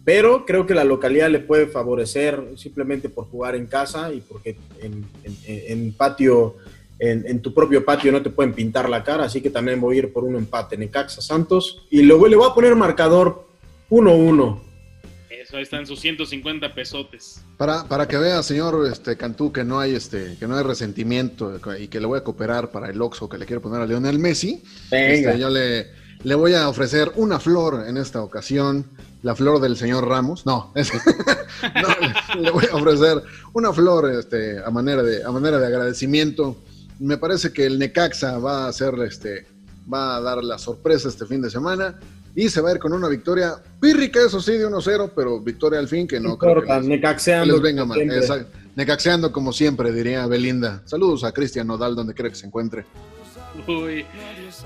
Pero 0.05 0.47
creo 0.47 0.65
que 0.65 0.77
la 0.77 0.85
localidad 0.85 1.29
le 1.29 1.41
puede 1.41 1.67
favorecer 1.67 2.41
simplemente 2.55 3.09
por 3.09 3.25
jugar 3.25 3.57
en 3.57 3.67
casa 3.67 4.13
y 4.15 4.21
porque 4.21 4.57
en, 4.81 5.05
en- 5.25 5.37
en 5.45 5.93
patio, 5.93 6.55
en, 7.01 7.27
en 7.27 7.43
tu 7.43 7.53
propio 7.53 7.85
patio 7.85 8.13
no 8.13 8.23
te 8.23 8.31
pueden 8.31 8.53
pintar 8.55 8.89
la 8.89 9.03
cara. 9.03 9.25
Así 9.25 9.41
que 9.41 9.51
también 9.51 9.81
voy 9.81 9.97
a 9.97 9.99
ir 9.99 10.13
por 10.13 10.23
un 10.23 10.37
empate 10.37 10.77
Necaxa 10.77 11.21
Santos. 11.21 11.85
Y 11.91 12.03
luego 12.03 12.29
le 12.29 12.37
voy 12.37 12.49
a 12.49 12.55
poner 12.55 12.77
marcador 12.77 13.45
1-1. 13.91 14.61
Eso 15.49 15.57
ahí 15.57 15.63
están 15.63 15.87
sus 15.87 15.99
150 16.01 16.75
pesotes. 16.75 17.41
Para, 17.57 17.85
para 17.85 18.07
que 18.07 18.19
vea, 18.19 18.43
señor 18.43 18.87
este, 18.93 19.17
Cantú, 19.17 19.51
que 19.51 19.65
no 19.65 19.81
hay 19.81 19.95
este, 19.95 20.37
que 20.39 20.47
no 20.47 20.55
hay 20.59 20.63
resentimiento 20.63 21.59
y 21.81 21.89
que 21.89 22.01
le 22.01 22.07
voy 22.07 22.19
a 22.19 22.23
cooperar 22.23 22.71
para 22.71 22.91
el 22.91 23.01
Oxo 23.01 23.31
que 23.31 23.39
le 23.39 23.47
quiere 23.47 23.61
poner 23.61 23.81
a 23.81 23.87
Lionel 23.87 24.19
Messi. 24.19 24.63
Venga. 24.91 25.31
Este, 25.31 25.39
yo 25.41 25.49
le, 25.49 25.87
le 26.23 26.35
voy 26.35 26.53
a 26.53 26.69
ofrecer 26.69 27.13
una 27.17 27.41
flor 27.41 27.87
en 27.89 27.97
esta 27.97 28.21
ocasión, 28.23 28.85
la 29.23 29.35
flor 29.35 29.59
del 29.63 29.79
señor 29.79 30.07
Ramos. 30.07 30.45
No, 30.45 30.71
es- 30.75 30.93
no, 30.93 31.89
le, 32.37 32.43
le 32.43 32.51
voy 32.51 32.67
a 32.71 32.75
ofrecer 32.77 33.23
una 33.55 33.73
flor 33.73 34.11
este, 34.11 34.59
a, 34.63 34.69
manera 34.71 35.03
de, 35.03 35.25
a 35.25 35.31
manera 35.31 35.59
de 35.59 35.67
agradecimiento. 35.67 36.59
Me 36.99 37.17
parece 37.17 37.55
que 37.55 37.65
el 37.65 37.79
Necaxa 37.79 38.37
va 38.37 38.65
a 38.67 38.69
hacer 38.69 38.93
este, 39.01 39.47
va 39.91 40.17
a 40.17 40.21
dar 40.21 40.45
la 40.45 40.59
sorpresa 40.59 41.09
este 41.09 41.25
fin 41.25 41.41
de 41.41 41.49
semana 41.49 41.99
y 42.41 42.49
se 42.51 42.61
va 42.61 42.69
a 42.71 42.73
ir 42.75 42.79
con 42.79 42.93
una 42.93 43.09
victoria 43.09 43.55
pírrica, 43.81 44.21
eso 44.25 44.41
sí, 44.41 44.53
de 44.53 44.65
1-0, 44.69 45.11
pero 45.17 45.41
victoria 45.41 45.81
al 45.81 45.89
fin 45.89 46.07
que 46.07 46.21
no, 46.21 46.29
No 46.31 46.39
creo 46.39 46.55
que 46.55 46.61
importa, 46.61 46.79
les- 46.79 46.89
necaxeando. 46.89 47.53
les 47.55 47.63
venga 47.63 47.83
como 47.83 47.95
mal. 47.95 48.01
Exacto. 48.01 48.57
Necaxeando 48.77 49.33
como 49.33 49.53
siempre, 49.53 49.91
diría 49.91 50.25
Belinda. 50.29 50.83
Saludos 50.85 51.25
a 51.25 51.33
Cristian 51.33 51.67
Nodal, 51.67 51.97
donde 51.97 52.15
quiera 52.15 52.29
que 52.31 52.37
se 52.37 52.47
encuentre. 52.47 52.85
Uy. 53.67 54.05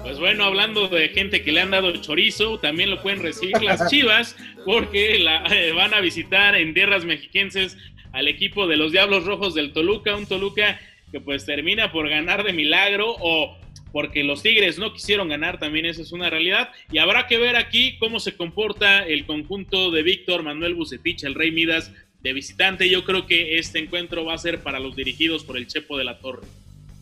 Pues 0.03 0.19
bueno, 0.19 0.45
hablando 0.45 0.89
de 0.89 1.09
gente 1.09 1.43
que 1.43 1.51
le 1.51 1.63
han 1.63 1.71
dado 1.71 1.93
chorizo, 1.97 2.59
también 2.59 2.91
lo 2.91 3.01
pueden 3.01 3.23
recibir 3.23 3.63
las 3.63 3.87
Chivas 3.91 4.37
porque 4.67 5.19
la, 5.19 5.47
eh, 5.47 5.73
van 5.73 5.95
a 5.95 6.01
visitar 6.01 6.55
en 6.57 6.75
tierras 6.75 7.07
mexiquenses 7.07 7.79
al 8.13 8.29
equipo 8.29 8.67
de 8.67 8.77
los 8.77 8.93
Diablos 8.93 9.25
Rojos 9.25 9.55
del 9.55 9.73
Toluca, 9.73 10.15
un 10.15 10.27
Toluca 10.27 10.79
que 11.11 11.21
pues 11.23 11.47
termina 11.47 11.91
por 11.91 12.09
ganar 12.11 12.45
de 12.45 12.53
milagro 12.53 13.15
o 13.19 13.57
porque 13.93 14.25
los 14.25 14.43
Tigres 14.43 14.79
no 14.79 14.93
quisieron 14.93 15.29
ganar, 15.29 15.59
también 15.59 15.87
esa 15.87 16.03
es 16.03 16.13
una 16.13 16.31
realidad. 16.31 16.71
Y 16.91 16.99
habrá 16.99 17.27
que 17.27 17.39
ver 17.39 17.57
aquí 17.57 17.99
cómo 17.99 18.21
se 18.21 18.37
comporta 18.37 19.07
el 19.07 19.27
conjunto 19.27 19.91
de 19.91 20.03
Víctor 20.03 20.43
Manuel 20.43 20.75
Bucetich, 20.75 21.25
el 21.25 21.35
Rey 21.35 21.53
Midas 21.53 21.93
de 22.23 22.33
visitante. 22.33 22.89
Yo 22.89 23.05
creo 23.05 23.27
que 23.27 23.59
este 23.59 23.79
encuentro 23.79 24.25
va 24.25 24.35
a 24.35 24.39
ser 24.39 24.61
para 24.61 24.81
los 24.81 24.97
dirigidos 24.97 25.45
por 25.45 25.57
el 25.57 25.67
Chepo 25.67 25.99
de 25.99 26.05
la 26.05 26.19
Torre. 26.19 26.47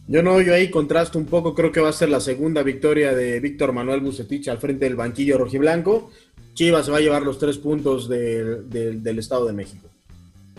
Yo 0.09 0.23
no, 0.25 0.41
yo 0.41 0.53
ahí 0.53 0.71
contrasto 0.71 1.19
un 1.19 1.27
poco, 1.27 1.55
creo 1.55 1.71
que 1.71 1.81
va 1.81 1.91
a 1.91 1.93
ser 1.93 2.09
la 2.09 2.19
segunda 2.19 2.65
victoria 2.65 3.15
de 3.15 3.39
Víctor 3.39 3.73
Manuel 3.73 4.01
Bucetich 4.01 4.49
al 4.49 4.59
frente 4.59 4.87
del 4.87 4.97
banquillo 4.97 5.39
rojiblanco. 5.39 6.11
Chivas 6.55 6.91
va 6.91 6.97
a 6.97 7.01
llevar 7.01 7.23
los 7.23 7.39
tres 7.39 7.59
puntos 7.59 8.09
del, 8.09 8.69
del, 8.69 9.05
del 9.05 9.19
Estado 9.21 9.47
de 9.47 9.53
México. 9.53 9.89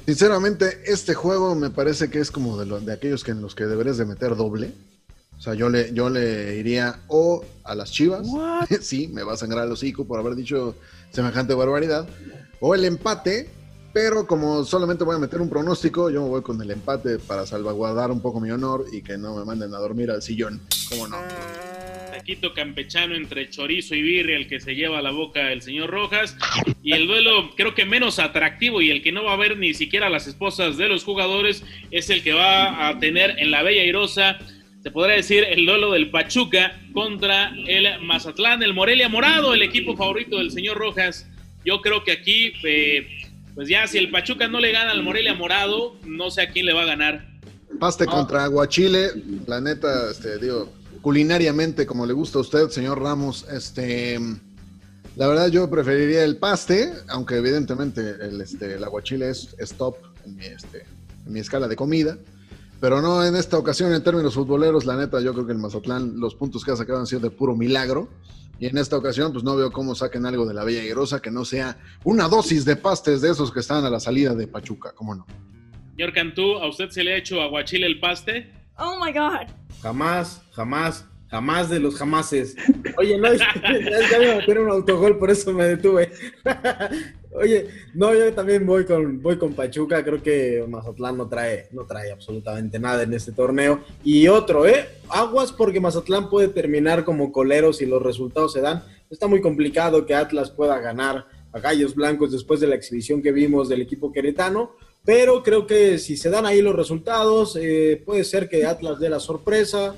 Sinceramente, 0.06 0.66
este 0.86 1.14
juego 1.14 1.54
me 1.54 1.70
parece 1.70 2.10
que 2.10 2.20
es 2.20 2.32
como 2.32 2.58
de, 2.58 2.66
lo, 2.66 2.80
de 2.80 2.94
aquellos 2.94 3.24
que 3.26 3.32
en 3.32 3.42
los 3.42 3.54
que 3.54 3.66
deberías 3.66 3.98
de 3.98 4.06
meter 4.06 4.36
doble. 4.38 4.72
O 5.42 5.44
sea, 5.44 5.56
yo 5.56 5.72
le, 5.72 5.92
yo 5.92 6.08
le 6.12 6.58
iría 6.58 7.00
o 7.08 7.44
a 7.64 7.74
las 7.74 7.92
Chivas, 7.92 8.28
sí, 8.82 9.08
me 9.08 9.24
va 9.24 9.34
a 9.34 9.38
sangrar 9.38 9.66
el 9.66 9.72
hocico 9.72 10.06
por 10.06 10.20
haber 10.20 10.36
dicho 10.36 10.76
semejante 11.10 11.56
barbaridad, 11.56 12.08
o 12.60 12.76
el 12.76 12.86
empate, 12.86 13.50
pero 13.92 14.28
como 14.28 14.64
solamente 14.64 15.04
voy 15.04 15.16
a 15.16 15.18
meter 15.18 15.42
un 15.42 15.50
pronóstico, 15.50 16.12
yo 16.12 16.22
me 16.22 16.30
voy 16.30 16.44
con 16.44 16.62
el 16.62 16.70
empate 16.70 17.18
para 17.18 17.48
salvaguardar 17.48 18.12
un 18.12 18.22
poco 18.22 18.40
mi 18.40 18.52
honor 18.52 18.86
y 18.94 19.02
que 19.02 19.18
no 19.18 19.36
me 19.36 19.44
manden 19.44 19.74
a 19.74 19.80
dormir 19.80 20.12
al 20.12 20.22
sillón. 20.22 20.62
¿Cómo 20.90 21.08
no? 21.08 21.18
Taquito 22.12 22.54
campechano 22.54 23.16
entre 23.16 23.50
chorizo 23.50 23.96
y 23.96 24.04
birria, 24.04 24.38
el 24.38 24.48
que 24.48 24.60
se 24.60 24.76
lleva 24.76 25.00
a 25.00 25.02
la 25.02 25.10
boca 25.10 25.52
el 25.52 25.64
señor 25.64 25.90
Rojas. 25.90 26.38
Y 26.84 26.94
el 26.94 27.08
duelo, 27.08 27.50
creo 27.58 27.74
que 27.74 27.86
menos 27.86 28.20
atractivo 28.20 28.80
y 28.80 28.92
el 28.92 29.02
que 29.02 29.12
no 29.12 29.24
va 29.24 29.34
a 29.34 29.38
ver 29.38 29.58
ni 29.58 29.74
siquiera 29.74 30.08
las 30.08 30.28
esposas 30.28 30.78
de 30.78 30.88
los 30.88 31.04
jugadores, 31.04 31.64
es 31.90 32.12
el 32.12 32.22
que 32.22 32.34
va 32.34 32.90
a 32.90 33.00
tener 33.00 33.40
en 33.40 33.50
la 33.50 33.64
Bella 33.64 33.84
Irosa 33.84 34.38
se 34.82 34.90
podría 34.90 35.16
decir 35.16 35.44
el 35.44 35.66
duelo 35.66 35.92
del 35.92 36.10
Pachuca 36.10 36.80
contra 36.94 37.54
el 37.68 38.02
Mazatlán, 38.04 38.64
el 38.64 38.74
Morelia 38.74 39.10
Morado, 39.10 39.54
el 39.54 39.62
equipo 39.62 39.96
favorito 39.96 40.38
del 40.38 40.52
señor 40.52 40.78
Rojas. 40.78 41.28
Yo 41.64 41.82
creo 41.82 42.04
que 42.04 42.12
aquí, 42.12 42.54
eh, 42.64 43.08
pues 43.54 43.70
ya 43.70 43.86
si 43.88 44.00
el 44.00 44.10
Pachuca 44.10 44.48
no 44.48 44.60
le 44.60 44.72
gana 44.72 44.92
al 44.92 45.04
Morelia 45.04 45.36
Morado, 45.36 45.96
no 46.06 46.32
sé 46.32 46.42
a 46.42 46.50
quién 46.50 46.66
le 46.66 46.74
va 46.74 46.82
a 46.82 46.86
ganar. 46.86 47.28
Paste 47.80 48.06
contra 48.06 48.46
Aguachile, 48.46 49.12
la 49.46 49.62
neta, 49.62 50.10
este, 50.10 50.40
digo, 50.40 50.74
culinariamente, 51.02 51.86
como 51.86 52.06
le 52.06 52.14
gusta 52.14 52.40
a 52.40 52.42
usted, 52.42 52.70
señor 52.70 53.02
Ramos, 53.02 53.46
este, 53.52 54.20
la 55.16 55.28
verdad 55.28 55.50
yo 55.50 55.70
preferiría 55.70 56.24
el 56.24 56.38
paste, 56.38 56.92
aunque 57.08 57.36
evidentemente 57.36 58.02
el, 58.02 58.42
este, 58.42 58.76
el 58.76 58.84
aguachile 58.84 59.30
es, 59.30 59.56
es 59.60 59.74
top 59.74 59.96
en 60.26 60.36
mi, 60.36 60.46
este, 60.46 60.86
en 61.28 61.34
mi 61.34 61.40
escala 61.40 61.68
de 61.68 61.76
comida. 61.76 62.18
Pero 62.82 63.00
no 63.00 63.24
en 63.24 63.36
esta 63.36 63.60
ocasión, 63.60 63.94
en 63.94 64.04
términos 64.04 64.34
futboleros, 64.34 64.86
la 64.86 64.98
neta, 64.98 65.22
yo 65.22 65.34
creo 65.34 65.46
que 65.46 65.52
el 65.52 65.60
Mazatlán, 65.60 66.20
los 66.20 66.34
puntos 66.34 66.66
que 66.66 66.72
ha 66.72 66.76
sacado 66.76 67.00
han 67.00 67.06
sido 67.06 67.22
de 67.22 67.30
puro 67.30 67.56
milagro. 67.56 68.10
Y 68.60 68.66
en 68.66 68.78
esta 68.80 68.98
ocasión, 68.98 69.32
pues 69.32 69.44
no 69.44 69.56
veo 69.56 69.72
cómo 69.72 69.94
saquen 69.94 70.26
algo 70.26 70.48
de 70.48 70.56
la 70.56 70.64
Bella 70.64 70.84
Irosa 70.84 71.22
que 71.22 71.30
no 71.30 71.46
sea 71.46 71.78
una 72.04 72.28
dosis 72.28 72.66
de 72.66 72.76
pastes 72.76 73.22
de 73.22 73.30
esos 73.30 73.52
que 73.52 73.60
están 73.60 73.86
a 73.86 73.90
la 73.92 74.00
salida 74.00 74.34
de 74.34 74.48
Pachuca, 74.48 74.94
¿cómo 74.96 75.14
no? 75.14 75.28
Señor 75.96 76.12
Cantú, 76.14 76.58
¿a 76.58 76.68
usted 76.68 76.90
se 76.90 77.04
le 77.04 77.14
ha 77.14 77.18
hecho 77.18 77.40
aguachile 77.40 77.86
el 77.86 78.00
paste? 78.00 78.52
Oh 78.78 78.98
my 79.04 79.12
God. 79.12 79.48
Jamás, 79.84 80.42
jamás, 80.52 81.06
jamás 81.32 81.70
de 81.70 81.80
los 81.80 81.96
jamases. 81.96 82.58
Oye, 82.98 83.18
no, 83.18 83.34
ya 83.34 84.20
me 84.20 84.36
metí 84.36 84.52
un 84.52 84.70
autogol, 84.70 85.18
por 85.18 85.32
eso 85.32 85.54
me 85.54 85.64
detuve. 85.64 86.12
Oye, 87.34 87.68
no, 87.94 88.14
yo 88.14 88.34
también 88.34 88.66
voy 88.66 88.84
con, 88.84 89.22
voy 89.22 89.38
con 89.38 89.54
Pachuca, 89.54 90.04
creo 90.04 90.22
que 90.22 90.66
Mazatlán 90.68 91.16
no 91.16 91.30
trae, 91.30 91.70
no 91.72 91.86
trae 91.86 92.12
absolutamente 92.12 92.78
nada 92.78 93.04
en 93.04 93.14
este 93.14 93.32
torneo. 93.32 93.80
Y 94.04 94.28
otro, 94.28 94.68
¿eh? 94.68 94.90
Aguas 95.08 95.54
porque 95.54 95.80
Mazatlán 95.80 96.30
puede 96.30 96.50
terminar 96.50 97.06
como 97.06 97.32
colero 97.32 97.72
si 97.72 97.86
los 97.86 98.04
resultados 98.04 98.52
se 98.52 98.60
dan. 98.60 98.84
Está 99.10 99.28
muy 99.28 99.40
complicado 99.40 100.06
que 100.06 100.14
Atlas 100.14 100.52
pueda 100.52 100.80
ganar 100.80 101.26
a 101.54 101.60
Gallos 101.62 101.96
Blancos 101.96 102.34
después 102.34 102.60
de 102.60 102.68
la 102.68 102.76
exhibición 102.76 103.22
que 103.22 103.32
vimos 103.32 103.70
del 103.70 103.82
equipo 103.82 104.12
queretano, 104.12 104.72
pero 105.06 105.42
creo 105.44 105.66
que 105.66 105.98
si 105.98 106.18
se 106.18 106.30
dan 106.30 106.46
ahí 106.46 106.62
los 106.62 106.76
resultados, 106.76 107.58
eh, 107.60 108.02
puede 108.06 108.26
ser 108.26 108.50
que 108.50 108.66
Atlas 108.66 109.00
dé 109.00 109.10
la 109.10 109.22
sorpresa. 109.22 109.96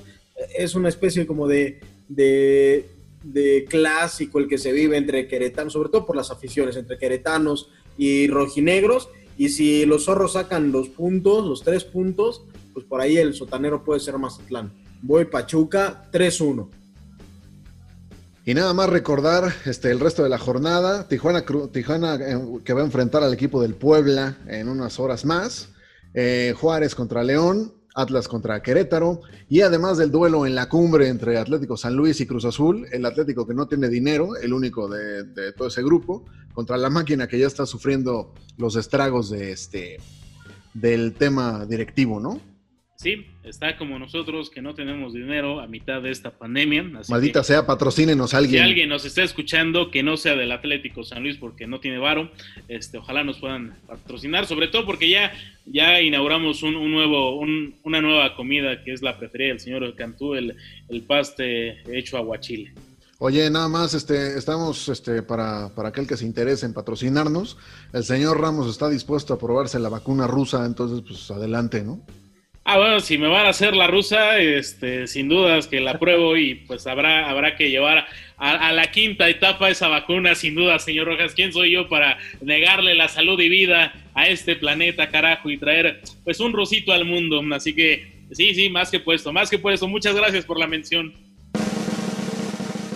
Es 0.58 0.76
una 0.76 0.90
especie 0.90 1.26
como 1.28 1.48
de, 1.48 1.80
de, 2.08 2.86
de 3.24 3.66
clásico 3.70 4.40
el 4.40 4.48
que 4.48 4.58
se 4.58 4.72
vive 4.72 4.98
entre 4.98 5.28
queretanos, 5.28 5.74
sobre 5.74 5.90
todo 5.90 6.06
por 6.06 6.16
las 6.16 6.32
aficiones, 6.32 6.76
entre 6.76 6.98
queretanos 6.98 7.70
y 7.98 8.28
rojinegros. 8.28 9.10
Y 9.38 9.50
si 9.50 9.86
los 9.86 10.06
zorros 10.06 10.34
sacan 10.34 10.72
los 10.72 10.90
puntos, 10.90 11.46
los 11.46 11.64
tres 11.64 11.84
puntos, 11.84 12.44
pues 12.74 12.86
por 12.86 13.02
ahí 13.02 13.18
el 13.18 13.34
sotanero 13.34 13.84
puede 13.84 14.00
ser 14.00 14.18
Mazatlán. 14.18 14.72
Voy 15.02 15.26
Pachuca 15.26 16.10
3-1. 16.12 16.70
Y 18.46 18.54
nada 18.54 18.74
más 18.74 18.90
recordar 18.90 19.54
este, 19.66 19.90
el 19.90 20.00
resto 20.00 20.24
de 20.24 20.30
la 20.30 20.38
jornada. 20.38 21.08
Tijuana, 21.08 21.46
Tijuana 21.72 22.16
eh, 22.16 22.38
que 22.66 22.74
va 22.74 22.82
a 22.82 22.86
enfrentar 22.86 23.24
al 23.24 23.34
equipo 23.34 23.62
del 23.62 23.74
Puebla 23.74 24.38
en 24.48 24.68
unas 24.68 25.00
horas 25.00 25.24
más. 25.24 25.70
Eh, 26.14 26.54
Juárez 26.58 26.94
contra 26.94 27.24
León. 27.24 27.74
Atlas 27.96 28.28
contra 28.28 28.62
Querétaro 28.62 29.22
y 29.50 29.62
además 29.62 29.98
del 29.98 30.12
duelo 30.12 30.46
en 30.46 30.56
la 30.56 30.70
cumbre 30.70 31.08
entre 31.08 31.38
Atlético 31.38 31.78
San 31.78 31.96
Luis 31.96 32.20
y 32.22 32.26
Cruz 32.26 32.46
Azul, 32.46 32.88
el 32.92 33.06
Atlético 33.06 33.46
que 33.46 33.54
no 33.54 33.68
tiene 33.68 33.90
dinero, 33.90 34.36
el 34.36 34.54
único 34.54 34.88
de, 34.88 35.54
todo 35.54 35.68
ese 35.68 35.84
grupo, 35.84 36.26
contra 36.54 36.78
la 36.78 36.90
máquina 36.90 37.28
que 37.28 37.40
ya 37.40 37.48
está 37.48 37.66
sufriendo 37.66 38.34
los 38.58 38.76
estragos 38.76 39.30
de 39.30 39.52
este 39.52 39.98
del 40.74 41.14
tema 41.14 41.66
directivo, 41.66 42.20
¿no? 42.20 42.40
Sí, 43.04 43.28
está 43.44 43.76
como 43.76 44.00
nosotros 44.00 44.50
que 44.50 44.62
no 44.62 44.74
tenemos 44.74 45.14
dinero 45.14 45.60
a 45.60 45.68
mitad 45.68 46.02
de 46.02 46.10
esta 46.10 46.32
pandemia. 46.32 46.90
Así 46.98 47.12
Maldita 47.12 47.42
que, 47.42 47.48
sea, 47.48 47.66
patrocínenos 47.66 48.34
a 48.34 48.38
alguien. 48.38 48.64
Si 48.64 48.70
alguien 48.70 48.88
nos 48.88 49.04
está 49.04 49.24
escuchando 49.24 49.92
que 49.92 50.04
no 50.04 50.16
sea 50.16 50.38
del 50.38 50.54
Atlético 50.54 51.04
San 51.04 51.22
Luis 51.22 51.36
porque 51.36 51.68
no 51.68 51.82
tiene 51.82 51.98
varo, 51.98 52.32
este, 52.70 52.98
ojalá 53.00 53.26
nos 53.26 53.40
puedan 53.40 53.76
patrocinar, 53.88 54.46
sobre 54.46 54.70
todo 54.70 54.86
porque 54.86 55.10
ya, 55.10 55.34
ya 55.66 56.00
inauguramos 56.00 56.64
un, 56.64 56.78
un 56.78 56.94
nuevo, 56.94 57.38
un, 57.38 57.76
una 57.84 58.00
nueva 58.00 58.38
comida 58.38 58.82
que 58.86 58.94
es 58.94 59.02
la 59.02 59.20
preferida 59.20 59.50
del 59.50 59.60
señor 59.60 59.94
Cantú, 59.96 60.36
el, 60.36 60.56
el 60.88 61.02
paste 61.02 61.84
hecho 61.94 62.16
aguachile. 62.16 62.72
Oye, 63.20 63.50
nada 63.50 63.68
más, 63.68 63.94
este, 63.94 64.38
estamos, 64.38 64.88
este, 64.88 65.24
para, 65.24 65.76
para 65.76 65.90
aquel 65.90 66.08
que 66.08 66.16
se 66.16 66.26
interese 66.26 66.66
en 66.66 66.74
patrocinarnos, 66.74 67.58
el 67.92 68.06
señor 68.06 68.40
Ramos 68.40 68.70
está 68.70 68.90
dispuesto 68.90 69.34
a 69.34 69.40
probarse 69.40 69.78
la 69.78 69.90
vacuna 69.90 70.26
rusa, 70.26 70.66
entonces, 70.66 71.04
pues 71.06 71.30
adelante, 71.32 71.84
¿no? 71.84 72.02
Ah, 72.66 72.78
bueno, 72.78 73.02
si 73.02 73.18
me 73.18 73.28
van 73.28 73.46
a 73.46 73.50
hacer 73.50 73.76
la 73.76 73.88
rusa, 73.88 74.40
este, 74.40 75.06
sin 75.08 75.28
dudas 75.28 75.68
que 75.68 75.82
la 75.82 76.00
pruebo 76.00 76.38
y 76.38 76.56
pues 76.56 76.88
habrá, 76.88 77.30
habrá 77.30 77.58
que 77.58 77.70
llevar 77.70 78.08
a, 78.38 78.70
a, 78.70 78.72
la 78.72 78.90
quinta 78.90 79.28
etapa 79.28 79.70
esa 79.70 79.90
vacuna, 79.90 80.34
sin 80.34 80.56
duda, 80.56 80.80
señor 80.80 81.08
Rojas. 81.08 81.34
¿Quién 81.34 81.52
soy 81.52 81.72
yo 81.72 81.90
para 81.90 82.18
negarle 82.40 82.96
la 82.96 83.10
salud 83.10 83.38
y 83.42 83.50
vida 83.50 83.94
a 84.14 84.30
este 84.30 84.56
planeta, 84.56 85.10
carajo, 85.10 85.50
y 85.50 85.58
traer 85.58 86.02
pues 86.24 86.40
un 86.40 86.54
rosito 86.54 86.94
al 86.94 87.04
mundo? 87.04 87.42
Así 87.54 87.76
que 87.76 88.14
sí, 88.32 88.56
sí, 88.56 88.70
más 88.70 88.90
que 88.90 89.02
puesto, 89.02 89.34
más 89.34 89.50
que 89.50 89.60
puesto. 89.60 89.86
Muchas 89.90 90.16
gracias 90.16 90.46
por 90.46 90.58
la 90.58 90.68
mención. 90.68 91.14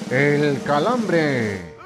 El 0.10 0.62
calambre. 0.64 1.77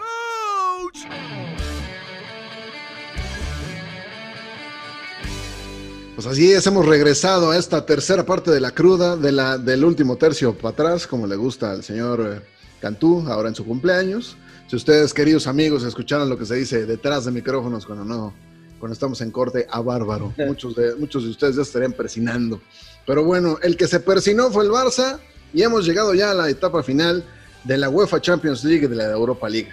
Pues 6.15 6.27
así 6.27 6.51
es, 6.51 6.67
hemos 6.67 6.85
regresado 6.85 7.51
a 7.51 7.57
esta 7.57 7.85
tercera 7.85 8.25
parte 8.25 8.51
de 8.51 8.59
la 8.59 8.71
cruda, 8.71 9.15
de 9.15 9.31
la, 9.31 9.57
del 9.57 9.85
último 9.85 10.17
tercio 10.17 10.53
para 10.53 10.69
atrás, 10.69 11.07
como 11.07 11.25
le 11.25 11.37
gusta 11.37 11.71
al 11.71 11.83
señor 11.83 12.21
eh, 12.21 12.41
Cantú, 12.81 13.25
ahora 13.27 13.47
en 13.47 13.55
su 13.55 13.65
cumpleaños. 13.65 14.35
Si 14.67 14.75
ustedes, 14.75 15.13
queridos 15.13 15.47
amigos, 15.47 15.83
escucharon 15.83 16.29
lo 16.29 16.37
que 16.37 16.45
se 16.45 16.55
dice 16.55 16.85
detrás 16.85 17.25
de 17.25 17.31
micrófonos 17.31 17.85
cuando 17.85 18.03
no, 18.03 18.33
cuando 18.77 18.93
estamos 18.93 19.21
en 19.21 19.31
corte, 19.31 19.65
a 19.69 19.79
bárbaro. 19.79 20.33
Muchos 20.47 20.75
de, 20.75 20.95
muchos 20.95 21.23
de 21.23 21.29
ustedes 21.29 21.55
ya 21.55 21.61
estarían 21.61 21.93
persinando. 21.93 22.61
Pero 23.07 23.23
bueno, 23.23 23.57
el 23.61 23.77
que 23.77 23.87
se 23.87 24.01
persinó 24.01 24.51
fue 24.51 24.65
el 24.65 24.69
Barça 24.69 25.17
y 25.53 25.63
hemos 25.63 25.85
llegado 25.85 26.13
ya 26.13 26.31
a 26.31 26.33
la 26.33 26.49
etapa 26.49 26.83
final 26.83 27.23
de 27.63 27.77
la 27.77 27.89
UEFA 27.89 28.19
Champions 28.19 28.63
League 28.65 28.85
y 28.85 28.89
de 28.89 28.95
la 28.95 29.11
Europa 29.11 29.47
League. 29.47 29.71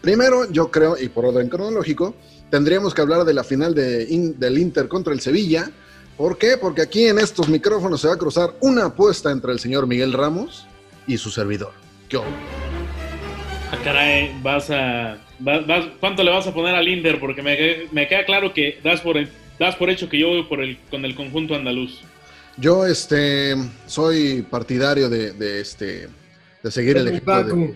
Primero, 0.00 0.50
yo 0.50 0.70
creo, 0.70 0.96
y 0.98 1.08
por 1.08 1.26
orden 1.26 1.48
cronológico, 1.48 2.14
tendríamos 2.50 2.94
que 2.94 3.00
hablar 3.00 3.24
de 3.24 3.34
la 3.34 3.44
final 3.44 3.74
de 3.74 4.06
in, 4.08 4.38
del 4.38 4.58
Inter 4.58 4.88
contra 4.88 5.12
el 5.12 5.20
Sevilla. 5.20 5.70
¿Por 6.16 6.38
qué? 6.38 6.56
Porque 6.56 6.82
aquí 6.82 7.06
en 7.06 7.18
estos 7.18 7.48
micrófonos 7.48 8.00
se 8.00 8.08
va 8.08 8.14
a 8.14 8.18
cruzar 8.18 8.54
una 8.60 8.86
apuesta 8.86 9.30
entre 9.30 9.52
el 9.52 9.60
señor 9.60 9.86
Miguel 9.86 10.12
Ramos 10.12 10.66
y 11.06 11.18
su 11.18 11.30
servidor. 11.30 11.72
¿Qué 12.08 12.18
Ah, 13.70 13.76
caray, 13.84 14.34
vas 14.42 14.70
a. 14.70 15.18
Vas, 15.38 15.66
vas, 15.66 15.84
¿Cuánto 16.00 16.22
le 16.22 16.30
vas 16.30 16.46
a 16.46 16.54
poner 16.54 16.74
al 16.74 16.88
Inter? 16.88 17.20
Porque 17.20 17.42
me, 17.42 17.86
me, 17.92 18.08
queda 18.08 18.24
claro 18.24 18.54
que 18.54 18.78
das 18.82 19.02
por, 19.02 19.16
das 19.58 19.76
por 19.76 19.90
hecho 19.90 20.08
que 20.08 20.18
yo 20.18 20.28
voy 20.28 20.42
por 20.44 20.62
el, 20.62 20.78
con 20.90 21.04
el 21.04 21.14
conjunto 21.14 21.54
andaluz. 21.54 22.00
Yo 22.56 22.86
este, 22.86 23.54
soy 23.86 24.42
partidario 24.42 25.08
de, 25.08 25.32
de 25.32 25.60
este, 25.60 26.08
de 26.62 26.70
seguir 26.70 26.96
el 26.96 27.08
ejemplo 27.08 27.44
de... 27.44 27.74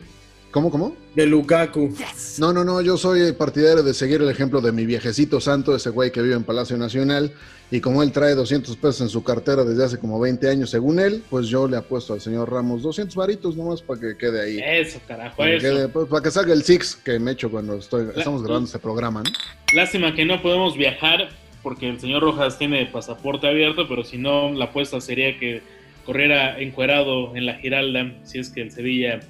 ¿Cómo, 0.53 0.71
cómo? 0.71 0.95
De 1.15 1.25
Lukaku. 1.27 1.95
No, 2.39 2.53
no, 2.53 2.63
no, 2.63 2.83
yo 2.83 2.99
soy 2.99 3.33
partidario 3.33 3.83
de 3.83 3.95
seguir 3.95 4.21
el 4.21 4.29
ejemplo 4.29 4.61
de 4.61 4.71
mi 4.71 4.85
viejecito 4.85 5.41
santo, 5.41 5.75
ese 5.75 5.89
güey 5.89 6.13
que 6.13 6.21
vive 6.21 6.35
en 6.35 6.45
Palacio 6.45 6.77
Nacional, 6.77 7.33
y 7.71 7.81
como 7.81 8.03
él 8.03 8.13
trae 8.13 8.35
200 8.35 8.77
pesos 8.77 9.01
en 9.01 9.09
su 9.09 9.25
cartera 9.25 9.65
desde 9.65 9.83
hace 9.85 9.99
como 9.99 10.21
20 10.21 10.51
años, 10.51 10.69
según 10.69 11.01
él, 11.01 11.23
pues 11.31 11.49
yo 11.49 11.67
le 11.67 11.79
apuesto 11.79 12.13
al 12.13 12.21
señor 12.21 12.53
Ramos 12.53 12.83
200 12.83 13.17
varitos 13.17 13.57
nomás 13.57 13.81
para 13.81 13.99
que 13.99 14.17
quede 14.19 14.43
ahí. 14.43 14.61
Eso, 14.63 15.01
carajo, 15.09 15.39
Para 15.39 15.51
que, 15.53 15.57
eso. 15.57 15.67
quede- 15.67 15.89
pues, 15.89 16.07
para 16.09 16.23
que 16.23 16.31
salga 16.31 16.53
el 16.53 16.63
Six 16.63 16.97
que 16.97 17.19
me 17.19 17.31
echo 17.31 17.51
cuando 17.51 17.77
estoy, 17.77 18.09
estamos 18.15 18.43
grabando 18.43 18.67
este 18.67 18.79
programa, 18.79 19.23
¿no? 19.23 19.31
Lástima 19.75 20.15
que 20.15 20.27
no 20.27 20.43
podemos 20.43 20.77
viajar 20.77 21.31
porque 21.63 21.89
el 21.89 21.99
señor 21.99 22.23
Rojas 22.23 22.59
tiene 22.59 22.85
pasaporte 22.87 23.47
abierto, 23.49 23.89
pero 23.89 24.05
si 24.05 24.19
no, 24.19 24.53
la 24.53 24.67
apuesta 24.67 25.01
sería 25.01 25.39
que 25.39 25.63
corriera 26.05 26.61
encuerado 26.61 27.35
en 27.37 27.47
la 27.47 27.55
Giralda 27.55 28.13
si 28.25 28.39
es 28.39 28.51
que 28.51 28.61
el 28.61 28.71
Sevilla 28.71 29.21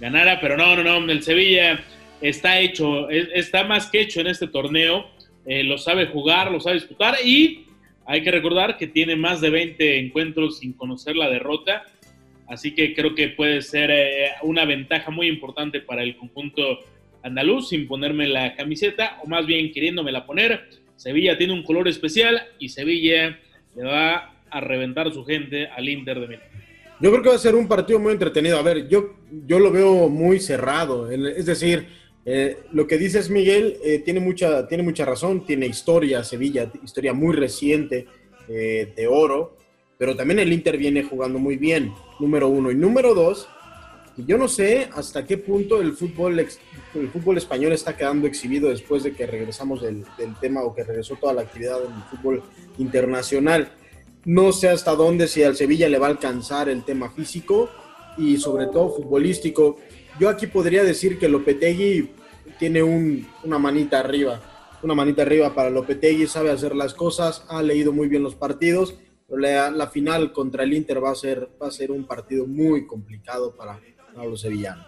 ganara. 0.00 0.40
Pero 0.40 0.56
no, 0.56 0.76
no, 0.76 0.82
no, 1.00 1.10
el 1.12 1.22
Sevilla 1.22 1.80
está 2.20 2.58
hecho, 2.60 3.08
es- 3.10 3.28
está 3.34 3.64
más 3.64 3.90
que 3.90 4.00
hecho 4.00 4.20
en 4.20 4.26
este 4.28 4.46
torneo. 4.48 5.10
eh, 5.50 5.62
lo 5.64 5.78
sabe 5.78 6.04
jugar, 6.06 6.50
lo 6.52 6.60
sabe 6.60 6.74
disputar 6.76 7.14
y 7.24 7.64
hay 8.04 8.22
que 8.22 8.30
recordar 8.30 8.76
que 8.76 8.86
tiene 8.86 9.16
más 9.16 9.40
de 9.40 9.48
20 9.48 9.98
encuentros 9.98 10.58
sin 10.58 10.74
conocer 10.74 11.16
la 11.16 11.30
derrota. 11.30 11.84
Así 12.48 12.74
que 12.74 12.94
creo 12.94 13.14
que 13.14 13.28
puede 13.28 13.62
ser 13.62 13.90
eh, 13.90 14.30
una 14.42 14.66
ventaja 14.66 15.10
muy 15.10 15.26
importante 15.26 15.80
para 15.80 16.02
el 16.02 16.16
conjunto 16.16 16.80
andaluz 17.22 17.70
sin 17.70 17.86
ponerme 17.88 18.26
la 18.28 18.54
camiseta, 18.54 19.18
o 19.24 19.26
más 19.28 19.46
bien 19.46 19.72
queriéndomela 19.72 20.26
poner. 20.26 20.68
Sevilla 20.96 21.38
tiene 21.38 21.52
un 21.54 21.62
color 21.62 21.88
especial 21.88 22.42
y 22.58 22.68
Sevilla 22.68 23.38
le 23.74 23.82
va 23.84 24.34
a 24.50 24.60
reventar 24.60 25.10
su 25.12 25.24
gente 25.24 25.66
al 25.68 25.88
Inter 25.88 26.20
de 26.20 26.26
Milán. 26.26 26.47
Yo 27.00 27.10
creo 27.10 27.22
que 27.22 27.28
va 27.28 27.36
a 27.36 27.38
ser 27.38 27.54
un 27.54 27.68
partido 27.68 28.00
muy 28.00 28.12
entretenido. 28.12 28.58
A 28.58 28.62
ver, 28.62 28.88
yo, 28.88 29.14
yo 29.46 29.60
lo 29.60 29.70
veo 29.70 30.08
muy 30.08 30.40
cerrado. 30.40 31.10
Es 31.10 31.46
decir, 31.46 31.86
eh, 32.24 32.58
lo 32.72 32.86
que 32.88 32.98
dices, 32.98 33.30
Miguel, 33.30 33.78
eh, 33.84 34.00
tiene, 34.00 34.18
mucha, 34.18 34.66
tiene 34.66 34.82
mucha 34.82 35.04
razón. 35.04 35.46
Tiene 35.46 35.66
historia, 35.66 36.24
Sevilla, 36.24 36.70
historia 36.82 37.12
muy 37.12 37.36
reciente 37.36 38.06
eh, 38.48 38.92
de 38.96 39.06
oro. 39.06 39.56
Pero 39.96 40.16
también 40.16 40.40
el 40.40 40.52
Inter 40.52 40.76
viene 40.76 41.04
jugando 41.04 41.38
muy 41.38 41.56
bien, 41.56 41.92
número 42.18 42.48
uno. 42.48 42.70
Y 42.70 42.74
número 42.74 43.14
dos, 43.14 43.48
yo 44.16 44.36
no 44.36 44.48
sé 44.48 44.88
hasta 44.92 45.24
qué 45.24 45.38
punto 45.38 45.80
el 45.80 45.92
fútbol, 45.92 46.38
el 46.38 47.08
fútbol 47.10 47.36
español 47.36 47.72
está 47.72 47.96
quedando 47.96 48.26
exhibido 48.26 48.70
después 48.70 49.02
de 49.04 49.12
que 49.12 49.26
regresamos 49.26 49.82
del, 49.82 50.04
del 50.16 50.34
tema 50.40 50.62
o 50.62 50.74
que 50.74 50.84
regresó 50.84 51.16
toda 51.16 51.32
la 51.32 51.42
actividad 51.42 51.78
en 51.84 51.92
el 51.92 52.02
fútbol 52.10 52.42
internacional. 52.78 53.72
No 54.24 54.52
sé 54.52 54.68
hasta 54.68 54.94
dónde 54.94 55.26
si 55.28 55.42
al 55.42 55.56
Sevilla 55.56 55.88
le 55.88 55.98
va 55.98 56.06
a 56.06 56.10
alcanzar 56.10 56.68
el 56.68 56.84
tema 56.84 57.10
físico 57.10 57.70
y 58.16 58.36
sobre 58.36 58.66
todo 58.66 58.90
futbolístico. 58.94 59.76
Yo 60.18 60.28
aquí 60.28 60.46
podría 60.46 60.82
decir 60.84 61.18
que 61.18 61.28
Lopetegui 61.28 62.10
tiene 62.58 62.82
un- 62.82 63.26
una 63.44 63.58
manita 63.58 64.00
arriba, 64.00 64.40
una 64.82 64.94
manita 64.94 65.22
arriba 65.22 65.54
para 65.54 65.70
Lopetegui, 65.70 66.26
sabe 66.26 66.50
hacer 66.50 66.74
las 66.74 66.94
cosas, 66.94 67.44
ha 67.48 67.62
leído 67.62 67.92
muy 67.92 68.08
bien 68.08 68.22
los 68.22 68.34
partidos. 68.34 68.94
pero 69.28 69.40
La, 69.40 69.86
final 69.88 70.32
contra 70.32 70.64
el 70.64 70.72
Inter 70.72 71.04
va 71.04 71.10
a 71.10 71.14
ser, 71.14 71.50
va 71.62 71.68
a 71.68 71.70
ser 71.70 71.90
un 71.90 72.06
partido 72.06 72.46
muy 72.46 72.86
complicado 72.86 73.54
para, 73.54 73.78
para 74.14 74.26
los 74.26 74.40
sevillanos. 74.40 74.86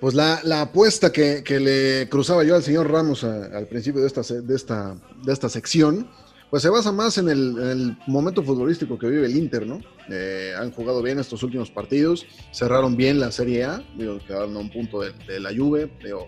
Pues 0.00 0.14
la, 0.14 0.40
apuesta 0.60 1.10
que, 1.12 1.42
le 1.60 2.08
cruzaba 2.08 2.44
yo 2.44 2.54
al 2.54 2.62
señor 2.62 2.88
Ramos 2.88 3.24
al 3.24 3.66
principio 3.66 4.00
de 4.00 4.06
esta, 4.06 4.22
de, 4.22 4.54
esta, 4.54 4.96
de 5.24 5.32
esta 5.32 5.48
sección, 5.48 6.08
pues 6.50 6.62
se 6.62 6.68
basa 6.70 6.92
más 6.92 7.18
en 7.18 7.28
el, 7.28 7.56
en 7.58 7.68
el 7.68 7.96
momento 8.06 8.42
futbolístico 8.42 8.98
que 8.98 9.06
vive 9.08 9.26
el 9.26 9.36
Inter, 9.36 9.66
¿no? 9.66 9.80
Eh, 10.10 10.52
han 10.58 10.70
jugado 10.72 11.02
bien 11.02 11.18
estos 11.18 11.42
últimos 11.42 11.70
partidos, 11.70 12.26
cerraron 12.52 12.96
bien 12.96 13.20
la 13.20 13.30
Serie 13.32 13.64
A, 13.64 13.82
digo, 13.96 14.18
quedaron 14.26 14.56
a 14.56 14.58
un 14.58 14.70
punto 14.70 15.00
de, 15.00 15.12
de 15.26 15.40
la 15.40 15.50
Juve, 15.54 15.90
digo, 16.02 16.26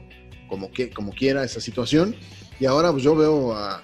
como, 0.48 0.70
que, 0.70 0.90
como 0.90 1.12
quiera 1.12 1.42
esa 1.44 1.60
situación, 1.60 2.14
y 2.58 2.66
ahora 2.66 2.90
pues 2.92 3.02
yo 3.02 3.14
veo 3.16 3.52
a- 3.54 3.82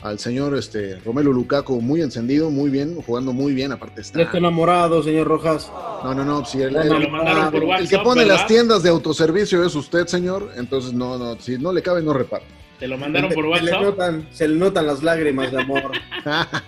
al 0.00 0.20
señor 0.20 0.56
este, 0.56 0.96
Romelu 1.00 1.32
Lukaku 1.32 1.80
muy 1.80 2.02
encendido, 2.02 2.50
muy 2.50 2.70
bien, 2.70 3.02
jugando 3.02 3.32
muy 3.32 3.52
bien, 3.52 3.72
aparte 3.72 4.00
está... 4.02 4.18
Ya 4.20 4.24
está 4.26 4.38
enamorado, 4.38 5.02
señor 5.02 5.26
Rojas. 5.26 5.72
No, 6.04 6.14
no, 6.14 6.24
no, 6.24 6.44
si 6.44 6.62
el, 6.62 6.76
el- 6.76 6.92
el 6.92 7.12
WhatsApp, 7.12 7.88
que 7.90 7.98
pone 7.98 8.22
¿verdad? 8.22 8.36
las 8.36 8.46
tiendas 8.46 8.84
de 8.84 8.90
autoservicio 8.90 9.64
es 9.64 9.74
usted, 9.74 10.06
señor. 10.06 10.52
Entonces, 10.56 10.92
no, 10.92 11.18
no, 11.18 11.40
si 11.40 11.58
no 11.58 11.72
le 11.72 11.82
cabe, 11.82 12.00
no 12.02 12.12
repara. 12.12 12.44
Te 12.78 12.86
lo 12.88 12.96
mandaron 12.98 13.30
por 13.32 13.44
Se 13.44 13.62
le, 13.64 13.70
WhatsApp. 13.72 13.82
notan, 13.82 14.28
se 14.30 14.48
le 14.48 14.56
notan 14.56 14.86
las 14.86 15.02
lágrimas 15.02 15.50
de 15.52 15.60
amor. 15.60 15.90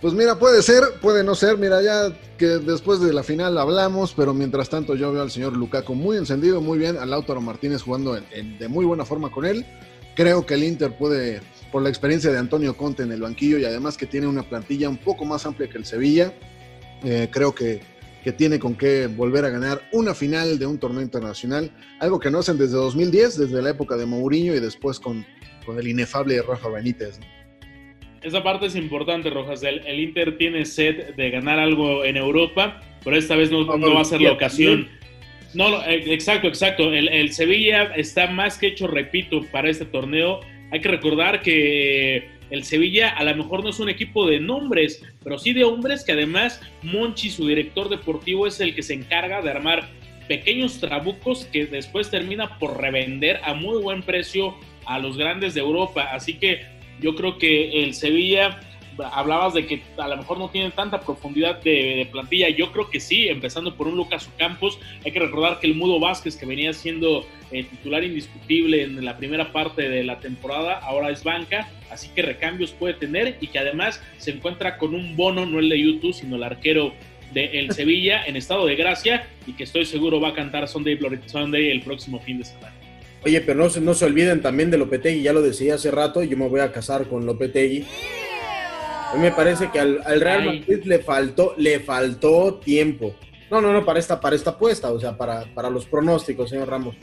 Pues 0.00 0.14
mira, 0.14 0.38
puede 0.38 0.62
ser, 0.62 0.82
puede 1.02 1.22
no 1.22 1.34
ser. 1.34 1.58
Mira, 1.58 1.82
ya 1.82 2.10
que 2.38 2.46
después 2.46 3.00
de 3.00 3.12
la 3.12 3.22
final 3.22 3.58
hablamos, 3.58 4.14
pero 4.14 4.32
mientras 4.32 4.70
tanto 4.70 4.94
yo 4.94 5.12
veo 5.12 5.20
al 5.20 5.30
señor 5.30 5.54
Lukaku 5.54 5.94
muy 5.94 6.16
encendido, 6.16 6.62
muy 6.62 6.78
bien, 6.78 6.96
a 6.96 7.04
Lautaro 7.04 7.42
Martínez 7.42 7.82
jugando 7.82 8.16
en- 8.16 8.24
en- 8.30 8.58
de 8.58 8.66
muy 8.68 8.86
buena 8.86 9.04
forma 9.04 9.30
con 9.30 9.44
él. 9.44 9.66
Creo 10.16 10.46
que 10.46 10.54
el 10.54 10.64
Inter 10.64 10.96
puede, 10.96 11.42
por 11.70 11.82
la 11.82 11.90
experiencia 11.90 12.32
de 12.32 12.38
Antonio 12.38 12.78
Conte 12.78 13.02
en 13.02 13.12
el 13.12 13.20
banquillo 13.20 13.58
y 13.58 13.66
además 13.66 13.98
que 13.98 14.06
tiene 14.06 14.26
una 14.26 14.42
plantilla 14.42 14.88
un 14.88 14.96
poco 14.96 15.26
más 15.26 15.44
amplia 15.44 15.68
que 15.68 15.76
el 15.76 15.84
Sevilla, 15.84 16.32
eh, 17.04 17.28
creo 17.30 17.54
que, 17.54 17.82
que 18.22 18.32
tiene 18.32 18.58
con 18.58 18.74
qué 18.74 19.06
volver 19.06 19.44
a 19.44 19.50
ganar 19.50 19.88
una 19.92 20.14
final 20.14 20.58
de 20.58 20.66
un 20.66 20.78
torneo 20.78 21.02
internacional, 21.02 21.70
algo 21.98 22.20
que 22.20 22.30
no 22.30 22.38
hacen 22.38 22.58
desde 22.58 22.76
2010, 22.76 23.38
desde 23.38 23.62
la 23.62 23.70
época 23.70 23.96
de 23.96 24.06
Mourinho 24.06 24.54
y 24.54 24.60
después 24.60 25.00
con, 25.00 25.26
con 25.64 25.78
el 25.78 25.88
inefable 25.88 26.40
Rafa 26.42 26.68
Benítez. 26.68 27.18
¿no? 27.18 27.26
Esa 28.22 28.42
parte 28.42 28.66
es 28.66 28.76
importante, 28.76 29.30
Rojas. 29.30 29.62
El, 29.62 29.86
el 29.86 30.00
Inter 30.00 30.36
tiene 30.36 30.66
sed 30.66 31.14
de 31.14 31.30
ganar 31.30 31.58
algo 31.58 32.04
en 32.04 32.16
Europa, 32.16 32.80
pero 33.02 33.16
esta 33.16 33.34
vez 33.34 33.50
no, 33.50 33.64
no 33.64 33.94
va 33.94 34.02
a 34.02 34.04
ser 34.04 34.20
la 34.20 34.32
ocasión. 34.32 34.88
No, 35.54 35.82
eh, 35.84 36.12
exacto, 36.12 36.46
exacto. 36.46 36.92
El, 36.92 37.08
el 37.08 37.32
Sevilla 37.32 37.94
está 37.96 38.30
más 38.30 38.58
que 38.58 38.68
hecho, 38.68 38.86
repito, 38.86 39.40
para 39.50 39.70
este 39.70 39.86
torneo. 39.86 40.40
Hay 40.70 40.80
que 40.80 40.88
recordar 40.88 41.40
que 41.40 42.28
el 42.50 42.64
Sevilla 42.64 43.10
a 43.10 43.24
lo 43.24 43.34
mejor 43.34 43.62
no 43.62 43.70
es 43.70 43.80
un 43.80 43.88
equipo 43.88 44.26
de 44.26 44.40
nombres, 44.40 45.02
pero 45.22 45.38
sí 45.38 45.52
de 45.52 45.64
hombres 45.64 46.04
que 46.04 46.12
además 46.12 46.60
Monchi, 46.82 47.30
su 47.30 47.46
director 47.46 47.88
deportivo, 47.88 48.46
es 48.46 48.60
el 48.60 48.74
que 48.74 48.82
se 48.82 48.94
encarga 48.94 49.40
de 49.40 49.50
armar 49.50 49.88
pequeños 50.28 50.78
trabucos 50.78 51.44
que 51.46 51.66
después 51.66 52.10
termina 52.10 52.58
por 52.58 52.80
revender 52.80 53.40
a 53.44 53.54
muy 53.54 53.82
buen 53.82 54.02
precio 54.02 54.54
a 54.86 54.98
los 54.98 55.16
grandes 55.16 55.54
de 55.54 55.60
Europa. 55.60 56.08
Así 56.12 56.34
que 56.34 56.66
yo 57.00 57.14
creo 57.14 57.38
que 57.38 57.82
el 57.82 57.94
Sevilla, 57.94 58.60
hablabas 59.02 59.54
de 59.54 59.66
que 59.66 59.82
a 59.96 60.08
lo 60.08 60.16
mejor 60.16 60.38
no 60.38 60.48
tiene 60.50 60.70
tanta 60.70 61.00
profundidad 61.00 61.60
de, 61.62 61.96
de 61.96 62.08
plantilla. 62.10 62.48
Yo 62.48 62.72
creo 62.72 62.90
que 62.90 63.00
sí, 63.00 63.28
empezando 63.28 63.74
por 63.76 63.86
un 63.86 63.96
Lucas 63.96 64.28
Ocampos. 64.34 64.78
Hay 65.04 65.12
que 65.12 65.18
recordar 65.18 65.60
que 65.60 65.66
el 65.66 65.74
Mudo 65.74 66.00
Vázquez, 66.00 66.36
que 66.36 66.46
venía 66.46 66.72
siendo 66.72 67.26
eh, 67.50 67.64
titular 67.64 68.04
indiscutible 68.04 68.82
en 68.82 69.04
la 69.04 69.16
primera 69.16 69.52
parte 69.52 69.88
de 69.88 70.04
la 70.04 70.20
temporada, 70.20 70.78
ahora 70.78 71.10
es 71.10 71.24
banca. 71.24 71.68
Así 71.90 72.08
que 72.14 72.22
recambios 72.22 72.72
puede 72.72 72.94
tener 72.94 73.36
y 73.40 73.48
que 73.48 73.58
además 73.58 74.00
se 74.18 74.30
encuentra 74.30 74.78
con 74.78 74.94
un 74.94 75.16
bono, 75.16 75.46
no 75.46 75.58
el 75.58 75.68
de 75.68 75.80
YouTube, 75.80 76.14
sino 76.14 76.36
el 76.36 76.44
arquero 76.44 76.92
de 77.32 77.58
el 77.58 77.70
Sevilla 77.74 78.24
en 78.24 78.36
estado 78.36 78.66
de 78.66 78.76
gracia 78.76 79.26
y 79.46 79.52
que 79.54 79.64
estoy 79.64 79.84
seguro 79.84 80.20
va 80.20 80.28
a 80.28 80.34
cantar 80.34 80.68
Sunday 80.68 80.94
Bloody 80.94 81.18
Sunday 81.26 81.70
el 81.70 81.82
próximo 81.82 82.20
fin 82.20 82.38
de 82.38 82.44
semana. 82.44 82.74
Oye, 83.24 83.40
pero 83.42 83.58
no 83.58 83.68
se, 83.68 83.80
no 83.80 83.92
se 83.94 84.06
olviden 84.06 84.40
también 84.40 84.70
de 84.70 84.78
Lopetegui, 84.78 85.22
ya 85.22 85.32
lo 85.32 85.42
decía 85.42 85.74
hace 85.74 85.90
rato, 85.90 86.22
yo 86.22 86.36
me 86.38 86.48
voy 86.48 86.60
a 86.60 86.72
casar 86.72 87.06
con 87.06 87.26
Lopetegui. 87.26 87.84
A 89.10 89.14
mí 89.14 89.22
me 89.22 89.32
parece 89.32 89.70
que 89.72 89.80
al, 89.80 90.00
al 90.04 90.20
Real 90.20 90.40
Ay. 90.40 90.60
Madrid 90.60 90.84
le 90.84 91.00
faltó, 91.00 91.54
le 91.56 91.80
faltó 91.80 92.60
tiempo. 92.64 93.14
No, 93.50 93.60
no, 93.60 93.72
no, 93.72 93.84
para 93.84 93.98
esta, 93.98 94.20
para 94.20 94.36
esta 94.36 94.50
apuesta, 94.50 94.92
o 94.92 95.00
sea, 95.00 95.16
para, 95.16 95.52
para 95.52 95.68
los 95.68 95.84
pronósticos, 95.86 96.50
señor 96.50 96.68
Ramos. 96.68 96.94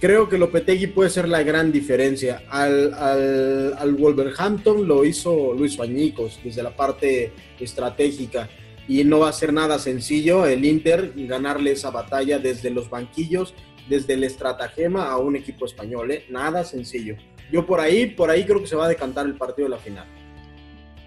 Creo 0.00 0.28
que 0.28 0.38
Lopetegui 0.38 0.88
puede 0.88 1.08
ser 1.08 1.28
la 1.28 1.44
gran 1.44 1.70
diferencia. 1.70 2.42
Al, 2.50 2.92
al, 2.94 3.74
al 3.78 3.94
Wolverhampton 3.94 4.88
lo 4.88 5.04
hizo 5.04 5.54
Luis 5.54 5.78
Añicos 5.78 6.40
desde 6.42 6.64
la 6.64 6.74
parte 6.74 7.32
estratégica 7.60 8.48
y 8.88 9.04
no 9.04 9.20
va 9.20 9.28
a 9.28 9.32
ser 9.32 9.52
nada 9.52 9.78
sencillo 9.78 10.46
el 10.46 10.64
Inter 10.64 11.12
ganarle 11.14 11.72
esa 11.72 11.90
batalla 11.90 12.38
desde 12.40 12.70
los 12.70 12.90
banquillos, 12.90 13.54
desde 13.88 14.14
el 14.14 14.24
estratagema 14.24 15.10
a 15.10 15.18
un 15.18 15.36
equipo 15.36 15.64
español, 15.64 16.10
¿eh? 16.10 16.24
nada 16.28 16.64
sencillo. 16.64 17.16
Yo 17.52 17.64
por 17.64 17.80
ahí, 17.80 18.06
por 18.06 18.30
ahí 18.30 18.44
creo 18.44 18.60
que 18.60 18.66
se 18.66 18.76
va 18.76 18.86
a 18.86 18.88
decantar 18.88 19.26
el 19.26 19.36
partido 19.36 19.68
de 19.68 19.76
la 19.76 19.80
final. 19.80 20.06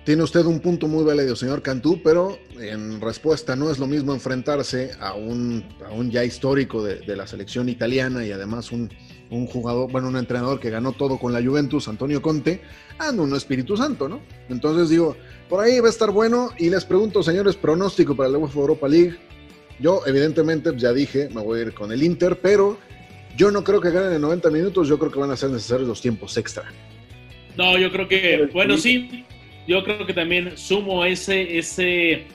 Tiene 0.06 0.24
usted 0.24 0.46
un 0.46 0.60
punto 0.60 0.88
muy 0.88 1.04
válido, 1.04 1.36
señor 1.36 1.62
Cantú, 1.62 2.02
pero 2.04 2.40
en 2.60 3.00
respuesta 3.00 3.56
no 3.56 3.70
es 3.70 3.80
lo 3.80 3.86
mismo 3.86 4.14
enfrentarse 4.14 4.92
a 5.00 5.14
un, 5.14 5.64
a 5.86 5.92
un 5.92 6.10
ya 6.10 6.24
histórico 6.24 6.84
de, 6.84 6.96
de 6.96 7.16
la 7.16 7.28
selección 7.28 7.70
italiana 7.70 8.26
y 8.26 8.32
además 8.32 8.72
un, 8.72 8.90
un, 9.30 9.46
jugador, 9.46 9.92
bueno, 9.92 10.08
un 10.08 10.18
entrenador 10.18 10.60
que 10.60 10.70
ganó 10.70 10.94
todo 10.94 11.20
con 11.20 11.34
la 11.34 11.44
Juventus, 11.44 11.88
Antonio 11.88 12.22
Conte, 12.22 12.62
a 12.98 13.12
un 13.12 13.36
Espíritu 13.36 13.78
Santo, 13.78 14.10
¿no? 14.10 14.22
Entonces 14.50 14.90
digo, 14.90 15.16
por 15.48 15.64
ahí 15.64 15.80
va 15.80 15.88
a 15.88 15.92
estar 15.92 16.12
bueno 16.12 16.52
y 16.58 16.70
les 16.70 16.86
pregunto, 16.86 17.22
señores, 17.22 17.56
pronóstico 17.56 18.16
para 18.16 18.30
la 18.30 18.38
UEFA 18.38 18.60
Europa 18.60 18.88
League. 18.88 19.16
Yo, 19.80 20.02
evidentemente, 20.06 20.72
ya 20.76 20.92
dije, 20.92 21.30
me 21.30 21.42
voy 21.42 21.60
a 21.60 21.62
ir 21.64 21.74
con 21.74 21.92
el 21.92 22.04
Inter, 22.04 22.40
pero 22.42 22.78
yo 23.38 23.52
no 23.52 23.64
creo 23.64 23.80
que 23.80 23.92
ganen 23.92 24.14
en 24.14 24.22
90 24.22 24.50
minutos, 24.50 24.88
yo 24.88 24.98
creo 24.98 25.12
que 25.12 25.20
van 25.20 25.32
a 25.32 25.38
ser 25.38 25.50
necesarios 25.50 25.88
los 25.88 26.02
tiempos 26.02 26.36
extra. 26.38 26.64
No, 27.56 27.78
yo 27.78 27.92
creo 27.92 28.08
que, 28.08 28.50
bueno, 28.52 28.78
sí, 28.78 29.26
yo 29.68 29.84
creo 29.84 30.06
que 30.06 30.14
también 30.14 30.58
sumo 30.58 31.06
ese, 31.06 31.58
ese 31.58 32.26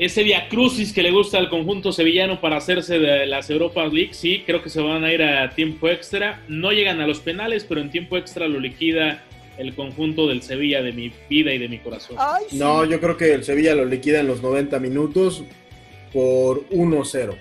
ese 0.00 0.22
via 0.22 0.48
crucis 0.48 0.94
que 0.94 1.02
le 1.02 1.10
gusta 1.10 1.36
al 1.36 1.50
conjunto 1.50 1.92
sevillano 1.92 2.40
para 2.40 2.56
hacerse 2.56 2.98
de 2.98 3.26
las 3.26 3.50
Europa 3.50 3.86
League, 3.86 4.14
sí, 4.14 4.44
creo 4.46 4.62
que 4.62 4.70
se 4.70 4.80
van 4.80 5.04
a 5.04 5.12
ir 5.12 5.22
a 5.22 5.50
tiempo 5.50 5.90
extra. 5.90 6.42
No 6.48 6.72
llegan 6.72 7.02
a 7.02 7.06
los 7.06 7.20
penales, 7.20 7.66
pero 7.68 7.82
en 7.82 7.90
tiempo 7.90 8.16
extra 8.16 8.48
lo 8.48 8.58
liquida 8.58 9.22
el 9.58 9.74
conjunto 9.74 10.26
del 10.26 10.40
Sevilla 10.40 10.80
de 10.80 10.92
mi 10.92 11.12
vida 11.28 11.52
y 11.52 11.58
de 11.58 11.68
mi 11.68 11.80
corazón. 11.80 12.16
No, 12.52 12.86
yo 12.86 12.98
creo 12.98 13.18
que 13.18 13.34
el 13.34 13.44
Sevilla 13.44 13.74
lo 13.74 13.84
liquida 13.84 14.20
en 14.20 14.26
los 14.26 14.40
90 14.40 14.78
minutos 14.78 15.44
por 16.14 16.66
1-0. 16.70 17.38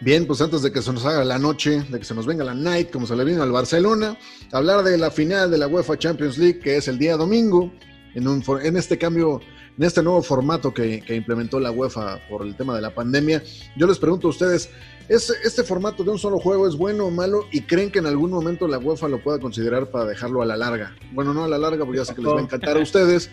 Bien, 0.00 0.26
pues 0.26 0.40
antes 0.40 0.62
de 0.62 0.70
que 0.70 0.82
se 0.82 0.92
nos 0.92 1.04
haga 1.04 1.24
la 1.24 1.40
noche, 1.40 1.82
de 1.88 1.98
que 1.98 2.04
se 2.04 2.14
nos 2.14 2.24
venga 2.24 2.44
la 2.44 2.54
night, 2.54 2.90
como 2.90 3.04
se 3.04 3.16
le 3.16 3.24
vino 3.24 3.42
al 3.42 3.50
Barcelona, 3.50 4.16
hablar 4.52 4.84
de 4.84 4.96
la 4.96 5.10
final 5.10 5.50
de 5.50 5.58
la 5.58 5.66
UEFA 5.66 5.98
Champions 5.98 6.38
League, 6.38 6.60
que 6.60 6.76
es 6.76 6.86
el 6.86 6.98
día 6.98 7.16
domingo, 7.16 7.72
en, 8.14 8.28
un, 8.28 8.42
en 8.62 8.76
este 8.76 8.98
cambio, 8.98 9.40
en 9.76 9.84
este 9.84 10.02
nuevo 10.02 10.22
formato 10.22 10.72
que, 10.72 11.00
que, 11.00 11.16
implementó 11.16 11.60
la 11.60 11.70
UEFA 11.70 12.20
por 12.28 12.42
el 12.42 12.56
tema 12.56 12.74
de 12.74 12.82
la 12.82 12.94
pandemia. 12.94 13.42
Yo 13.76 13.86
les 13.86 13.98
pregunto 13.98 14.26
a 14.26 14.30
ustedes, 14.30 14.70
¿es, 15.08 15.30
¿este 15.44 15.62
formato 15.62 16.04
de 16.04 16.10
un 16.10 16.18
solo 16.18 16.38
juego 16.38 16.66
es 16.68 16.76
bueno 16.76 17.06
o 17.06 17.10
malo? 17.10 17.46
¿Y 17.52 17.62
creen 17.62 17.90
que 17.90 17.98
en 17.98 18.06
algún 18.06 18.30
momento 18.30 18.66
la 18.68 18.78
UEFA 18.78 19.08
lo 19.08 19.22
pueda 19.22 19.38
considerar 19.38 19.90
para 19.90 20.04
dejarlo 20.06 20.42
a 20.42 20.46
la 20.46 20.56
larga? 20.56 20.94
Bueno, 21.12 21.34
no 21.34 21.44
a 21.44 21.48
la 21.48 21.58
larga, 21.58 21.84
porque 21.84 21.98
ya 21.98 22.04
sé 22.04 22.14
que 22.14 22.22
les 22.22 22.32
va 22.32 22.38
a 22.38 22.42
encantar 22.42 22.76
a 22.76 22.80
ustedes, 22.80 23.30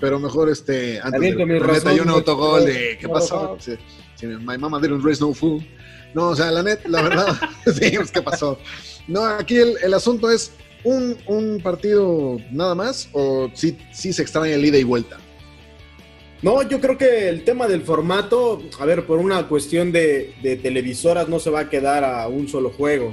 pero 0.00 0.18
mejor 0.18 0.48
este, 0.48 1.00
antes 1.02 1.20
de 1.20 1.36
que 1.36 1.88
hay 1.88 2.00
un 2.00 2.08
autogol 2.08 2.64
de 2.64 2.98
¿qué 3.00 3.08
pasó? 3.08 3.56
Sí, 3.58 3.74
sí, 4.14 4.26
my 4.26 4.58
mama 4.58 4.80
didn't 4.80 5.04
raise 5.04 5.20
no 5.20 5.32
fool. 5.32 5.66
No, 6.14 6.28
o 6.28 6.36
sea, 6.36 6.50
la 6.50 6.62
net, 6.62 6.80
la 6.86 7.02
verdad, 7.02 7.36
sí, 7.66 7.92
pues, 7.96 8.10
¿qué 8.10 8.22
pasó? 8.22 8.58
No, 9.06 9.24
aquí 9.24 9.56
el, 9.56 9.76
el 9.82 9.92
asunto 9.92 10.30
es, 10.30 10.52
un, 10.88 11.16
un, 11.26 11.60
partido 11.60 12.38
nada 12.50 12.74
más 12.74 13.08
o 13.12 13.50
sí, 13.52 13.76
sí 13.92 14.12
se 14.12 14.22
extraña 14.22 14.54
el 14.54 14.64
ida 14.64 14.78
y 14.78 14.84
vuelta? 14.84 15.18
No, 16.40 16.62
yo 16.62 16.80
creo 16.80 16.96
que 16.96 17.28
el 17.28 17.44
tema 17.44 17.66
del 17.66 17.82
formato, 17.82 18.62
a 18.78 18.84
ver, 18.84 19.04
por 19.04 19.18
una 19.18 19.48
cuestión 19.48 19.90
de, 19.92 20.34
de 20.42 20.56
televisoras 20.56 21.28
no 21.28 21.40
se 21.40 21.50
va 21.50 21.60
a 21.60 21.68
quedar 21.70 22.04
a 22.04 22.28
un 22.28 22.48
solo 22.48 22.70
juego. 22.70 23.12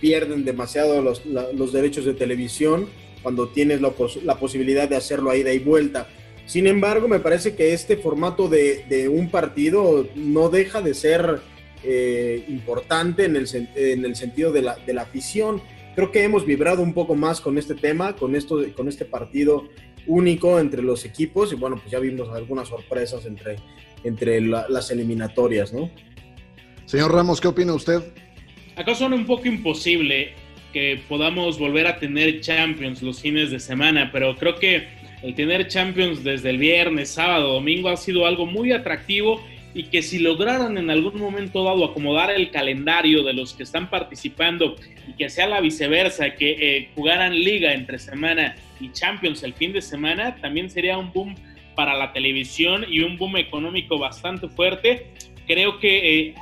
Pierden 0.00 0.44
demasiado 0.44 1.00
los, 1.02 1.24
los 1.26 1.72
derechos 1.72 2.04
de 2.06 2.14
televisión 2.14 2.88
cuando 3.22 3.48
tienes 3.48 3.80
la, 3.80 3.92
la, 4.24 4.36
posibilidad 4.38 4.88
de 4.88 4.96
hacerlo 4.96 5.30
a 5.30 5.36
ida 5.36 5.52
y 5.52 5.58
vuelta. 5.58 6.08
Sin 6.46 6.66
embargo, 6.66 7.08
me 7.08 7.20
parece 7.20 7.54
que 7.54 7.72
este 7.72 7.96
formato 7.96 8.48
de, 8.48 8.84
de 8.88 9.08
un 9.08 9.30
partido 9.30 10.08
no 10.14 10.48
deja 10.48 10.80
de 10.80 10.94
ser 10.94 11.40
eh, 11.84 12.44
importante 12.48 13.26
en 13.26 13.36
el, 13.36 13.46
en 13.76 14.04
el 14.04 14.16
sentido 14.16 14.50
de 14.50 14.62
la, 14.62 14.76
de 14.76 14.94
la 14.94 15.02
afición 15.02 15.60
creo 15.96 16.12
que 16.12 16.22
hemos 16.22 16.44
vibrado 16.44 16.82
un 16.82 16.92
poco 16.92 17.16
más 17.16 17.40
con 17.40 17.56
este 17.56 17.74
tema, 17.74 18.14
con, 18.14 18.36
esto, 18.36 18.62
con 18.76 18.86
este 18.86 19.06
partido 19.06 19.68
único 20.06 20.60
entre 20.60 20.82
los 20.82 21.04
equipos 21.06 21.52
y 21.52 21.56
bueno, 21.56 21.78
pues 21.78 21.90
ya 21.90 21.98
vimos 21.98 22.28
algunas 22.28 22.68
sorpresas 22.68 23.24
entre, 23.24 23.56
entre 24.04 24.42
la, 24.42 24.66
las 24.68 24.90
eliminatorias, 24.90 25.72
¿no? 25.72 25.90
Señor 26.84 27.12
Ramos, 27.12 27.40
¿qué 27.40 27.48
opina 27.48 27.72
usted? 27.72 28.00
Acá 28.76 28.94
suena 28.94 29.16
un 29.16 29.26
poco 29.26 29.48
imposible 29.48 30.34
que 30.72 31.00
podamos 31.08 31.58
volver 31.58 31.86
a 31.86 31.98
tener 31.98 32.40
Champions 32.42 33.02
los 33.02 33.20
fines 33.20 33.50
de 33.50 33.58
semana, 33.58 34.10
pero 34.12 34.36
creo 34.36 34.56
que 34.56 34.86
el 35.22 35.34
tener 35.34 35.66
Champions 35.66 36.22
desde 36.22 36.50
el 36.50 36.58
viernes, 36.58 37.08
sábado, 37.08 37.54
domingo 37.54 37.88
ha 37.88 37.96
sido 37.96 38.26
algo 38.26 38.44
muy 38.44 38.70
atractivo 38.70 39.40
y 39.76 39.84
que 39.84 40.00
si 40.00 40.18
lograran 40.18 40.78
en 40.78 40.88
algún 40.88 41.20
momento 41.20 41.62
dado 41.62 41.84
acomodar 41.84 42.30
el 42.30 42.50
calendario 42.50 43.22
de 43.22 43.34
los 43.34 43.52
que 43.52 43.62
están 43.62 43.90
participando 43.90 44.74
y 45.06 45.12
que 45.12 45.28
sea 45.28 45.46
la 45.46 45.60
viceversa, 45.60 46.30
que 46.30 46.52
eh, 46.58 46.88
jugaran 46.94 47.34
liga 47.34 47.74
entre 47.74 47.98
semana 47.98 48.56
y 48.80 48.90
Champions 48.92 49.42
el 49.42 49.52
fin 49.52 49.74
de 49.74 49.82
semana, 49.82 50.36
también 50.36 50.70
sería 50.70 50.96
un 50.96 51.12
boom 51.12 51.34
para 51.74 51.92
la 51.92 52.14
televisión 52.14 52.86
y 52.88 53.00
un 53.00 53.18
boom 53.18 53.36
económico 53.36 53.98
bastante 53.98 54.48
fuerte. 54.48 55.08
Creo 55.46 55.78
que 55.78 56.20
eh, 56.20 56.34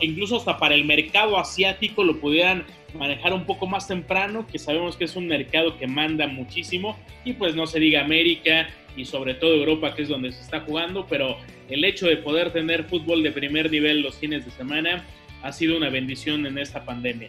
incluso 0.00 0.38
hasta 0.38 0.56
para 0.56 0.74
el 0.74 0.86
mercado 0.86 1.38
asiático 1.38 2.04
lo 2.04 2.18
pudieran 2.18 2.64
manejar 2.94 3.34
un 3.34 3.44
poco 3.44 3.66
más 3.66 3.86
temprano, 3.86 4.46
que 4.46 4.58
sabemos 4.58 4.96
que 4.96 5.04
es 5.04 5.14
un 5.14 5.26
mercado 5.26 5.76
que 5.76 5.86
manda 5.86 6.26
muchísimo, 6.26 6.98
y 7.22 7.34
pues 7.34 7.54
no 7.54 7.66
se 7.66 7.80
diga 7.80 8.00
América 8.00 8.66
y 8.98 9.04
sobre 9.04 9.34
todo 9.34 9.54
Europa, 9.54 9.94
que 9.94 10.02
es 10.02 10.08
donde 10.08 10.32
se 10.32 10.40
está 10.40 10.60
jugando, 10.60 11.06
pero 11.08 11.36
el 11.68 11.84
hecho 11.84 12.06
de 12.06 12.16
poder 12.18 12.52
tener 12.52 12.84
fútbol 12.84 13.22
de 13.22 13.32
primer 13.32 13.70
nivel 13.70 14.02
los 14.02 14.16
fines 14.16 14.44
de 14.44 14.50
semana 14.50 15.06
ha 15.42 15.52
sido 15.52 15.76
una 15.76 15.90
bendición 15.90 16.46
en 16.46 16.58
esta 16.58 16.84
pandemia. 16.84 17.28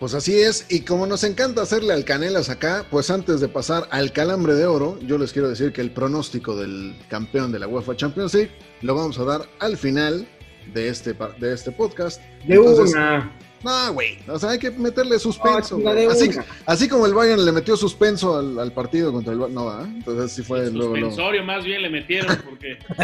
Pues 0.00 0.14
así 0.14 0.34
es, 0.34 0.66
y 0.70 0.80
como 0.80 1.06
nos 1.06 1.24
encanta 1.24 1.60
hacerle 1.60 1.92
al 1.92 2.06
Canelas 2.06 2.48
acá, 2.48 2.86
pues 2.90 3.10
antes 3.10 3.38
de 3.40 3.48
pasar 3.48 3.86
al 3.90 4.12
calambre 4.12 4.54
de 4.54 4.64
oro, 4.64 4.98
yo 5.02 5.18
les 5.18 5.30
quiero 5.30 5.50
decir 5.50 5.72
que 5.74 5.82
el 5.82 5.90
pronóstico 5.90 6.56
del 6.56 6.94
campeón 7.08 7.52
de 7.52 7.58
la 7.58 7.68
UEFA 7.68 7.94
Champions 7.96 8.32
League 8.32 8.50
lo 8.80 8.94
vamos 8.94 9.18
a 9.18 9.24
dar 9.24 9.42
al 9.58 9.76
final 9.76 10.26
de 10.72 10.88
este, 10.88 11.14
de 11.38 11.52
este 11.52 11.70
podcast. 11.70 12.22
De 12.46 12.54
Entonces, 12.54 12.94
una. 12.94 13.30
No, 13.62 13.92
güey. 13.92 14.18
O 14.26 14.38
sea, 14.38 14.50
hay 14.50 14.58
que 14.58 14.70
meterle 14.70 15.18
suspenso. 15.18 15.76
Oh, 15.76 16.10
así, 16.10 16.30
así, 16.66 16.88
como 16.88 17.06
el 17.06 17.14
Bayern 17.14 17.44
le 17.44 17.52
metió 17.52 17.76
suspenso 17.76 18.38
al, 18.38 18.58
al 18.58 18.72
partido 18.72 19.12
contra 19.12 19.32
el 19.32 19.38
No, 19.52 19.70
¿eh? 19.70 19.84
Entonces 19.84 20.32
sí 20.32 20.42
fue 20.42 20.60
el 20.60 20.74
luego, 20.74 20.94
suspensorio 20.94 21.44
más 21.44 21.64
bien 21.64 21.82
le 21.82 21.90
metieron 21.90 22.36
porque. 22.44 22.78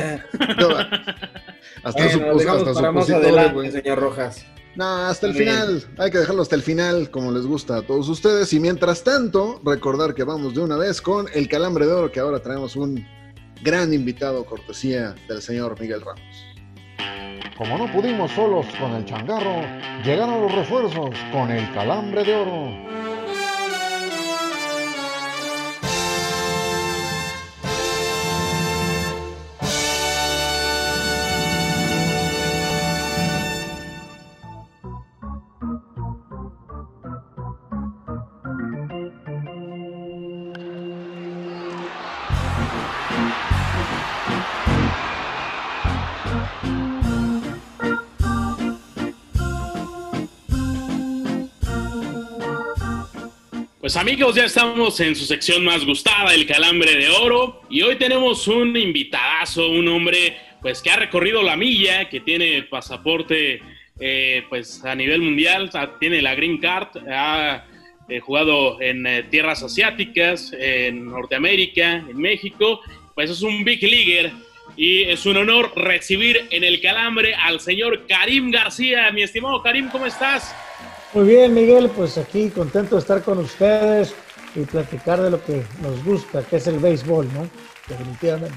hasta 1.83 2.05
bueno, 2.05 2.39
su, 2.41 2.51
hasta 2.51 2.73
para 2.73 2.93
más 2.93 3.11
adelante, 3.11 3.71
señor 3.73 3.99
Rojas. 3.99 4.47
No, 4.77 4.85
hasta 4.85 5.27
el 5.27 5.35
final. 5.35 5.85
Hay 5.99 6.11
que 6.11 6.19
dejarlo 6.19 6.43
hasta 6.43 6.55
el 6.55 6.63
final, 6.63 7.11
como 7.11 7.33
les 7.33 7.47
gusta 7.47 7.79
a 7.79 7.83
todos 7.83 8.09
ustedes. 8.09 8.53
Y 8.53 8.61
mientras 8.61 9.03
tanto, 9.03 9.61
recordar 9.65 10.15
que 10.15 10.23
vamos 10.23 10.55
de 10.55 10.61
una 10.61 10.77
vez 10.77 11.01
con 11.01 11.27
el 11.33 11.49
calambre 11.49 11.87
de 11.87 11.93
oro, 11.93 12.13
que 12.13 12.21
ahora 12.21 12.41
traemos 12.41 12.77
un 12.77 13.07
gran 13.63 13.95
invitado, 13.95 14.45
cortesía 14.45 15.15
del 15.29 15.41
señor 15.41 15.81
Miguel 15.81 16.03
Ramos. 16.03 16.56
Como 17.57 17.79
no 17.79 17.91
pudimos 17.91 18.31
solos 18.33 18.67
con 18.79 18.93
el 18.95 19.05
changarro, 19.05 19.63
llegaron 20.05 20.43
los 20.43 20.55
refuerzos 20.55 21.15
con 21.33 21.51
el 21.51 21.73
calambre 21.73 22.23
de 22.23 22.35
oro. 22.35 23.16
Pues 53.87 53.97
amigos, 53.97 54.35
ya 54.35 54.47
estamos 54.47 54.99
en 54.99 55.15
su 55.15 55.25
sección 55.27 55.65
más 55.65 55.87
gustada, 55.87 56.35
el 56.35 56.45
calambre 56.45 56.97
de 56.97 57.09
oro, 57.09 57.63
y 57.71 57.83
hoy 57.83 57.95
tenemos 57.95 58.49
un 58.49 58.77
invitadazo, 58.77 59.69
un 59.69 59.87
hombre 59.87 60.37
pues 60.61 60.83
que 60.83 60.91
ha 60.91 60.97
recorrido 60.97 61.41
la 61.41 61.57
milla, 61.57 62.09
que 62.09 62.19
tiene 62.19 62.65
pasaporte 62.65 63.63
eh, 64.01 64.43
pues 64.49 64.85
a 64.85 64.93
nivel 64.97 65.23
mundial, 65.23 65.71
tiene 66.01 66.21
la 66.21 66.35
green 66.35 66.59
card, 66.59 66.97
ha 67.09 67.65
eh, 68.09 68.19
jugado 68.19 68.83
en 68.83 69.07
eh, 69.07 69.23
tierras 69.31 69.63
asiáticas, 69.63 70.53
en 70.59 71.07
Norteamérica, 71.07 71.99
en 72.11 72.17
México, 72.17 72.81
pues 73.15 73.31
es 73.31 73.43
un 73.43 73.63
big 73.63 73.85
leaguer 73.85 74.33
y 74.77 75.03
es 75.03 75.25
un 75.27 75.37
honor 75.37 75.71
recibir 75.77 76.49
en 76.51 76.65
el 76.65 76.81
calambre 76.81 77.37
al 77.37 77.61
señor 77.61 78.05
Karim 78.09 78.51
García. 78.51 79.13
Mi 79.13 79.23
estimado 79.23 79.63
Karim, 79.63 79.91
¿cómo 79.91 80.07
estás? 80.07 80.53
Muy 81.13 81.27
bien, 81.27 81.55
Miguel, 81.55 81.91
pues 81.91 82.19
aquí 82.19 82.51
contento 82.51 82.97
de 82.97 83.01
estar 83.01 83.23
con 83.23 83.39
ustedes 83.39 84.15
y 84.55 84.61
platicar 84.61 85.21
de 85.21 85.31
lo 85.31 85.43
que 85.45 85.63
nos 85.81 86.05
gusta, 86.05 86.43
que 86.43 86.57
es 86.57 86.67
el 86.67 86.79
béisbol, 86.79 87.33
¿no? 87.33 87.49
Definitivamente. 87.89 88.57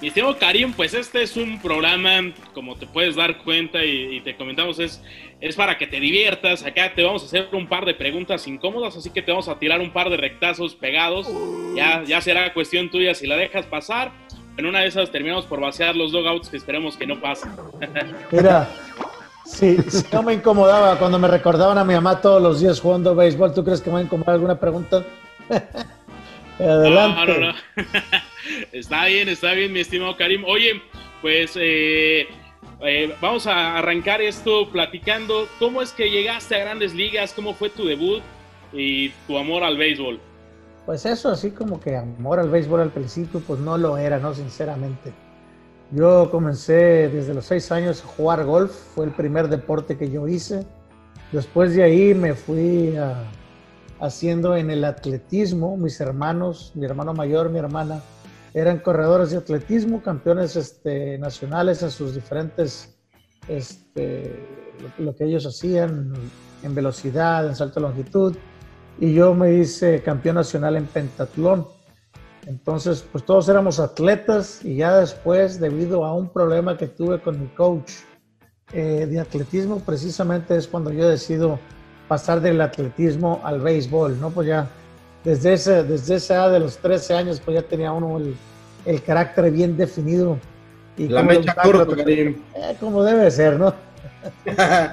Mi 0.00 0.08
estimado 0.08 0.38
Karim, 0.38 0.72
pues 0.72 0.94
este 0.94 1.22
es 1.22 1.36
un 1.36 1.60
programa, 1.60 2.32
como 2.54 2.74
te 2.76 2.86
puedes 2.86 3.16
dar 3.16 3.36
cuenta 3.44 3.84
y, 3.84 4.16
y, 4.16 4.20
te 4.22 4.34
comentamos, 4.34 4.78
es, 4.78 5.02
es 5.42 5.56
para 5.56 5.76
que 5.76 5.86
te 5.86 6.00
diviertas. 6.00 6.64
Acá 6.64 6.94
te 6.94 7.02
vamos 7.02 7.22
a 7.22 7.26
hacer 7.26 7.48
un 7.52 7.68
par 7.68 7.84
de 7.84 7.92
preguntas 7.92 8.46
incómodas, 8.46 8.96
así 8.96 9.10
que 9.10 9.20
te 9.20 9.30
vamos 9.30 9.48
a 9.48 9.58
tirar 9.58 9.78
un 9.80 9.92
par 9.92 10.08
de 10.08 10.16
rectazos 10.16 10.74
pegados. 10.74 11.28
Ya, 11.76 12.02
ya 12.04 12.22
será 12.22 12.54
cuestión 12.54 12.90
tuya 12.90 13.14
si 13.14 13.26
la 13.26 13.36
dejas 13.36 13.66
pasar. 13.66 14.10
En 14.56 14.64
una 14.64 14.80
de 14.80 14.86
esas 14.86 15.10
terminamos 15.10 15.44
por 15.44 15.60
vaciar 15.60 15.94
los 15.94 16.12
dogouts 16.12 16.48
que 16.48 16.56
esperemos 16.56 16.96
que 16.96 17.06
no 17.06 17.20
pasen. 17.20 17.50
Mira, 18.30 18.70
Sí, 19.50 19.76
sí, 19.88 20.06
no 20.12 20.22
me 20.22 20.34
incomodaba 20.34 20.96
cuando 20.98 21.18
me 21.18 21.26
recordaban 21.26 21.76
a 21.76 21.84
mi 21.84 21.94
mamá 21.94 22.20
todos 22.20 22.40
los 22.40 22.60
días 22.60 22.80
jugando 22.80 23.14
béisbol. 23.14 23.52
¿Tú 23.52 23.64
crees 23.64 23.80
que 23.80 23.90
me 23.90 23.94
va 23.94 23.98
a 24.00 24.02
incomodar 24.04 24.34
alguna 24.34 24.58
pregunta? 24.58 25.04
Adelante. 26.58 27.20
No, 27.26 27.38
no, 27.38 27.52
no. 27.52 27.54
está 28.72 29.06
bien, 29.06 29.28
está 29.28 29.52
bien, 29.52 29.72
mi 29.72 29.80
estimado 29.80 30.16
Karim. 30.16 30.44
Oye, 30.44 30.80
pues 31.20 31.52
eh, 31.56 32.28
eh, 32.80 33.14
vamos 33.20 33.46
a 33.46 33.78
arrancar 33.78 34.20
esto 34.20 34.70
platicando 34.70 35.48
cómo 35.58 35.82
es 35.82 35.92
que 35.92 36.10
llegaste 36.10 36.54
a 36.54 36.58
grandes 36.60 36.94
ligas, 36.94 37.32
cómo 37.32 37.54
fue 37.54 37.70
tu 37.70 37.86
debut 37.86 38.22
y 38.72 39.08
tu 39.26 39.36
amor 39.36 39.64
al 39.64 39.76
béisbol. 39.76 40.20
Pues 40.86 41.04
eso, 41.06 41.30
así 41.30 41.50
como 41.50 41.80
que 41.80 41.96
amor 41.96 42.38
al 42.38 42.50
béisbol 42.50 42.80
al 42.80 42.90
principio, 42.90 43.40
pues 43.40 43.58
no 43.58 43.76
lo 43.76 43.98
era, 43.98 44.18
¿no? 44.18 44.32
Sinceramente. 44.34 45.12
Yo 45.92 46.30
comencé 46.30 47.08
desde 47.08 47.34
los 47.34 47.46
seis 47.46 47.72
años 47.72 48.02
a 48.02 48.06
jugar 48.06 48.44
golf, 48.44 48.72
fue 48.94 49.06
el 49.06 49.12
primer 49.12 49.48
deporte 49.48 49.96
que 49.96 50.10
yo 50.10 50.28
hice. 50.28 50.64
Después 51.32 51.74
de 51.74 51.82
ahí 51.82 52.14
me 52.14 52.34
fui 52.34 52.96
haciendo 54.00 54.56
en 54.56 54.70
el 54.70 54.84
atletismo. 54.84 55.76
Mis 55.76 56.00
hermanos, 56.00 56.72
mi 56.74 56.84
hermano 56.86 57.12
mayor, 57.12 57.50
mi 57.50 57.58
hermana, 57.58 58.02
eran 58.54 58.78
corredores 58.78 59.30
de 59.30 59.38
atletismo, 59.38 60.02
campeones 60.02 60.56
este, 60.56 61.18
nacionales 61.18 61.82
en 61.82 61.90
sus 61.90 62.14
diferentes, 62.14 62.96
este, 63.46 64.44
lo, 64.98 65.14
que 65.14 65.24
ellos 65.24 65.46
hacían 65.46 66.12
en 66.62 66.74
velocidad, 66.74 67.46
en 67.46 67.54
salto 67.54 67.80
de 67.80 67.86
longitud. 67.86 68.36
Y 68.98 69.14
yo 69.14 69.34
me 69.34 69.54
hice 69.54 70.02
campeón 70.02 70.36
nacional 70.36 70.76
en 70.76 70.86
pentatlón. 70.86 71.66
Entonces, 72.50 73.04
pues 73.12 73.24
todos 73.24 73.48
éramos 73.48 73.78
atletas 73.78 74.64
y 74.64 74.74
ya 74.74 74.96
después, 74.98 75.60
debido 75.60 76.04
a 76.04 76.12
un 76.12 76.28
problema 76.28 76.76
que 76.76 76.88
tuve 76.88 77.20
con 77.20 77.40
mi 77.40 77.46
coach 77.46 77.92
eh, 78.72 79.06
de 79.08 79.20
atletismo, 79.20 79.78
precisamente 79.78 80.56
es 80.56 80.66
cuando 80.66 80.92
yo 80.92 81.08
decido 81.08 81.60
pasar 82.08 82.40
del 82.40 82.60
atletismo 82.60 83.40
al 83.44 83.60
béisbol, 83.60 84.20
¿no? 84.20 84.30
Pues 84.30 84.48
ya 84.48 84.68
desde, 85.22 85.52
ese, 85.52 85.84
desde 85.84 86.16
esa 86.16 86.34
edad 86.34 86.50
de 86.50 86.58
los 86.58 86.78
13 86.78 87.14
años, 87.14 87.40
pues 87.40 87.54
ya 87.54 87.62
tenía 87.62 87.92
uno 87.92 88.18
el, 88.18 88.34
el 88.84 89.00
carácter 89.00 89.52
bien 89.52 89.76
definido. 89.76 90.36
Y 90.96 91.06
La 91.06 91.22
mecha 91.22 91.54
corta, 91.54 91.94
Karim. 91.94 92.42
Eh, 92.56 92.76
como 92.80 93.04
debe 93.04 93.30
ser, 93.30 93.60
¿no? 93.60 93.72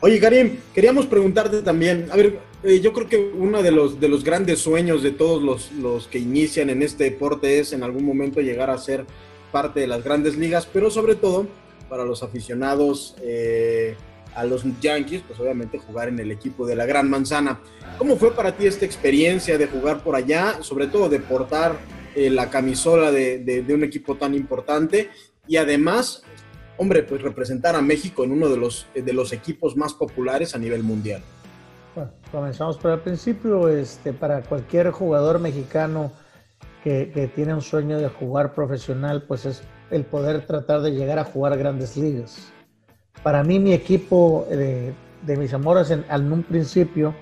Oye, 0.00 0.20
Karim, 0.20 0.58
queríamos 0.74 1.06
preguntarte 1.06 1.62
también, 1.62 2.08
a 2.12 2.16
ver, 2.16 2.40
eh, 2.64 2.80
yo 2.80 2.92
creo 2.92 3.08
que 3.08 3.16
uno 3.16 3.62
de 3.62 3.70
los, 3.70 4.00
de 4.00 4.08
los 4.08 4.24
grandes 4.24 4.58
sueños 4.58 5.02
de 5.02 5.12
todos 5.12 5.42
los, 5.42 5.72
los 5.72 6.08
que 6.08 6.18
inician 6.18 6.70
en 6.70 6.82
este 6.82 7.04
deporte 7.04 7.60
es 7.60 7.72
en 7.72 7.82
algún 7.82 8.04
momento 8.04 8.40
llegar 8.40 8.70
a 8.70 8.78
ser 8.78 9.06
parte 9.52 9.80
de 9.80 9.86
las 9.86 10.02
grandes 10.02 10.36
ligas, 10.36 10.66
pero 10.66 10.90
sobre 10.90 11.14
todo 11.14 11.46
para 11.88 12.04
los 12.04 12.22
aficionados 12.22 13.16
eh, 13.22 13.96
a 14.34 14.44
los 14.44 14.64
Yankees, 14.80 15.22
pues 15.26 15.38
obviamente 15.40 15.78
jugar 15.78 16.08
en 16.08 16.18
el 16.18 16.30
equipo 16.30 16.66
de 16.66 16.76
la 16.76 16.84
Gran 16.84 17.08
Manzana. 17.08 17.60
¿Cómo 17.96 18.16
fue 18.16 18.32
para 18.34 18.56
ti 18.56 18.66
esta 18.66 18.84
experiencia 18.84 19.56
de 19.56 19.66
jugar 19.66 20.02
por 20.02 20.14
allá, 20.14 20.62
sobre 20.62 20.86
todo 20.86 21.08
de 21.08 21.20
portar 21.20 21.78
eh, 22.14 22.28
la 22.30 22.50
camisola 22.50 23.10
de, 23.10 23.38
de, 23.38 23.74
un 23.74 23.84
equipo 23.84 24.16
tan 24.16 24.34
importante 24.34 25.10
y 25.46 25.56
además, 25.56 26.22
hombre, 26.76 27.02
pues 27.02 27.22
representar 27.22 27.74
a 27.74 27.82
México 27.82 28.24
en 28.24 28.32
uno 28.32 28.48
de 28.48 28.56
los, 28.56 28.86
de 28.94 29.12
los 29.12 29.32
equipos 29.32 29.76
más 29.76 29.94
populares 29.94 30.54
a 30.54 30.58
nivel 30.58 30.82
mundial? 30.82 31.22
Bueno, 31.98 32.12
comenzamos 32.32 32.76
por 32.78 32.92
el 32.92 33.00
principio, 33.00 33.68
este, 33.68 34.12
para 34.12 34.42
cualquier 34.42 34.90
jugador 34.90 35.38
mexicano 35.38 36.12
que, 36.82 37.10
que 37.12 37.28
tiene 37.28 37.54
un 37.54 37.62
sueño 37.62 37.98
de 37.98 38.08
jugar 38.08 38.54
profesional, 38.54 39.22
pues 39.22 39.46
es 39.46 39.62
el 39.90 40.04
poder 40.04 40.46
tratar 40.46 40.80
de 40.80 40.92
llegar 40.92 41.18
a 41.18 41.24
jugar 41.24 41.56
grandes 41.58 41.96
ligas 41.96 42.52
para 43.22 43.42
mí 43.42 43.58
mi 43.58 43.72
equipo 43.72 44.46
de, 44.48 44.94
mis 45.36 45.52
amores 45.52 45.90
en, 45.90 46.32
un 46.32 46.42
principio 46.42 47.14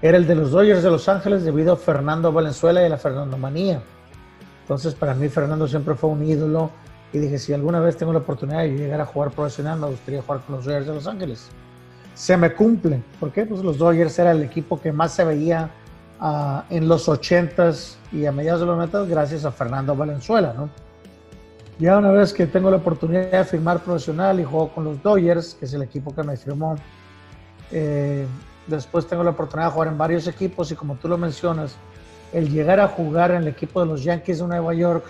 era 0.00 0.16
el 0.16 0.26
de 0.26 0.34
los 0.34 0.50
Dodgers 0.50 0.82
de 0.82 0.90
Los 0.90 1.08
Ángeles 1.08 1.44
debido 1.44 1.72
a 1.72 1.76
Fernando 1.76 2.32
Valenzuela 2.32 2.82
y 2.82 2.86
a 2.86 2.88
la 2.88 2.98
Fernando 2.98 3.38
Manía. 3.38 3.82
Entonces 4.62 4.94
para 4.94 5.14
mí 5.14 5.28
Fernando 5.28 5.66
siempre 5.68 5.94
fue 5.94 6.10
un 6.10 6.24
ídolo 6.24 6.70
y 7.12 7.18
dije, 7.18 7.38
si 7.38 7.52
alguna 7.52 7.80
vez 7.80 7.96
tengo 7.96 8.12
la 8.12 8.20
oportunidad 8.20 8.60
de 8.60 8.70
llegar 8.70 9.00
a 9.00 9.06
jugar 9.06 9.30
profesional, 9.30 9.78
me 9.78 9.88
gustaría 9.88 10.22
jugar 10.22 10.40
con 10.40 10.56
los 10.56 10.64
Dodgers 10.64 10.86
de 10.86 10.94
Los 10.94 11.06
Ángeles. 11.06 11.50
Se 12.14 12.36
me 12.36 12.52
cumple. 12.52 13.02
¿Por 13.18 13.32
qué? 13.32 13.46
Pues 13.46 13.62
los 13.62 13.78
Dodgers 13.78 14.18
era 14.18 14.32
el 14.32 14.42
equipo 14.42 14.80
que 14.80 14.92
más 14.92 15.12
se 15.14 15.24
veía 15.24 15.70
uh, 16.20 16.60
en 16.70 16.88
los 16.88 17.08
80s 17.08 17.96
y 18.12 18.26
a 18.26 18.32
mediados 18.32 18.60
de 18.60 18.66
los 18.66 18.76
90 18.76 19.04
gracias 19.04 19.44
a 19.44 19.52
Fernando 19.52 19.96
Valenzuela, 19.96 20.54
¿no? 20.56 20.68
Ya 21.78 21.98
una 21.98 22.12
vez 22.12 22.32
que 22.32 22.46
tengo 22.46 22.70
la 22.70 22.76
oportunidad 22.76 23.30
de 23.30 23.44
firmar 23.44 23.80
profesional 23.80 24.38
y 24.38 24.44
juego 24.44 24.68
con 24.68 24.84
los 24.84 25.02
Dodgers, 25.02 25.54
que 25.54 25.64
es 25.64 25.74
el 25.74 25.82
equipo 25.82 26.14
que 26.14 26.22
me 26.22 26.36
firmó, 26.36 26.76
eh, 27.70 28.26
después 28.66 29.06
tengo 29.06 29.24
la 29.24 29.30
oportunidad 29.30 29.68
de 29.68 29.72
jugar 29.72 29.88
en 29.88 29.98
varios 29.98 30.26
equipos 30.28 30.70
y 30.70 30.76
como 30.76 30.96
tú 30.96 31.08
lo 31.08 31.18
mencionas, 31.18 31.74
el 32.32 32.50
llegar 32.50 32.78
a 32.78 32.88
jugar 32.88 33.30
en 33.32 33.38
el 33.38 33.48
equipo 33.48 33.80
de 33.80 33.86
los 33.86 34.04
Yankees 34.04 34.38
de 34.38 34.46
Nueva 34.46 34.74
York, 34.74 35.04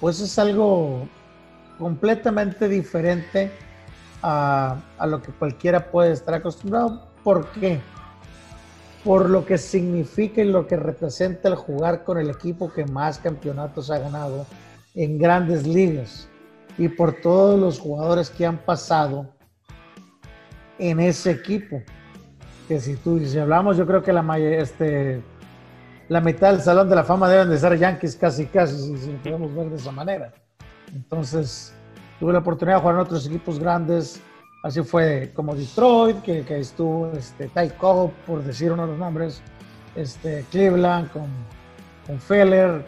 pues 0.00 0.20
es 0.20 0.38
algo 0.38 1.06
completamente 1.78 2.68
diferente 2.68 3.50
a, 4.22 4.78
lo 5.06 5.22
que 5.22 5.32
cualquiera 5.32 5.90
puede 5.90 6.12
estar 6.12 6.34
acostumbrado. 6.34 7.08
¿Por 7.22 7.46
qué? 7.52 7.80
Por 9.04 9.30
lo 9.30 9.46
que 9.46 9.58
significa 9.58 10.42
y 10.42 10.44
lo 10.44 10.66
que 10.66 10.76
representa 10.76 11.48
el 11.48 11.54
jugar 11.54 12.04
con 12.04 12.18
el 12.18 12.30
equipo 12.30 12.72
que 12.72 12.84
más 12.84 13.18
campeonatos 13.18 13.90
ha 13.90 13.98
ganado 13.98 14.46
en 14.94 15.18
grandes 15.18 15.66
ligas 15.66 16.28
y 16.76 16.88
por 16.88 17.20
todos 17.20 17.58
los 17.58 17.78
jugadores 17.78 18.30
que 18.30 18.46
han 18.46 18.58
pasado 18.58 19.26
en 20.78 21.00
ese 21.00 21.30
equipo. 21.30 21.82
Que 22.68 22.80
si 22.80 22.96
tú 22.96 23.18
si 23.24 23.38
hablamos, 23.38 23.76
yo 23.76 23.86
creo 23.86 24.02
que 24.02 24.12
la, 24.12 24.38
este, 24.38 25.22
la 26.08 26.20
mitad 26.20 26.52
del 26.52 26.60
Salón 26.60 26.88
de 26.88 26.96
la 26.96 27.04
Fama 27.04 27.28
deben 27.28 27.50
de 27.50 27.58
ser 27.58 27.78
Yankees 27.78 28.16
casi, 28.16 28.46
casi, 28.46 28.96
si, 28.96 29.12
lo 29.12 29.18
podemos 29.18 29.54
ver 29.54 29.70
de 29.70 29.76
esa 29.76 29.92
manera. 29.92 30.32
Entonces, 30.94 31.72
tuve 32.20 32.34
la 32.34 32.40
oportunidad 32.40 32.76
de 32.76 32.80
jugar 32.82 32.94
en 32.96 33.00
otros 33.00 33.26
equipos 33.26 33.58
grandes. 33.58 34.22
Así 34.62 34.82
fue 34.82 35.32
como 35.34 35.54
Detroit, 35.54 36.20
que, 36.20 36.44
que 36.44 36.60
estuvo 36.60 37.10
este, 37.12 37.48
Ty 37.48 37.70
Cobb, 37.78 38.12
por 38.26 38.44
decir 38.44 38.70
uno 38.70 38.82
de 38.82 38.88
los 38.88 38.98
nombres, 38.98 39.42
este, 39.96 40.44
Cleveland 40.50 41.10
con, 41.10 41.26
con 42.06 42.20
Feller, 42.20 42.84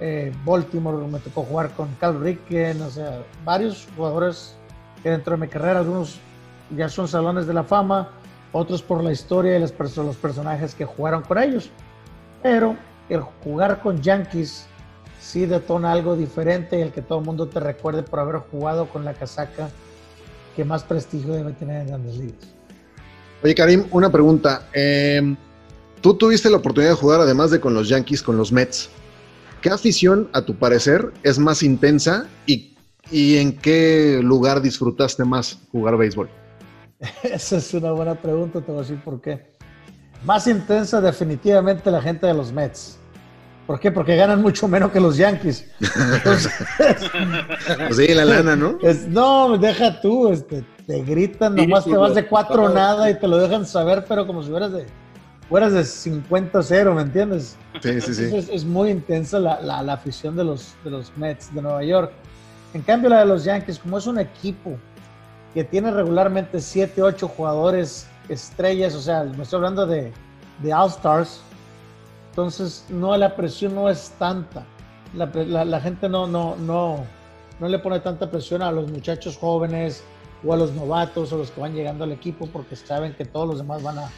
eh, 0.00 0.32
Baltimore 0.44 1.06
me 1.08 1.18
tocó 1.20 1.42
jugar 1.42 1.70
con 1.70 1.88
Cal 1.98 2.20
Ricken, 2.20 2.82
o 2.82 2.90
sea, 2.90 3.22
varios 3.42 3.88
jugadores 3.96 4.54
que 5.02 5.10
dentro 5.10 5.34
de 5.36 5.40
mi 5.40 5.48
carrera, 5.48 5.80
algunos 5.80 6.20
ya 6.76 6.90
son 6.90 7.08
salones 7.08 7.46
de 7.46 7.54
la 7.54 7.64
fama, 7.64 8.10
otros 8.52 8.82
por 8.82 9.02
la 9.02 9.10
historia 9.10 9.56
y 9.56 9.60
los, 9.60 9.72
los 9.96 10.16
personajes 10.16 10.74
que 10.74 10.84
jugaron 10.84 11.22
con 11.22 11.38
ellos. 11.38 11.70
Pero 12.42 12.76
el 13.08 13.20
jugar 13.20 13.80
con 13.80 14.02
Yankees 14.02 14.66
sí 15.24 15.46
detona 15.46 15.92
algo 15.92 16.16
diferente 16.16 16.78
y 16.78 16.82
el 16.82 16.92
que 16.92 17.02
todo 17.02 17.20
el 17.20 17.24
mundo 17.24 17.48
te 17.48 17.60
recuerde 17.60 18.02
por 18.02 18.20
haber 18.20 18.36
jugado 18.36 18.88
con 18.88 19.04
la 19.04 19.14
casaca 19.14 19.70
que 20.54 20.64
más 20.64 20.84
prestigio 20.84 21.32
debe 21.32 21.52
tener 21.52 21.82
en 21.82 21.86
grandes 21.88 22.16
ligas. 22.16 22.48
Oye, 23.42 23.54
Karim, 23.54 23.84
una 23.90 24.10
pregunta. 24.10 24.68
Em, 24.72 25.36
Tú 26.04 26.12
tuviste 26.12 26.50
la 26.50 26.58
oportunidad 26.58 26.90
de 26.90 26.96
jugar, 26.96 27.22
además 27.22 27.50
de 27.50 27.60
con 27.60 27.72
los 27.72 27.88
Yankees, 27.88 28.22
con 28.22 28.36
los 28.36 28.52
Mets. 28.52 28.90
¿Qué 29.62 29.70
afición, 29.70 30.28
a 30.34 30.42
tu 30.42 30.54
parecer, 30.54 31.10
es 31.22 31.38
más 31.38 31.62
intensa 31.62 32.26
y, 32.44 32.76
en 33.10 33.56
qué 33.56 34.20
lugar 34.22 34.60
disfrutaste 34.60 35.24
más 35.24 35.60
jugar 35.72 35.96
béisbol? 35.96 36.28
Esa 37.22 37.56
es 37.56 37.72
una 37.72 37.92
buena 37.92 38.20
pregunta, 38.20 38.60
te 38.60 38.70
voy 38.70 38.80
a 38.80 38.82
decir 38.82 39.00
por 39.02 39.18
qué. 39.22 39.46
Más 40.26 40.46
intensa 40.46 41.00
definitivamente 41.00 41.90
la 41.90 42.02
gente 42.02 42.26
de 42.26 42.34
los 42.34 42.52
Mets. 42.52 42.98
¿Por 43.66 43.80
qué? 43.80 43.90
Porque 43.90 44.16
ganan 44.16 44.42
mucho 44.42 44.68
menos 44.68 44.90
que 44.92 45.00
los 45.00 45.16
Yankees. 45.16 45.66
pues 46.24 46.48
sí, 47.96 48.08
la 48.14 48.24
lana, 48.24 48.56
¿no? 48.56 48.78
no, 49.08 49.56
deja 49.56 50.00
tú, 50.00 50.30
este, 50.30 50.64
te 50.86 51.02
gritan, 51.02 51.54
nomás 51.54 51.84
te 51.84 51.96
vas 51.96 52.14
de 52.14 52.26
cuatro 52.26 52.68
nada 52.68 53.10
y 53.10 53.18
te 53.18 53.26
lo 53.26 53.38
dejan 53.38 53.66
saber, 53.66 54.04
pero 54.06 54.26
como 54.26 54.42
si 54.42 54.50
fueras 54.50 54.72
de 54.72 54.86
fueras 55.48 55.72
de 55.72 55.80
50-0, 55.82 56.94
¿me 56.94 57.02
entiendes? 57.02 57.56
Sí, 57.80 58.00
sí, 58.00 58.14
sí. 58.14 58.46
Es, 58.50 58.64
muy 58.64 58.90
intensa 58.90 59.38
la, 59.38 59.60
la, 59.60 59.92
afición 59.92 60.36
de 60.36 60.44
los, 60.44 60.74
de 60.84 60.90
los 60.90 61.16
Mets 61.16 61.54
de 61.54 61.62
Nueva 61.62 61.84
York. 61.84 62.12
En 62.72 62.82
cambio, 62.82 63.10
la 63.10 63.20
de 63.20 63.26
los 63.26 63.44
Yankees, 63.44 63.78
como 63.78 63.98
es 63.98 64.06
un 64.06 64.18
equipo 64.18 64.76
que 65.52 65.62
tiene 65.62 65.90
regularmente 65.90 66.60
7, 66.60 67.02
8 67.02 67.28
jugadores 67.28 68.06
estrellas, 68.28 68.94
o 68.94 69.00
sea, 69.00 69.24
me 69.24 69.42
estoy 69.42 69.58
hablando 69.58 69.86
de, 69.86 70.12
de 70.60 70.74
All-Stars, 70.74 71.40
entonces 72.34 72.84
no, 72.88 73.16
la 73.16 73.36
presión 73.36 73.76
no 73.76 73.88
es 73.88 74.10
tanta. 74.18 74.66
La, 75.14 75.26
la, 75.26 75.64
la, 75.64 75.80
gente 75.80 76.08
no, 76.08 76.26
no, 76.26 76.56
no, 76.56 77.06
no 77.60 77.68
le 77.68 77.78
pone 77.78 78.00
tanta 78.00 78.28
presión 78.28 78.60
a 78.60 78.72
los 78.72 78.90
muchachos 78.90 79.36
jóvenes 79.36 80.02
o 80.44 80.52
a 80.52 80.56
los 80.56 80.72
novatos 80.72 81.32
o 81.32 81.38
los 81.38 81.52
que 81.52 81.60
van 81.60 81.76
llegando 81.76 82.02
al 82.02 82.10
equipo 82.10 82.48
porque 82.48 82.74
saben 82.74 83.14
que 83.14 83.24
todos 83.24 83.46
los 83.46 83.58
demás 83.58 83.84
van 83.84 84.00
a, 84.00 84.10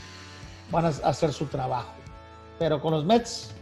van 0.71 0.87
a 0.87 0.89
hacer 0.89 1.31
su 1.31 1.45
trabajo. 1.45 1.93
Pero 2.59 2.81
con 2.81 2.93
los 2.93 3.05
Mets, 3.05 3.55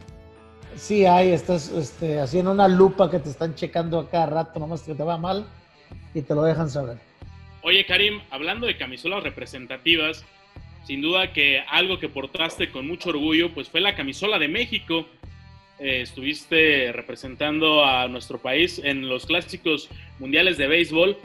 sí 0.76 1.04
hay, 1.04 1.32
estás 1.32 1.70
este, 1.70 2.20
haciendo 2.20 2.52
una 2.52 2.68
lupa 2.68 3.10
que 3.10 3.18
te 3.18 3.30
están 3.30 3.56
checando 3.56 3.98
a 3.98 4.08
cada 4.08 4.26
rato, 4.26 4.60
nomás 4.60 4.82
que 4.82 4.94
te 4.94 5.02
va 5.02 5.18
mal 5.18 5.48
y 6.14 6.22
te 6.22 6.32
lo 6.32 6.44
dejan 6.44 6.70
saber. 6.70 6.98
Oye, 7.62 7.84
Karim, 7.86 8.20
hablando 8.30 8.68
de 8.68 8.76
camisolas 8.76 9.24
representativas, 9.24 10.24
sin 10.84 11.00
duda 11.00 11.32
que 11.32 11.62
algo 11.68 11.98
que 11.98 12.08
portaste 12.08 12.70
con 12.70 12.86
mucho 12.86 13.10
orgullo, 13.10 13.52
pues 13.52 13.68
fue 13.68 13.80
la 13.80 13.94
camisola 13.94 14.38
de 14.38 14.48
México. 14.48 15.06
Eh, 15.78 16.02
estuviste 16.02 16.92
representando 16.92 17.84
a 17.84 18.06
nuestro 18.08 18.38
país 18.38 18.80
en 18.82 19.08
los 19.08 19.26
clásicos 19.26 19.88
mundiales 20.18 20.56
de 20.56 20.68
béisbol, 20.68 21.16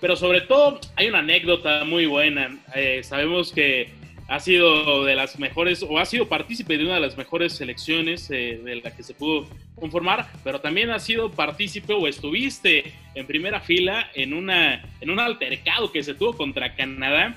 pero 0.00 0.16
sobre 0.16 0.40
todo 0.40 0.80
hay 0.96 1.08
una 1.08 1.18
anécdota 1.18 1.84
muy 1.84 2.06
buena. 2.06 2.58
Eh, 2.74 3.02
sabemos 3.02 3.52
que 3.52 3.90
ha 4.30 4.38
sido 4.38 5.04
de 5.04 5.16
las 5.16 5.40
mejores, 5.40 5.82
o 5.82 5.98
ha 5.98 6.06
sido 6.06 6.28
partícipe 6.28 6.78
de 6.78 6.84
una 6.84 6.94
de 6.94 7.00
las 7.00 7.16
mejores 7.16 7.52
selecciones 7.54 8.30
eh, 8.30 8.60
de 8.64 8.76
la 8.76 8.94
que 8.94 9.02
se 9.02 9.12
pudo 9.12 9.48
conformar, 9.74 10.30
pero 10.44 10.60
también 10.60 10.90
ha 10.90 11.00
sido 11.00 11.32
partícipe 11.32 11.92
o 11.94 12.06
estuviste 12.06 12.94
en 13.16 13.26
primera 13.26 13.60
fila 13.60 14.08
en, 14.14 14.32
una, 14.32 14.84
en 15.00 15.10
un 15.10 15.18
altercado 15.18 15.90
que 15.90 16.04
se 16.04 16.14
tuvo 16.14 16.36
contra 16.36 16.76
Canadá. 16.76 17.34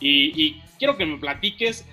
Y, 0.00 0.56
quiero 0.78 0.96
que 0.96 1.06
me 1.06 1.18
platiques 1.18 1.84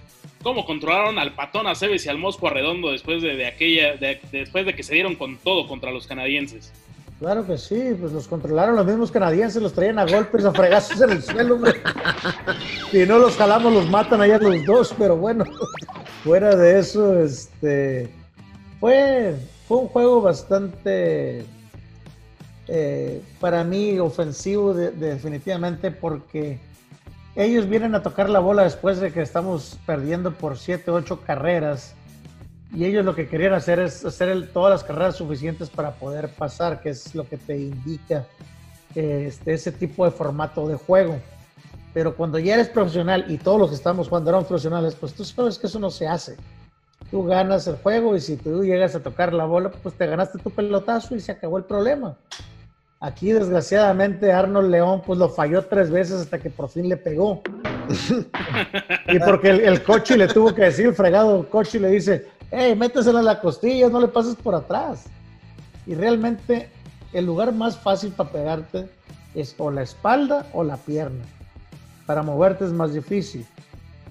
cómo 0.42 0.66
controlaron 0.66 1.18
al 1.18 1.34
patón 1.34 1.68
a 1.68 1.76
Cebes 1.76 2.06
y 2.06 2.10
al 2.10 2.18
Mosco 2.18 2.48
Arredondo 2.48 2.92
después 2.92 3.22
de, 3.22 3.46
aquella, 3.46 3.96
después 4.32 4.66
de 4.66 4.76
que 4.76 4.84
se 4.84 4.94
dieron 4.94 5.16
con 5.16 5.38
todo 5.38 5.68
contra 5.68 5.92
los 5.92 6.06
canadienses. 6.06 6.72
Claro 7.20 7.48
que 7.48 7.58
sí, 7.58 7.96
pues 8.00 8.12
los 8.12 8.28
controlaron 8.28 8.76
los 8.76 8.86
mismos 8.86 9.10
canadienses, 9.10 9.62
los 9.62 9.74
traían 9.74 9.98
a 9.98 10.06
golpes, 10.06 10.44
a 10.44 10.52
fregazos 10.52 11.00
en 11.00 11.12
el 11.12 11.24
suelo, 11.24 11.56
hombre. 11.56 11.74
Si 12.92 13.06
no 13.06 13.18
los 13.18 13.38
jalamos, 13.38 13.72
los 13.72 13.90
matan 13.90 14.20
allá 14.20 14.38
los 14.40 14.66
dos, 14.66 14.94
pero 14.98 15.16
bueno, 15.16 15.46
fuera 16.24 16.56
de 16.56 16.80
eso, 16.80 17.18
este 17.20 18.10
fue, 18.80 19.36
fue 19.68 19.78
un 19.78 19.88
juego 19.88 20.22
bastante 20.22 21.46
eh, 22.68 23.22
para 23.40 23.64
mí 23.64 24.00
ofensivo 24.00 24.74
definitivamente 24.74 25.92
porque 25.92 26.60
ellos 27.36 27.68
vienen 27.68 27.96
a 27.96 28.04
tocar 28.04 28.30
la 28.30 28.40
bola 28.40 28.64
después 28.64 29.00
de 29.00 29.12
que 29.12 29.22
estamos 29.22 29.80
perdiendo 29.86 30.34
por 30.34 30.58
7, 30.58 30.92
8 30.92 31.22
carreras 31.26 31.96
y 32.76 32.86
ellos 32.86 33.06
lo 33.06 33.14
que 33.14 33.28
querían 33.28 33.54
hacer 33.54 33.80
es 33.80 34.04
hacer 34.04 34.50
todas 34.52 34.72
las 34.72 34.84
carreras 34.84 35.16
suficientes 35.16 35.70
para 35.70 35.92
poder 35.92 36.30
pasar, 36.30 36.82
que 36.82 36.90
es 36.90 37.14
lo 37.14 37.28
que 37.28 37.38
te 37.38 37.56
indica 37.58 38.26
este, 38.96 39.54
ese 39.54 39.72
tipo 39.72 40.06
de 40.06 40.12
formato 40.12 40.68
de 40.68 40.76
juego. 40.76 41.20
Pero 41.94 42.16
cuando 42.16 42.40
ya 42.40 42.56
eres 42.56 42.70
profesional 42.70 43.26
y 43.28 43.38
todos 43.38 43.60
los 43.60 43.70
que 43.70 43.76
estamos 43.76 44.10
jugando 44.10 44.32
eran 44.32 44.46
profesionales, 44.46 44.96
pues 44.96 45.14
tú 45.14 45.24
sabes 45.24 45.60
que 45.60 45.68
eso 45.68 45.78
no 45.80 45.92
se 45.92 46.08
hace. 46.08 46.36
Tú 47.12 47.24
ganas 47.24 47.68
el 47.68 47.76
juego 47.76 48.16
y 48.16 48.22
si 48.22 48.38
tú 48.38 48.64
llegas 48.64 48.96
a 48.96 49.04
tocar 49.04 49.34
la 49.34 49.46
bola, 49.46 49.70
pues 49.70 49.94
te 49.96 50.08
ganaste 50.08 50.40
tu 50.40 50.50
pelotazo 50.50 51.16
y 51.16 51.20
se 51.20 51.32
acabó 51.32 51.60
el 51.60 51.66
problema. 51.66 52.18
Aquí, 53.04 53.34
desgraciadamente, 53.34 54.32
Arnold 54.32 54.72
León 54.72 55.02
pues 55.06 55.20
lo 55.20 55.28
falló 55.28 55.62
tres 55.66 55.92
veces 55.92 56.22
hasta 56.22 56.40
que 56.40 56.50
por 56.50 56.70
fin 56.70 56.88
le 56.88 56.96
pegó. 56.96 57.42
y 59.10 59.20
porque 59.20 59.50
el, 59.50 59.60
el 59.60 59.84
coche 59.84 60.16
le 60.16 60.30
tuvo 60.30 60.56
que 60.56 60.62
decir, 60.62 60.86
el 60.86 60.96
fregado 60.96 61.50
coche 61.50 61.82
le 61.82 61.90
dice, 61.90 62.28
hey, 62.50 62.74
métesela 62.78 63.20
en 63.20 63.26
la 63.26 63.42
costilla, 63.42 63.90
no 63.90 64.00
le 64.00 64.08
pases 64.08 64.36
por 64.36 64.56
atrás. 64.56 65.08
Y 65.86 65.96
realmente 65.96 66.70
el 67.12 67.26
lugar 67.26 67.52
más 67.52 67.78
fácil 67.78 68.14
para 68.14 68.32
pegarte 68.32 68.88
es 69.36 69.54
o 69.58 69.70
la 69.70 69.82
espalda 69.82 70.48
o 70.54 70.64
la 70.64 70.78
pierna. 70.78 71.26
Para 72.06 72.24
moverte 72.24 72.64
es 72.64 72.72
más 72.72 72.94
difícil. 72.94 73.46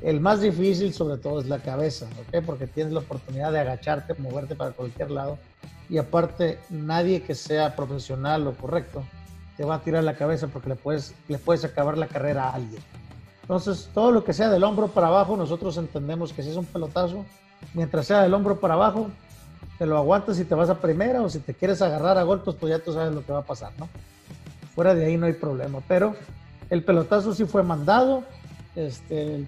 El 0.02 0.20
más 0.20 0.42
difícil 0.42 0.92
sobre 0.92 1.16
todo 1.16 1.40
es 1.40 1.46
la 1.46 1.60
cabeza, 1.60 2.08
¿ok? 2.28 2.44
Porque 2.44 2.66
tienes 2.66 2.92
la 2.92 3.00
oportunidad 3.00 3.52
de 3.52 3.60
agacharte, 3.60 4.12
moverte 4.18 4.54
para 4.54 4.72
cualquier 4.72 5.10
lado. 5.10 5.38
Y 5.92 5.98
aparte, 5.98 6.58
nadie 6.70 7.20
que 7.20 7.34
sea 7.34 7.76
profesional 7.76 8.46
o 8.46 8.54
correcto 8.54 9.04
te 9.58 9.64
va 9.66 9.74
a 9.74 9.80
tirar 9.80 10.02
la 10.02 10.16
cabeza 10.16 10.46
porque 10.46 10.70
le 10.70 10.74
puedes, 10.74 11.14
le 11.28 11.36
puedes 11.36 11.66
acabar 11.66 11.98
la 11.98 12.06
carrera 12.06 12.44
a 12.44 12.54
alguien. 12.54 12.82
Entonces, 13.42 13.90
todo 13.92 14.10
lo 14.10 14.24
que 14.24 14.32
sea 14.32 14.48
del 14.48 14.64
hombro 14.64 14.88
para 14.88 15.08
abajo, 15.08 15.36
nosotros 15.36 15.76
entendemos 15.76 16.32
que 16.32 16.42
si 16.42 16.48
es 16.48 16.56
un 16.56 16.64
pelotazo, 16.64 17.26
mientras 17.74 18.06
sea 18.06 18.22
del 18.22 18.32
hombro 18.32 18.58
para 18.58 18.72
abajo, 18.72 19.10
te 19.76 19.84
lo 19.84 19.98
aguantas 19.98 20.40
y 20.40 20.46
te 20.46 20.54
vas 20.54 20.70
a 20.70 20.80
primera 20.80 21.20
o 21.20 21.28
si 21.28 21.40
te 21.40 21.52
quieres 21.52 21.82
agarrar 21.82 22.16
a 22.16 22.22
golpes, 22.22 22.54
pues 22.54 22.70
ya 22.70 22.78
tú 22.78 22.94
sabes 22.94 23.12
lo 23.12 23.22
que 23.22 23.32
va 23.32 23.40
a 23.40 23.44
pasar, 23.44 23.72
¿no? 23.78 23.86
Fuera 24.74 24.94
de 24.94 25.04
ahí 25.04 25.18
no 25.18 25.26
hay 25.26 25.34
problema, 25.34 25.80
pero 25.88 26.16
el 26.70 26.82
pelotazo 26.84 27.34
sí 27.34 27.44
fue 27.44 27.62
mandado, 27.64 28.22
este, 28.76 29.44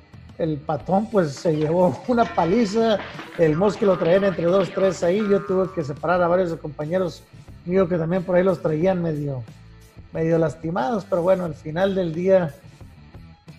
patón 0.66 1.09
pues 1.11 1.32
se 1.32 1.57
llevó 1.57 1.97
una 2.09 2.24
paliza, 2.24 2.99
el 3.39 3.57
mosque 3.57 3.87
lo 3.87 3.99
traían 3.99 4.24
entre 4.24 4.45
dos, 4.45 4.70
tres 4.70 5.03
ahí, 5.03 5.18
yo 5.28 5.43
tuve 5.43 5.68
que 5.74 5.85
separar 5.85 6.22
a 6.22 6.28
varios 6.28 6.55
compañeros 6.55 7.22
míos 7.64 7.89
que 7.89 7.97
también 7.97 8.22
por 8.22 8.37
ahí 8.37 8.45
los 8.45 8.61
traían 8.61 9.03
medio, 9.03 9.43
medio 10.12 10.39
lastimados, 10.39 11.07
pero 11.09 11.22
bueno, 11.22 11.45
al 11.45 11.55
final 11.55 11.95
del 11.95 12.14
día 12.14 12.55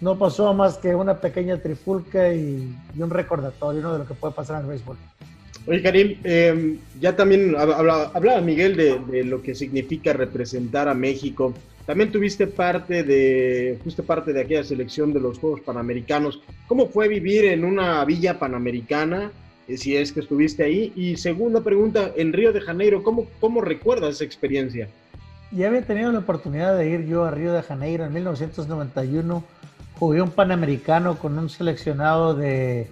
no 0.01 0.17
pasó 0.17 0.53
más 0.53 0.77
que 0.77 0.93
una 0.95 1.19
pequeña 1.19 1.57
trifulca 1.57 2.33
y, 2.33 2.75
un 2.97 3.09
recordatorio 3.09 3.93
de 3.93 3.99
lo 3.99 4.05
que 4.05 4.13
puede 4.13 4.33
pasar 4.33 4.57
en 4.57 4.63
el 4.63 4.69
béisbol. 4.69 4.97
Oye, 5.67 5.81
Karim, 5.81 6.17
em, 6.23 6.77
ya 6.99 7.15
también 7.15 7.55
hablaba, 7.55 8.41
Miguel 8.41 8.75
de, 8.75 9.23
lo 9.23 9.41
que 9.41 9.55
significa 9.55 10.13
representar 10.13 10.87
a 10.87 10.93
México. 10.93 11.53
También 11.85 12.11
tuviste 12.11 12.47
parte 12.47 13.03
de, 13.03 13.77
fuiste 13.83 14.01
parte 14.01 14.33
de 14.33 14.41
aquella 14.41 14.63
selección 14.63 15.13
de 15.13 15.19
los 15.19 15.37
Juegos 15.37 15.61
Panamericanos. 15.61 16.41
¿Cómo 16.67 16.87
fue 16.87 17.07
vivir 17.07 17.45
en 17.45 17.63
una 17.63 18.03
villa 18.05 18.39
panamericana, 18.39 19.31
eh, 19.67 19.77
si 19.77 19.95
es 19.95 20.11
que 20.11 20.21
estuviste 20.21 20.63
ahí? 20.63 20.91
Y 20.95 21.17
segunda 21.17 21.61
pregunta, 21.61 22.11
en 22.15 22.33
Río 22.33 22.53
de 22.53 22.61
Janeiro, 22.61 23.03
¿cómo, 23.03 23.27
cómo 23.39 23.61
recuerdas 23.61 24.15
esa 24.15 24.23
experiencia? 24.23 24.89
Ya 25.51 25.67
había 25.67 25.83
tenido 25.83 26.11
la 26.11 26.19
oportunidad 26.19 26.75
de 26.77 26.89
ir 26.89 27.05
yo 27.05 27.23
a 27.23 27.31
Río 27.31 27.53
de 27.53 27.61
Janeiro 27.61 28.05
en 28.05 28.13
1991 28.13 29.43
jugué 29.99 30.21
un 30.21 30.31
Panamericano 30.31 31.17
con 31.17 31.37
un 31.37 31.49
seleccionado 31.49 32.35
de 32.35 32.89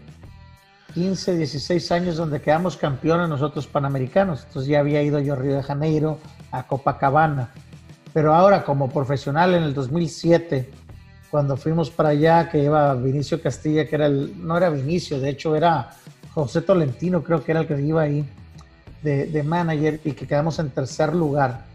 15, 0.93 1.37
16 1.37 1.91
años 1.91 2.17
donde 2.17 2.41
quedamos 2.41 2.77
campeones 2.77 3.29
nosotros 3.29 3.67
Panamericanos. 3.67 4.43
Entonces 4.47 4.69
ya 4.69 4.79
había 4.79 5.01
ido 5.01 5.19
yo 5.19 5.33
a 5.33 5.35
Río 5.35 5.55
de 5.55 5.63
Janeiro, 5.63 6.19
a 6.51 6.63
Copacabana. 6.63 7.51
Pero 8.13 8.33
ahora 8.33 8.63
como 8.63 8.89
profesional 8.89 9.55
en 9.55 9.63
el 9.63 9.73
2007, 9.73 10.69
cuando 11.31 11.57
fuimos 11.57 11.89
para 11.89 12.09
allá, 12.09 12.49
que 12.49 12.63
iba 12.63 12.93
Vinicio 12.93 13.41
Castilla, 13.41 13.87
que 13.87 13.95
era 13.95 14.05
el, 14.05 14.45
no 14.45 14.55
era 14.55 14.69
Vinicio, 14.69 15.19
de 15.19 15.29
hecho 15.29 15.55
era 15.55 15.89
José 16.33 16.61
Tolentino, 16.61 17.23
creo 17.23 17.43
que 17.43 17.51
era 17.51 17.61
el 17.61 17.67
que 17.67 17.81
iba 17.81 18.03
ahí 18.03 18.23
de, 19.01 19.25
de 19.25 19.43
manager 19.43 19.99
y 20.03 20.11
que 20.11 20.27
quedamos 20.27 20.59
en 20.59 20.69
tercer 20.69 21.15
lugar. 21.15 21.65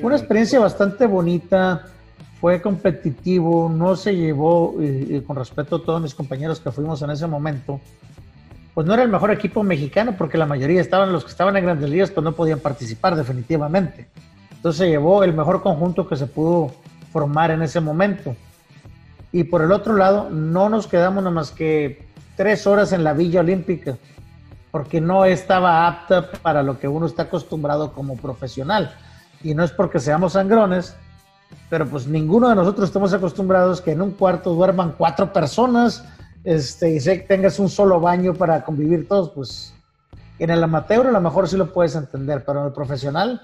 Una 0.00 0.16
experiencia 0.16 0.58
bastante 0.58 1.06
bonita 1.06 1.86
fue 2.40 2.62
competitivo, 2.62 3.68
no 3.68 3.94
se 3.94 4.16
llevó, 4.16 4.74
y, 4.80 5.20
con 5.20 5.36
respeto 5.36 5.76
a 5.76 5.82
todos 5.82 6.00
mis 6.00 6.14
compañeros 6.14 6.60
que 6.60 6.72
fuimos 6.72 7.02
en 7.02 7.10
ese 7.10 7.26
momento, 7.26 7.80
pues 8.74 8.86
no 8.86 8.94
era 8.94 9.02
el 9.02 9.10
mejor 9.10 9.30
equipo 9.30 9.62
mexicano 9.62 10.14
porque 10.16 10.38
la 10.38 10.46
mayoría 10.46 10.80
estaban, 10.80 11.12
los 11.12 11.24
que 11.24 11.30
estaban 11.30 11.56
en 11.56 11.64
grandes 11.64 11.90
ligas, 11.90 12.10
pues 12.10 12.24
no 12.24 12.32
podían 12.32 12.58
participar 12.58 13.14
definitivamente. 13.16 14.08
Entonces 14.62 14.78
se 14.78 14.90
llevó 14.90 15.24
el 15.24 15.34
mejor 15.34 15.60
conjunto 15.60 16.06
que 16.06 16.14
se 16.14 16.28
pudo 16.28 16.70
formar 17.12 17.50
en 17.50 17.62
ese 17.62 17.80
momento. 17.80 18.36
Y 19.32 19.42
por 19.42 19.60
el 19.60 19.72
otro 19.72 19.96
lado, 19.96 20.30
no 20.30 20.68
nos 20.68 20.86
quedamos 20.86 21.24
nada 21.24 21.34
más 21.34 21.50
que 21.50 22.06
tres 22.36 22.64
horas 22.64 22.92
en 22.92 23.02
la 23.02 23.12
Villa 23.12 23.40
Olímpica, 23.40 23.98
porque 24.70 25.00
no 25.00 25.24
estaba 25.24 25.88
apta 25.88 26.30
para 26.30 26.62
lo 26.62 26.78
que 26.78 26.86
uno 26.86 27.06
está 27.06 27.24
acostumbrado 27.24 27.92
como 27.92 28.16
profesional. 28.16 28.94
Y 29.42 29.52
no 29.52 29.64
es 29.64 29.72
porque 29.72 29.98
seamos 29.98 30.34
sangrones, 30.34 30.94
pero 31.68 31.84
pues 31.84 32.06
ninguno 32.06 32.48
de 32.48 32.54
nosotros 32.54 32.86
estamos 32.86 33.12
acostumbrados 33.12 33.80
que 33.80 33.90
en 33.90 34.00
un 34.00 34.12
cuarto 34.12 34.54
duerman 34.54 34.94
cuatro 34.96 35.32
personas 35.32 36.04
este, 36.44 36.94
y 36.94 37.00
tengas 37.26 37.58
un 37.58 37.68
solo 37.68 37.98
baño 37.98 38.32
para 38.32 38.64
convivir 38.64 39.08
todos, 39.08 39.30
pues 39.30 39.74
en 40.38 40.50
el 40.50 40.62
amateur 40.62 41.08
a 41.08 41.10
lo 41.10 41.20
mejor 41.20 41.48
sí 41.48 41.56
lo 41.56 41.72
puedes 41.72 41.96
entender, 41.96 42.44
pero 42.44 42.60
en 42.60 42.66
el 42.66 42.72
profesional 42.72 43.42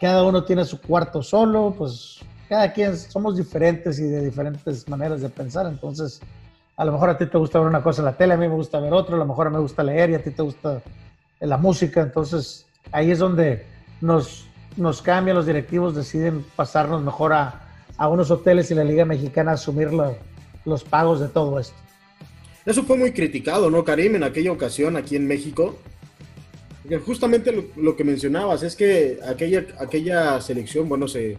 cada 0.00 0.24
uno 0.24 0.44
tiene 0.44 0.64
su 0.64 0.80
cuarto 0.80 1.22
solo, 1.22 1.74
pues 1.76 2.20
cada 2.48 2.72
quien 2.72 2.96
somos 2.96 3.36
diferentes 3.36 3.98
y 3.98 4.04
de 4.04 4.24
diferentes 4.24 4.88
maneras 4.88 5.20
de 5.20 5.28
pensar, 5.28 5.66
entonces 5.66 6.20
a 6.76 6.84
lo 6.84 6.92
mejor 6.92 7.10
a 7.10 7.18
ti 7.18 7.26
te 7.26 7.38
gusta 7.38 7.58
ver 7.58 7.68
una 7.68 7.82
cosa 7.82 8.02
en 8.02 8.06
la 8.06 8.16
tele, 8.16 8.34
a 8.34 8.36
mí 8.36 8.48
me 8.48 8.54
gusta 8.54 8.80
ver 8.80 8.92
otra, 8.92 9.14
a 9.14 9.18
lo 9.18 9.26
mejor 9.26 9.50
me 9.50 9.58
gusta 9.58 9.82
leer 9.82 10.10
y 10.10 10.14
a 10.14 10.22
ti 10.22 10.30
te 10.30 10.42
gusta 10.42 10.82
la 11.40 11.56
música, 11.56 12.00
entonces 12.00 12.66
ahí 12.92 13.10
es 13.10 13.18
donde 13.18 13.66
nos 14.00 14.46
nos 14.76 15.02
cambian, 15.02 15.36
los 15.36 15.46
directivos 15.46 15.94
deciden 15.94 16.44
pasarnos 16.56 17.02
mejor 17.02 17.32
a, 17.32 17.60
unos 18.08 18.30
hoteles 18.30 18.70
y 18.70 18.74
la 18.74 18.84
Liga 18.84 19.04
Mexicana 19.04 19.52
asumir 19.52 19.90
los 20.64 20.84
pagos 20.84 21.20
de 21.20 21.28
todo 21.28 21.60
esto. 21.60 21.76
Eso 22.66 22.82
fue 22.82 22.96
muy 22.96 23.12
criticado, 23.12 23.70
¿no, 23.70 23.84
Karim, 23.84 24.16
en 24.16 24.24
aquella 24.24 24.50
ocasión 24.50 24.96
aquí 24.96 25.16
en 25.16 25.28
México? 25.28 25.76
Porque 26.84 26.98
justamente 26.98 27.70
lo, 27.76 27.96
que 27.96 28.04
mencionabas 28.04 28.62
es 28.62 28.76
que 28.76 29.18
aquella, 29.26 29.64
aquella 29.78 30.38
selección, 30.42 30.86
bueno, 30.86 31.08
se, 31.08 31.38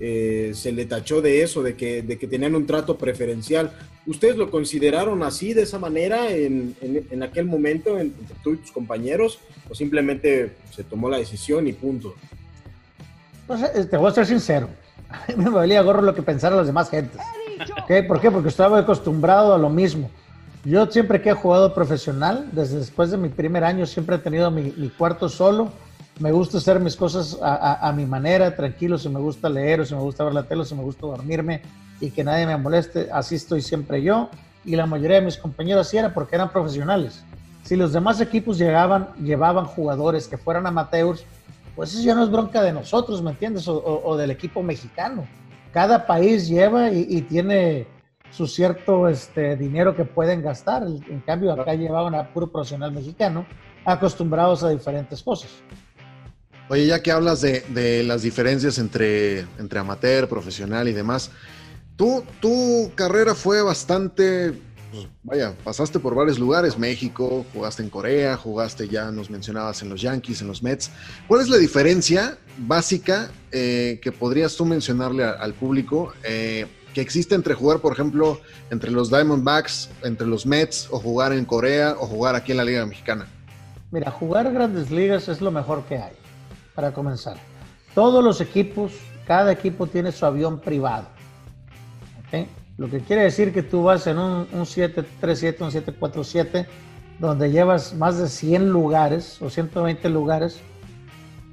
eh, 0.00 0.52
se 0.54 0.72
le 0.72 0.86
tachó 0.86 1.20
de 1.20 1.42
eso, 1.42 1.62
de 1.62 1.76
que, 1.76 2.00
de 2.00 2.16
que 2.16 2.26
tenían 2.26 2.54
un 2.54 2.64
trato 2.64 2.96
preferencial. 2.96 3.72
¿Ustedes 4.06 4.36
lo 4.36 4.50
consideraron 4.50 5.22
así, 5.22 5.52
de 5.52 5.64
esa 5.64 5.78
manera, 5.78 6.30
en, 6.30 6.74
en, 6.80 7.22
aquel 7.22 7.44
momento, 7.44 7.98
entre 7.98 8.24
tú 8.42 8.54
y 8.54 8.56
tus 8.56 8.72
compañeros? 8.72 9.38
¿O 9.68 9.74
simplemente 9.74 10.52
se 10.74 10.82
tomó 10.82 11.10
la 11.10 11.18
decisión 11.18 11.68
y 11.68 11.74
punto? 11.74 12.14
Pues, 13.46 13.90
te 13.90 13.96
voy 13.98 14.08
a 14.08 14.14
ser 14.14 14.24
sincero. 14.24 14.70
A 15.10 15.26
mí 15.28 15.44
me 15.44 15.50
valía 15.50 15.82
gorro 15.82 16.00
lo 16.00 16.14
que 16.14 16.22
pensaran 16.22 16.56
las 16.56 16.68
demás 16.68 16.88
gentes. 16.88 17.20
¿Por 18.08 18.18
qué? 18.18 18.30
Porque 18.30 18.48
estaba 18.48 18.78
acostumbrado 18.78 19.54
a 19.54 19.58
lo 19.58 19.68
mismo. 19.68 20.10
Yo 20.66 20.84
siempre 20.86 21.22
que 21.22 21.30
he 21.30 21.34
jugado 21.34 21.72
profesional, 21.72 22.48
desde 22.50 22.80
después 22.80 23.12
de 23.12 23.16
mi 23.16 23.28
primer 23.28 23.62
año, 23.62 23.86
siempre 23.86 24.16
he 24.16 24.18
tenido 24.18 24.50
mi, 24.50 24.72
cuarto 24.98 25.28
solo. 25.28 25.70
Me 26.18 26.32
gusta 26.32 26.58
hacer 26.58 26.80
mis 26.80 26.96
cosas 26.96 27.38
a, 27.40 27.92
mi 27.94 28.04
manera, 28.04 28.56
tranquilo, 28.56 28.98
si 28.98 29.08
me 29.08 29.20
gusta 29.20 29.48
leer, 29.48 29.82
o 29.82 29.84
si 29.84 29.94
me 29.94 30.00
gusta 30.00 30.24
ver 30.24 30.34
la 30.34 30.42
tele, 30.42 30.62
o 30.62 30.64
si 30.64 30.74
me 30.74 30.82
gusta 30.82 31.06
dormirme 31.06 31.62
y 32.00 32.10
que 32.10 32.24
nadie 32.24 32.46
me 32.46 32.56
moleste, 32.56 33.08
así 33.12 33.36
estoy 33.36 33.62
siempre 33.62 34.02
yo. 34.02 34.28
y 34.64 34.74
la 34.74 34.86
mayoría 34.86 35.20
de 35.20 35.26
mis 35.26 35.36
compañeros 35.36 35.86
sí 35.86 35.98
era 35.98 36.12
porque 36.12 36.34
eran 36.34 36.50
profesionales. 36.50 37.22
Si 37.62 37.76
los 37.76 37.92
demás 37.92 38.20
equipos 38.20 38.58
llegaban, 38.58 39.10
llevaban 39.22 39.66
jugadores 39.66 40.26
que 40.26 40.36
fueran 40.36 40.66
amateurs, 40.66 41.24
pues 41.76 41.94
eso 41.94 42.02
ya 42.02 42.16
no 42.16 42.24
es 42.24 42.30
bronca 42.30 42.60
de 42.60 42.72
nosotros, 42.72 43.22
¿me 43.22 43.30
entiendes? 43.30 43.68
O, 43.68 44.16
del 44.16 44.32
equipo 44.32 44.64
mexicano. 44.64 45.28
Cada 45.72 46.06
país 46.08 46.48
lleva 46.48 46.90
y, 46.90 47.22
tiene 47.22 47.86
su 48.30 48.46
cierto 48.46 49.08
este, 49.08 49.56
dinero 49.56 49.96
que 49.96 50.04
pueden 50.04 50.42
gastar. 50.42 50.84
En 50.84 51.20
cambio, 51.20 51.52
acá 51.52 51.74
llevaban 51.74 52.14
a 52.14 52.32
puro 52.32 52.48
profesional 52.48 52.92
mexicano, 52.92 53.46
acostumbrados 53.84 54.62
a 54.62 54.70
diferentes 54.70 55.22
cosas. 55.22 55.50
Oye, 56.68 56.86
ya 56.86 57.02
que 57.02 57.12
hablas 57.12 57.40
de, 57.40 58.02
las 58.04 58.22
diferencias 58.22 58.78
entre, 58.78 59.40
entre 59.58 59.78
amateur, 59.78 60.28
profesional 60.28 60.88
y 60.88 60.92
demás, 60.92 61.30
tú, 61.96 62.24
tu 62.40 62.90
carrera 62.96 63.34
fue 63.34 63.62
bastante 63.62 64.52
pues, 64.96 65.08
vaya, 65.22 65.54
pasaste 65.64 65.98
por 65.98 66.14
varios 66.14 66.38
lugares, 66.38 66.78
México, 66.78 67.44
jugaste 67.52 67.82
en 67.82 67.90
Corea, 67.90 68.36
jugaste 68.36 68.88
ya, 68.88 69.10
nos 69.10 69.30
mencionabas 69.30 69.82
en 69.82 69.88
los 69.88 70.00
Yankees, 70.00 70.40
en 70.40 70.48
los 70.48 70.62
Mets. 70.62 70.90
¿Cuál 71.28 71.42
es 71.42 71.48
la 71.48 71.56
diferencia 71.56 72.38
básica 72.58 73.30
eh, 73.52 73.98
que 74.02 74.12
podrías 74.12 74.56
tú 74.56 74.64
mencionarle 74.64 75.24
al 75.24 75.54
público 75.54 76.12
eh, 76.24 76.66
que 76.96 77.02
existe 77.02 77.34
entre 77.34 77.52
jugar, 77.52 77.80
por 77.80 77.92
ejemplo, 77.92 78.40
entre 78.70 78.90
los 78.90 79.10
Diamondbacks, 79.10 79.90
entre 80.02 80.26
los 80.26 80.46
Mets, 80.46 80.88
o 80.90 80.98
jugar 80.98 81.34
en 81.34 81.44
Corea, 81.44 81.94
o 82.00 82.06
jugar 82.06 82.34
aquí 82.34 82.52
en 82.52 82.56
la 82.56 82.64
Liga 82.64 82.86
Mexicana? 82.86 83.26
Mira, 83.90 84.10
jugar 84.10 84.50
grandes 84.50 84.90
ligas 84.90 85.28
es 85.28 85.42
lo 85.42 85.50
mejor 85.50 85.84
que 85.84 85.98
hay, 85.98 86.14
para 86.74 86.94
comenzar. 86.94 87.36
Todos 87.94 88.24
los 88.24 88.40
equipos, 88.40 88.92
cada 89.26 89.52
equipo 89.52 89.86
tiene 89.86 90.10
su 90.10 90.24
avión 90.24 90.58
privado. 90.58 91.06
Lo 92.78 92.88
que 92.88 93.00
quiere 93.00 93.24
decir 93.24 93.52
que 93.52 93.62
tú 93.62 93.82
vas 93.82 94.06
en 94.06 94.16
un, 94.16 94.48
un 94.50 94.64
737, 94.64 95.64
un 95.64 95.72
747, 95.72 96.66
donde 97.18 97.50
llevas 97.50 97.94
más 97.94 98.16
de 98.16 98.26
100 98.26 98.70
lugares 98.70 99.40
o 99.42 99.50
120 99.50 100.08
lugares 100.08 100.60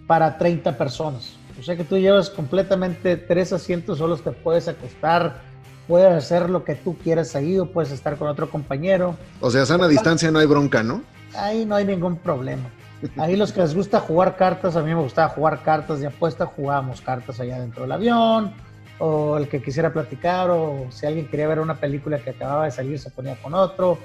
para 0.07 0.37
30 0.37 0.77
personas. 0.77 1.35
O 1.63 1.65
sea 1.65 1.77
que 1.77 1.85
tú 1.85 1.97
llevas 1.97 2.29
completamente 2.29 3.15
tres 3.15 3.53
asientos 3.53 3.99
solos, 3.99 4.21
te 4.21 4.33
puedes 4.33 4.67
acostar, 4.67 5.39
puedes 5.87 6.11
hacer 6.11 6.49
lo 6.49 6.65
que 6.65 6.75
tú 6.75 6.97
quieras 6.97 7.37
ahí 7.37 7.57
o 7.57 7.71
puedes 7.71 7.89
estar 7.89 8.17
con 8.17 8.27
otro 8.27 8.49
compañero. 8.49 9.15
O 9.39 9.49
sea, 9.49 9.61
a 9.61 9.65
sana 9.65 9.87
distancia 9.87 10.29
no 10.29 10.39
hay 10.39 10.45
bronca, 10.45 10.83
¿no? 10.83 11.03
Ahí 11.33 11.63
no 11.63 11.75
hay 11.75 11.85
ningún 11.85 12.17
problema. 12.17 12.69
Ahí 13.15 13.37
los 13.37 13.53
que 13.53 13.61
les 13.61 13.73
gusta 13.73 14.01
jugar 14.01 14.35
cartas, 14.35 14.75
a 14.75 14.81
mí 14.81 14.93
me 14.93 14.99
gustaba 14.99 15.29
jugar 15.29 15.63
cartas 15.63 16.01
de 16.01 16.07
apuesta, 16.07 16.45
jugábamos 16.45 16.99
cartas 16.99 17.39
allá 17.39 17.61
dentro 17.61 17.83
del 17.83 17.93
avión 17.93 18.51
o 18.99 19.37
el 19.37 19.47
que 19.47 19.61
quisiera 19.61 19.93
platicar, 19.93 20.49
o 20.49 20.87
si 20.89 21.05
alguien 21.05 21.29
quería 21.29 21.47
ver 21.47 21.61
una 21.61 21.75
película 21.75 22.19
que 22.19 22.31
acababa 22.31 22.65
de 22.65 22.71
salir, 22.71 22.99
se 22.99 23.09
ponía 23.09 23.41
con 23.41 23.53
otro. 23.53 23.97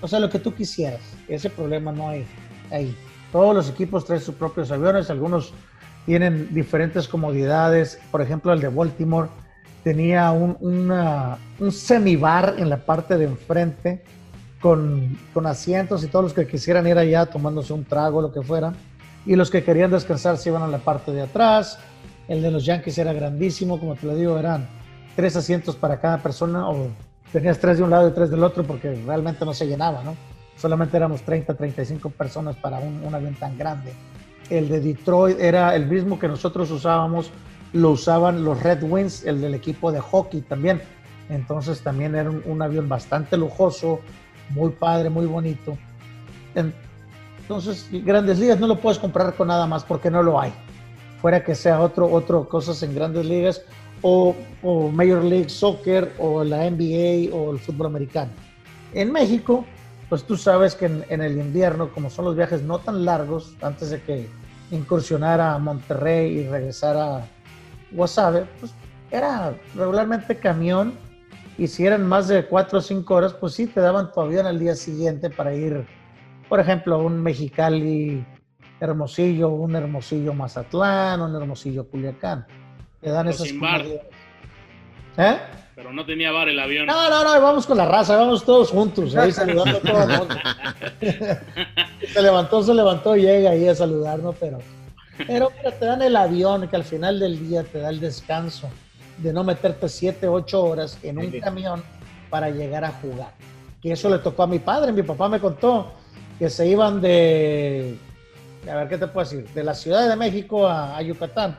O 0.00 0.08
sea, 0.08 0.20
lo 0.20 0.30
que 0.30 0.38
tú 0.38 0.54
quisieras. 0.54 1.02
Ese 1.28 1.50
problema 1.50 1.92
no 1.92 2.08
hay 2.08 2.26
ahí. 2.70 2.96
Todos 3.30 3.54
los 3.54 3.68
equipos 3.68 4.06
traen 4.06 4.22
sus 4.22 4.36
propios 4.36 4.70
aviones, 4.70 5.10
algunos 5.10 5.52
tienen 6.06 6.52
diferentes 6.54 7.08
comodidades. 7.08 7.98
Por 8.10 8.22
ejemplo, 8.22 8.52
el 8.52 8.60
de 8.60 8.68
Baltimore 8.68 9.28
tenía 9.82 10.30
un, 10.32 10.56
un 10.60 11.72
semibar 11.72 12.54
en 12.58 12.70
la 12.70 12.78
parte 12.78 13.16
de 13.18 13.24
enfrente 13.24 14.02
con, 14.60 15.18
con, 15.34 15.46
asientos 15.46 16.02
y 16.04 16.08
todos 16.08 16.24
los 16.24 16.32
que 16.32 16.46
quisieran 16.46 16.86
ir 16.86 16.96
allá 16.96 17.26
tomándose 17.26 17.72
un 17.72 17.84
trago, 17.84 18.22
lo 18.22 18.32
que 18.32 18.42
fuera. 18.42 18.72
Y 19.26 19.36
los 19.36 19.50
que 19.50 19.62
querían 19.62 19.90
descansar 19.90 20.38
se 20.38 20.48
iban 20.48 20.62
a 20.62 20.68
la 20.68 20.78
parte 20.78 21.12
de 21.12 21.22
atrás. 21.22 21.78
El 22.28 22.40
de 22.40 22.50
los 22.50 22.64
Yankees 22.64 22.96
era 22.98 23.12
grandísimo, 23.12 23.78
como 23.78 23.94
te 23.94 24.06
lo 24.06 24.14
digo, 24.14 24.38
eran 24.38 24.66
tres 25.14 25.36
asientos 25.36 25.76
para 25.76 26.00
cada 26.00 26.18
persona 26.18 26.68
o 26.68 26.88
tenías 27.32 27.58
tres 27.58 27.78
de 27.78 27.84
un 27.84 27.90
lado 27.90 28.08
y 28.08 28.12
tres 28.12 28.30
del 28.30 28.42
otro 28.42 28.64
porque 28.64 28.94
realmente 29.06 29.44
no 29.44 29.52
se 29.52 29.66
llenaba, 29.66 30.02
¿no? 30.02 30.16
Solamente 30.56 30.96
éramos 30.96 31.22
30, 31.22 31.54
35 31.54 32.10
personas 32.10 32.56
para 32.56 32.78
un, 32.78 33.12
avión 33.14 33.34
tan 33.34 33.58
grande. 33.58 33.92
El 34.50 34.68
de 34.68 34.80
Detroit 34.80 35.38
era 35.40 35.74
el 35.74 35.86
mismo 35.86 36.18
que 36.18 36.28
nosotros 36.28 36.70
usábamos, 36.70 37.30
lo 37.72 37.90
usaban 37.90 38.44
los 38.44 38.62
Red 38.62 38.82
Wings, 38.82 39.24
el 39.24 39.40
del 39.40 39.54
equipo 39.54 39.90
de 39.90 40.00
hockey 40.00 40.42
también. 40.42 40.80
Entonces 41.28 41.80
también 41.80 42.14
era 42.14 42.30
un, 42.30 42.62
avión 42.62 42.88
bastante 42.88 43.36
lujoso, 43.36 44.00
muy 44.50 44.70
padre, 44.70 45.08
muy 45.10 45.26
bonito. 45.26 45.76
Entonces, 46.54 47.88
grandes 47.90 48.38
ligas 48.38 48.60
no 48.60 48.66
lo 48.66 48.78
puedes 48.78 48.98
comprar 48.98 49.34
con 49.34 49.48
nada 49.48 49.66
más 49.66 49.84
porque 49.84 50.10
no 50.10 50.22
lo 50.22 50.40
hay 50.40 50.52
fuera 51.24 51.42
que 51.42 51.54
sea 51.54 51.80
otro, 51.80 52.06
otro 52.12 52.46
cosas 52.46 52.82
en 52.82 52.94
grandes 52.94 53.24
ligas 53.24 53.62
o, 54.02 54.36
o 54.62 54.90
Major 54.90 55.24
League 55.24 55.48
Soccer 55.48 56.12
o 56.18 56.44
la 56.44 56.70
NBA 56.70 57.34
o 57.34 57.50
el 57.50 57.58
fútbol 57.58 57.86
americano. 57.86 58.30
En 58.92 59.10
México, 59.10 59.64
pues 60.08 60.24
tú 60.24 60.36
sabes 60.36 60.74
que 60.74 60.86
en, 60.86 61.22
el 61.22 61.38
invierno, 61.38 61.90
como 61.92 62.10
son 62.10 62.26
los 62.26 62.36
viajes 62.36 62.62
no 62.62 62.78
tan 62.78 63.04
largos, 63.04 63.54
antes 63.62 63.90
de 63.90 64.02
que 64.02 64.28
incursionara 64.70 65.54
a 65.54 65.58
Monterrey 65.58 66.38
y 66.38 66.48
regresara 66.48 67.16
a 67.18 67.26
Guasave, 67.92 68.46
pues 68.60 68.72
era 69.10 69.54
regularmente 69.74 70.36
camión 70.36 70.94
y 71.56 71.68
si 71.68 71.86
eran 71.86 72.06
más 72.06 72.28
de 72.28 72.46
cuatro 72.46 72.80
o 72.80 72.82
cinco 72.82 73.14
horas, 73.14 73.32
pues 73.34 73.54
sí, 73.54 73.66
te 73.66 73.80
daban 73.80 74.10
tu 74.12 74.20
avión 74.20 74.46
al 74.46 74.58
día 74.58 74.74
siguiente 74.74 75.30
para 75.30 75.54
ir, 75.54 75.86
por 76.48 76.58
ejemplo, 76.58 76.96
a 76.96 76.98
un 76.98 77.22
Mexicali 77.22 78.26
Hermosillo, 78.80 79.48
un 79.50 79.76
Hermosillo 79.76 80.34
Mazatlán, 80.34 81.20
un 81.20 81.34
Hermosillo 81.34 81.88
Culiacán. 81.88 82.46
Te 83.00 83.10
dan 83.10 83.28
esos 83.28 83.48
¿Eh? 85.16 85.38
Pero 85.74 85.92
no 85.92 86.06
tenía 86.06 86.30
bar 86.30 86.48
el 86.48 86.58
avión. 86.58 86.86
No, 86.86 87.10
no, 87.10 87.24
no, 87.24 87.40
vamos 87.40 87.66
con 87.66 87.76
la 87.76 87.86
raza, 87.86 88.16
vamos 88.16 88.44
todos 88.44 88.70
juntos, 88.70 89.16
ahí 89.16 89.32
saludando 89.32 89.78
a 89.78 89.80
todo 89.80 90.02
el 90.02 90.18
mundo. 90.18 90.34
se 92.12 92.22
levantó, 92.22 92.62
se 92.62 92.74
levantó, 92.74 93.16
llega 93.16 93.50
ahí 93.50 93.66
a 93.66 93.74
saludarnos, 93.74 94.36
pero, 94.38 94.58
pero 95.26 95.50
te 95.78 95.84
dan 95.84 96.02
el 96.02 96.14
avión 96.14 96.68
que 96.68 96.76
al 96.76 96.84
final 96.84 97.18
del 97.18 97.48
día 97.48 97.64
te 97.64 97.80
da 97.80 97.90
el 97.90 97.98
descanso 97.98 98.70
de 99.18 99.32
no 99.32 99.42
meterte 99.44 99.88
7, 99.88 100.28
8 100.28 100.64
horas 100.64 100.98
en 101.02 101.18
un 101.18 101.30
camión 101.40 101.82
para 102.30 102.50
llegar 102.50 102.84
a 102.84 102.92
jugar. 102.92 103.32
Que 103.82 103.92
eso 103.92 104.08
le 104.08 104.18
tocó 104.18 104.44
a 104.44 104.46
mi 104.46 104.58
padre, 104.60 104.92
mi 104.92 105.02
papá 105.02 105.28
me 105.28 105.40
contó 105.40 105.92
que 106.38 106.48
se 106.50 106.66
iban 106.66 107.00
de 107.00 107.98
a 108.70 108.76
ver 108.76 108.88
qué 108.88 108.98
te 108.98 109.06
puedo 109.06 109.28
decir, 109.28 109.46
de 109.54 109.64
la 109.64 109.74
Ciudad 109.74 110.08
de 110.08 110.16
México 110.16 110.66
a, 110.66 111.00
Yucatán. 111.02 111.56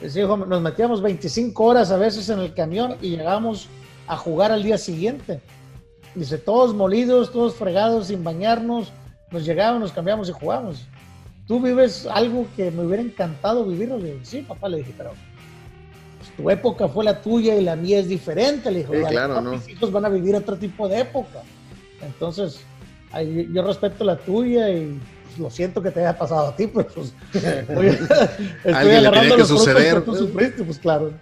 Nos 0.00 0.62
metíamos 0.62 1.02
25 1.02 1.64
horas 1.64 1.90
a 1.90 1.96
veces 1.96 2.28
en 2.28 2.40
el 2.40 2.54
camión 2.54 2.96
y 3.02 3.10
llegábamos 3.10 3.68
a 4.06 4.16
jugar 4.16 4.50
al 4.52 4.62
día 4.62 4.78
siguiente. 4.78 5.40
Dice, 6.14 6.38
todos 6.38 6.74
molidos, 6.74 7.30
todos 7.30 7.54
fregados, 7.54 8.08
sin 8.08 8.24
bañarnos, 8.24 8.92
nos 9.30 9.44
llegábamos, 9.44 9.82
nos 9.82 9.92
cambiamos 9.92 10.28
y 10.28 10.32
jugamos. 10.32 10.86
¿Tú 11.46 11.60
vives 11.60 12.06
algo 12.06 12.46
que 12.56 12.70
me 12.70 12.84
hubiera 12.84 13.02
encantado 13.02 13.64
vivir? 13.64 13.92
sí, 14.22 14.42
papá, 14.42 14.68
le 14.68 14.78
dije, 14.78 14.94
pero 14.96 15.12
pues, 16.18 16.30
tu 16.36 16.50
época 16.50 16.88
fue 16.88 17.04
la 17.04 17.20
tuya 17.20 17.56
y 17.56 17.62
la 17.62 17.76
mía 17.76 17.98
es 17.98 18.08
diferente. 18.08 18.70
Le 18.70 18.80
dijo, 18.80 18.92
claro, 19.08 19.40
mis 19.42 19.68
hijos 19.68 19.92
van 19.92 20.04
a 20.04 20.08
vivir 20.08 20.34
otro 20.34 20.56
tipo 20.56 20.88
de 20.88 21.00
época. 21.00 21.42
Entonces, 22.02 22.60
yo 23.52 23.62
respeto 23.62 24.04
la 24.04 24.16
tuya 24.16 24.70
y 24.70 24.98
lo 25.38 25.50
siento 25.50 25.82
que 25.82 25.90
te 25.90 26.00
haya 26.00 26.16
pasado 26.16 26.48
a 26.48 26.56
ti, 26.56 26.66
pero 26.66 26.88
pues, 26.88 27.14
estoy 28.64 28.90
agarrando 28.90 29.36
los 29.36 29.48
suceder. 29.48 29.96
que 29.96 30.00
tú 30.02 30.16
sufriste, 30.16 30.64
pues 30.64 30.78
claro. 30.78 31.12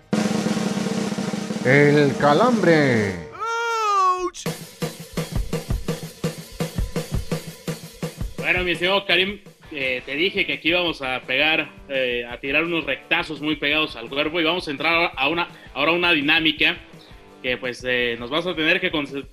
El 1.64 2.16
calambre. 2.16 3.28
Bueno, 8.38 8.64
mi 8.64 8.74
señor 8.76 9.04
Karim, 9.06 9.40
eh, 9.70 10.02
te 10.06 10.14
dije 10.14 10.46
que 10.46 10.54
aquí 10.54 10.70
íbamos 10.70 11.02
a 11.02 11.20
pegar, 11.26 11.70
eh, 11.88 12.24
a 12.24 12.40
tirar 12.40 12.64
unos 12.64 12.84
rectazos 12.84 13.42
muy 13.42 13.56
pegados 13.56 13.96
al 13.96 14.08
cuerpo 14.08 14.40
y 14.40 14.44
vamos 14.44 14.66
a 14.68 14.70
entrar 14.70 15.12
a 15.14 15.28
una, 15.28 15.48
ahora 15.74 15.92
a 15.92 15.94
una 15.94 16.12
dinámica 16.12 16.78
que 17.42 17.56
pues 17.56 17.84
eh, 17.86 18.16
nos 18.18 18.30
vas 18.30 18.46
a 18.46 18.54
tener 18.54 18.80
que, 18.80 18.90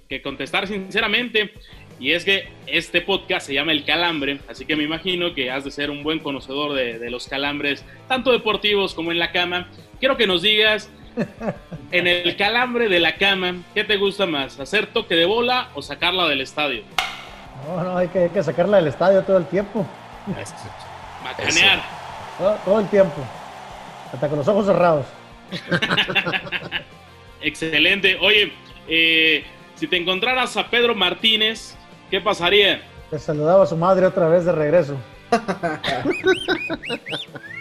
que 0.09 0.21
contestar 0.21 0.67
sinceramente. 0.67 1.53
Y 1.99 2.11
es 2.11 2.25
que 2.25 2.49
este 2.67 3.01
podcast 3.01 3.47
se 3.47 3.53
llama 3.53 3.71
El 3.71 3.85
Calambre, 3.85 4.39
así 4.49 4.65
que 4.65 4.75
me 4.75 4.83
imagino 4.83 5.33
que 5.33 5.49
has 5.49 5.63
de 5.63 5.71
ser 5.71 5.89
un 5.89 6.03
buen 6.03 6.19
conocedor 6.19 6.73
de, 6.73 7.09
los 7.09 7.27
calambres, 7.27 7.85
tanto 8.07 8.31
deportivos 8.31 8.93
como 8.93 9.11
en 9.11 9.19
la 9.19 9.31
cama. 9.31 9.67
Quiero 9.99 10.17
que 10.17 10.27
nos 10.27 10.41
digas, 10.41 10.89
en 11.91 12.07
el 12.07 12.35
calambre 12.35 12.89
de 12.89 12.99
la 12.99 13.15
cama, 13.15 13.55
¿qué 13.73 13.85
te 13.85 13.95
gusta 13.95 14.25
más? 14.25 14.59
¿Hacer 14.59 14.87
toque 14.87 15.15
de 15.15 15.25
bola 15.25 15.69
o 15.73 15.81
sacarla 15.81 16.27
del 16.27 16.41
estadio? 16.41 16.83
No, 17.67 17.81
no, 17.81 17.97
hay 17.97 18.09
que, 18.09 18.43
sacarla 18.43 18.77
del 18.77 18.87
estadio 18.87 19.21
todo 19.23 19.37
el 19.37 19.45
tiempo. 19.45 19.87
Macanear. 21.23 21.81
Todo, 22.65 22.79
el 22.81 22.89
tiempo. 22.89 23.25
Hasta 24.13 24.27
con 24.27 24.37
los 24.39 24.47
ojos 24.49 24.65
cerrados. 24.65 25.05
Excelente. 27.41 28.17
Oye, 28.19 28.51
eh, 28.89 29.45
si 29.75 29.87
te 29.87 29.97
encontraras 29.97 30.57
a 30.57 30.69
Pedro 30.69 30.95
Martínez, 30.95 31.77
¿qué 32.09 32.21
pasaría? 32.21 32.81
Te 33.09 33.19
saludaba 33.19 33.63
a 33.63 33.67
su 33.67 33.77
madre 33.77 34.05
otra 34.05 34.27
vez 34.27 34.45
de 34.45 34.51
regreso. 34.51 34.95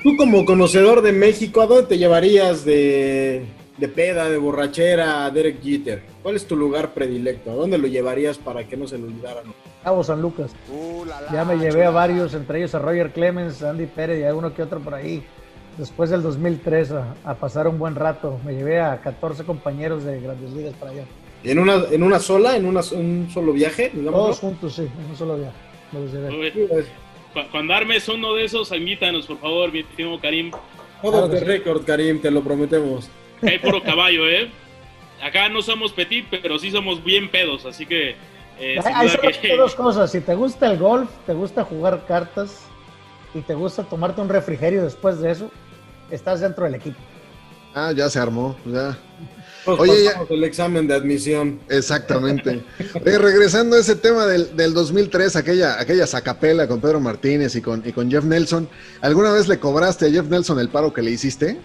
Tú 0.02 0.16
como 0.16 0.44
conocedor 0.44 1.02
de 1.02 1.12
México, 1.12 1.62
¿a 1.62 1.66
dónde 1.66 1.86
te 1.86 1.98
llevarías 1.98 2.64
de, 2.64 3.46
de 3.78 3.88
peda, 3.88 4.28
de 4.28 4.36
borrachera 4.36 5.24
a 5.24 5.30
Derek 5.30 5.62
Jeter? 5.62 6.02
¿Cuál 6.22 6.36
es 6.36 6.46
tu 6.46 6.56
lugar 6.56 6.92
predilecto? 6.92 7.50
¿A 7.50 7.54
dónde 7.54 7.78
lo 7.78 7.86
llevarías 7.86 8.38
para 8.38 8.64
que 8.64 8.76
no 8.76 8.86
se 8.86 8.98
lo 8.98 9.06
olvidaran? 9.06 9.44
Cabo 9.82 10.04
San 10.04 10.20
Lucas. 10.20 10.52
ya 11.32 11.44
me 11.44 11.56
llevé 11.56 11.84
a 11.84 11.90
varios, 11.90 12.34
entre 12.34 12.58
ellos 12.58 12.74
a 12.74 12.78
Roger 12.78 13.12
Clemens, 13.12 13.62
a 13.62 13.70
Andy 13.70 13.86
Pérez 13.86 14.20
y 14.20 14.24
a 14.24 14.34
uno 14.34 14.54
que 14.54 14.62
otro 14.62 14.80
por 14.80 14.94
ahí. 14.94 15.24
Después 15.78 16.10
del 16.10 16.22
2003 16.22 16.92
a, 16.92 17.14
a 17.24 17.34
pasar 17.34 17.66
un 17.66 17.78
buen 17.78 17.94
rato. 17.94 18.38
Me 18.44 18.54
llevé 18.54 18.80
a 18.80 19.00
14 19.00 19.44
compañeros 19.44 20.04
de 20.04 20.20
grandes 20.20 20.52
ligas 20.52 20.74
para 20.74 20.92
allá. 20.92 21.04
¿En 21.44 21.58
una, 21.58 21.84
en 21.90 22.02
una 22.02 22.18
sola? 22.18 22.56
¿En 22.56 22.64
una, 22.64 22.80
un 22.92 23.28
solo 23.32 23.52
viaje? 23.52 23.90
Todos 23.90 24.38
juntos, 24.38 24.74
sí, 24.74 24.82
en 24.82 25.10
un 25.10 25.16
solo 25.16 25.36
viaje. 25.36 26.92
Cuando 27.50 27.74
armes 27.74 28.08
uno 28.08 28.34
de 28.34 28.44
esos, 28.44 28.72
invítanos, 28.72 29.26
por 29.26 29.38
favor, 29.38 29.72
mi 29.72 29.80
estimado 29.80 30.20
Karim. 30.20 30.50
Todos 31.02 31.30
de 31.30 31.40
récord, 31.40 31.84
Karim, 31.84 32.20
te 32.20 32.30
lo 32.30 32.42
prometemos. 32.42 33.10
Hay 33.42 33.58
puro 33.58 33.82
caballo, 33.82 34.28
¿eh? 34.28 34.50
Acá 35.22 35.48
no 35.48 35.60
somos 35.60 35.92
petit, 35.92 36.26
pero 36.30 36.58
sí 36.58 36.70
somos 36.70 37.04
bien 37.04 37.30
pedos, 37.30 37.66
así 37.66 37.86
que... 37.86 38.16
Eh, 38.58 38.78
hay, 38.84 39.08
hay 39.08 39.56
dos 39.56 39.74
cosas, 39.74 40.12
si 40.12 40.20
te 40.20 40.34
gusta 40.34 40.70
el 40.70 40.78
golf, 40.78 41.10
te 41.26 41.34
gusta 41.34 41.64
jugar 41.64 42.06
cartas 42.06 42.64
y 43.34 43.40
te 43.40 43.52
gusta 43.52 43.82
tomarte 43.82 44.20
un 44.20 44.28
refrigerio 44.28 44.84
después 44.84 45.20
de 45.20 45.32
eso, 45.32 45.50
estás 46.10 46.40
dentro 46.40 46.64
del 46.64 46.76
equipo. 46.76 46.98
Ah, 47.74 47.92
ya 47.92 48.08
se 48.08 48.20
armó, 48.20 48.56
ya. 48.64 48.96
Pues 49.64 49.80
Oye, 49.80 50.04
ya... 50.04 50.22
el 50.28 50.44
examen 50.44 50.86
de 50.86 50.94
admisión. 50.94 51.60
Exactamente. 51.68 52.62
Oye, 53.04 53.18
regresando 53.18 53.76
a 53.76 53.80
ese 53.80 53.96
tema 53.96 54.26
del, 54.26 54.54
del 54.56 54.74
2003, 54.74 55.36
aquella, 55.36 55.80
aquella 55.80 56.06
sacapela 56.06 56.68
con 56.68 56.80
Pedro 56.80 57.00
Martínez 57.00 57.56
y 57.56 57.62
con, 57.62 57.82
y 57.84 57.92
con 57.92 58.10
Jeff 58.10 58.24
Nelson, 58.24 58.68
¿alguna 59.00 59.32
vez 59.32 59.48
le 59.48 59.58
cobraste 59.58 60.06
a 60.06 60.10
Jeff 60.10 60.26
Nelson 60.26 60.58
el 60.58 60.68
paro 60.68 60.92
que 60.92 61.00
le 61.02 61.12
hiciste? 61.12 61.58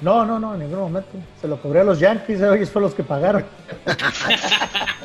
No, 0.00 0.24
no, 0.24 0.38
no, 0.38 0.54
en 0.54 0.60
ningún 0.60 0.78
momento. 0.78 1.10
Se 1.40 1.48
lo 1.48 1.60
cobré 1.60 1.80
a 1.80 1.84
los 1.84 1.98
Yankees, 1.98 2.40
ellos 2.40 2.70
fueron 2.70 2.88
los 2.88 2.94
que 2.94 3.02
pagaron. 3.02 3.44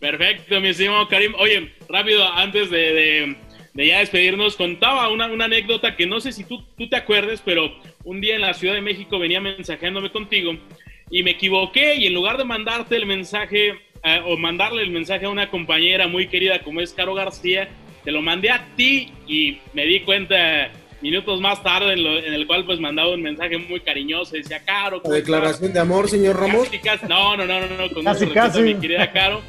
Perfecto, 0.00 0.60
mi 0.60 0.68
estimado 0.68 1.06
Karim. 1.08 1.34
Oye, 1.38 1.72
rápido, 1.88 2.26
antes 2.32 2.70
de, 2.70 2.78
de, 2.78 3.36
de 3.74 3.86
ya 3.86 4.00
despedirnos, 4.00 4.56
contaba 4.56 5.08
una, 5.10 5.26
una, 5.26 5.44
anécdota 5.44 5.96
que 5.96 6.06
no 6.06 6.20
sé 6.20 6.32
si 6.32 6.44
tú, 6.44 6.64
tú 6.76 6.88
te 6.88 6.96
acuerdes, 6.96 7.42
pero 7.44 7.72
un 8.04 8.20
día 8.20 8.34
en 8.34 8.40
la 8.40 8.54
Ciudad 8.54 8.74
de 8.74 8.80
México 8.80 9.18
venía 9.18 9.40
mensajeándome 9.40 10.10
contigo 10.10 10.56
y 11.10 11.22
me 11.22 11.32
equivoqué 11.32 11.96
y 11.96 12.06
en 12.06 12.14
lugar 12.14 12.36
de 12.38 12.44
mandarte 12.44 12.96
el 12.96 13.06
mensaje 13.06 13.70
eh, 14.02 14.22
o 14.24 14.36
mandarle 14.36 14.82
el 14.82 14.90
mensaje 14.90 15.26
a 15.26 15.30
una 15.30 15.50
compañera 15.50 16.06
muy 16.06 16.28
querida 16.28 16.60
como 16.62 16.80
es 16.80 16.92
Caro 16.92 17.14
García, 17.14 17.68
te 18.04 18.12
lo 18.12 18.22
mandé 18.22 18.50
a 18.50 18.66
ti 18.76 19.12
y 19.26 19.58
me 19.74 19.86
di 19.86 20.00
cuenta 20.00 20.70
minutos 21.00 21.40
más 21.40 21.62
tarde 21.62 21.92
en, 21.92 22.04
lo, 22.04 22.18
en, 22.18 22.34
el 22.34 22.46
cual 22.46 22.64
pues 22.64 22.80
mandaba 22.80 23.12
un 23.12 23.22
mensaje 23.22 23.58
muy 23.58 23.80
cariñoso, 23.80 24.36
decía 24.36 24.60
Caro. 24.64 25.00
¿Declaración 25.04 25.72
de 25.72 25.80
amor, 25.80 26.08
señor 26.08 26.38
Ramos? 26.38 26.64
Casi, 26.64 26.78
casi, 26.78 27.06
no, 27.06 27.36
no, 27.36 27.46
no, 27.46 27.60
no, 27.60 27.76
no, 27.76 27.90
con 27.90 28.04
casi, 28.04 28.26
casi. 28.26 28.62
mi 28.62 28.74
querida 28.74 29.10
Caro. 29.12 29.42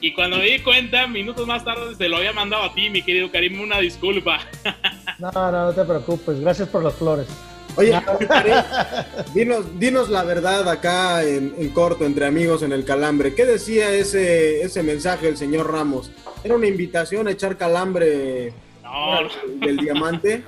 Y 0.00 0.12
cuando 0.14 0.36
me 0.36 0.44
di 0.44 0.60
cuenta, 0.60 1.06
minutos 1.06 1.46
más 1.46 1.64
tarde, 1.64 1.94
se 1.94 2.08
lo 2.08 2.18
había 2.18 2.32
mandado 2.32 2.64
a 2.64 2.74
ti, 2.74 2.88
mi 2.88 3.02
querido 3.02 3.30
Karim, 3.30 3.60
una 3.60 3.78
disculpa. 3.78 4.40
No, 5.18 5.32
no, 5.32 5.50
no 5.50 5.72
te 5.72 5.84
preocupes, 5.84 6.38
gracias 6.38 6.68
por 6.68 6.84
las 6.84 6.94
flores. 6.94 7.26
Oye, 7.74 7.92
dinos, 9.34 9.64
dinos 9.76 10.08
la 10.10 10.22
verdad 10.22 10.68
acá 10.68 11.24
en, 11.24 11.56
en, 11.58 11.70
corto, 11.70 12.06
entre 12.06 12.24
amigos 12.24 12.62
en 12.62 12.70
el 12.70 12.84
calambre. 12.84 13.34
¿Qué 13.34 13.44
decía 13.44 13.90
ese, 13.90 14.62
ese 14.62 14.84
mensaje 14.84 15.26
del 15.26 15.36
señor 15.36 15.72
Ramos? 15.72 16.12
¿Era 16.44 16.54
una 16.54 16.68
invitación 16.68 17.26
a 17.26 17.32
echar 17.32 17.56
calambre 17.56 18.52
no. 18.84 19.28
del 19.58 19.78
diamante? 19.78 20.44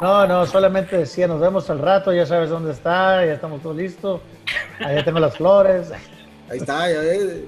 No, 0.00 0.28
no, 0.28 0.46
solamente 0.46 0.96
decía, 0.96 1.26
nos 1.26 1.40
vemos 1.40 1.68
al 1.70 1.80
rato, 1.80 2.12
ya 2.12 2.24
sabes 2.24 2.50
dónde 2.50 2.70
está, 2.70 3.26
ya 3.26 3.32
estamos 3.32 3.60
todos 3.62 3.76
listos. 3.76 4.20
Allá 4.78 5.04
tengo 5.04 5.18
las 5.18 5.36
flores. 5.36 5.90
Ahí 6.48 6.58
está, 6.58 6.88
ya 6.88 7.00
ves. 7.00 7.42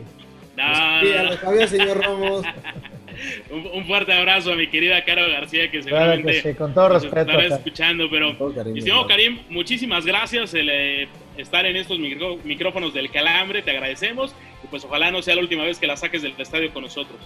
No, 0.61 1.01
sí, 1.01 1.13
lo 1.25 1.37
sabía, 1.37 1.67
señor 1.67 1.99
Ramos. 1.99 2.45
un, 3.51 3.67
un, 3.67 3.85
fuerte 3.87 4.13
abrazo 4.13 4.53
a 4.53 4.57
mi 4.57 4.69
querida 4.69 5.05
Caro 5.05 5.23
García, 5.31 5.71
que 5.71 5.83
seguramente 5.83 6.23
claro 6.23 6.43
que 6.43 6.51
sí, 6.51 6.55
con 6.57 6.75
todo 6.75 6.89
respeto, 6.91 7.33
estará 7.33 7.57
escuchando. 7.57 8.09
Pero, 8.11 8.31
estimado 8.75 9.07
Karim, 9.07 9.41
muchísimas 9.49 10.05
gracias 10.05 10.55
el 10.55 10.69
eh, 10.71 11.09
estar 11.37 11.67
en 11.67 11.77
estos 11.77 11.99
micro, 11.99 12.39
micrófonos 12.45 12.95
del 12.95 13.11
Calambre, 13.11 13.63
te 13.63 13.71
agradecemos. 13.71 14.35
Y 14.63 14.67
pues 14.67 14.85
ojalá 14.85 15.11
no 15.11 15.23
sea 15.23 15.35
la 15.35 15.43
última 15.43 15.65
vez 15.65 15.79
que 15.79 15.87
la 15.87 15.97
saques 15.97 16.23
del 16.23 16.35
estadio 16.39 16.73
con 16.73 16.83
nosotros. 16.83 17.19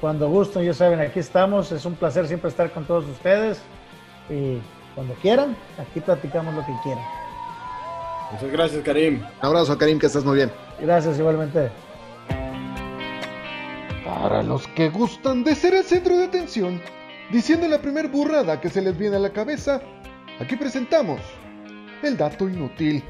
Cuando 0.00 0.28
gusto, 0.28 0.62
ya 0.62 0.74
saben, 0.74 1.00
aquí 1.00 1.20
estamos. 1.20 1.72
Es 1.72 1.84
un 1.84 1.94
placer 1.94 2.26
siempre 2.26 2.50
estar 2.50 2.70
con 2.70 2.84
todos 2.84 3.04
ustedes. 3.06 3.62
Y 4.28 4.58
cuando 4.94 5.14
quieran, 5.14 5.56
aquí 5.78 6.00
platicamos 6.00 6.54
lo 6.54 6.60
que 6.60 6.72
quieran. 6.82 7.04
Muchas 8.32 8.50
gracias, 8.50 8.82
Karim. 8.82 9.20
Un 9.20 9.46
abrazo, 9.46 9.78
Karim, 9.78 9.98
que 9.98 10.06
estás 10.06 10.24
muy 10.24 10.36
bien. 10.36 10.50
Gracias, 10.80 11.18
igualmente. 11.18 11.70
Para 14.06 14.44
los 14.44 14.68
que 14.68 14.88
gustan 14.88 15.42
de 15.42 15.56
ser 15.56 15.74
el 15.74 15.82
centro 15.82 16.16
de 16.16 16.26
atención, 16.26 16.80
diciendo 17.32 17.66
la 17.66 17.82
primer 17.82 18.06
burrada 18.06 18.60
que 18.60 18.68
se 18.68 18.80
les 18.80 18.96
viene 18.96 19.16
a 19.16 19.18
la 19.18 19.32
cabeza, 19.32 19.82
aquí 20.38 20.54
presentamos 20.54 21.20
el 22.04 22.16
dato 22.16 22.48
inútil. 22.48 23.02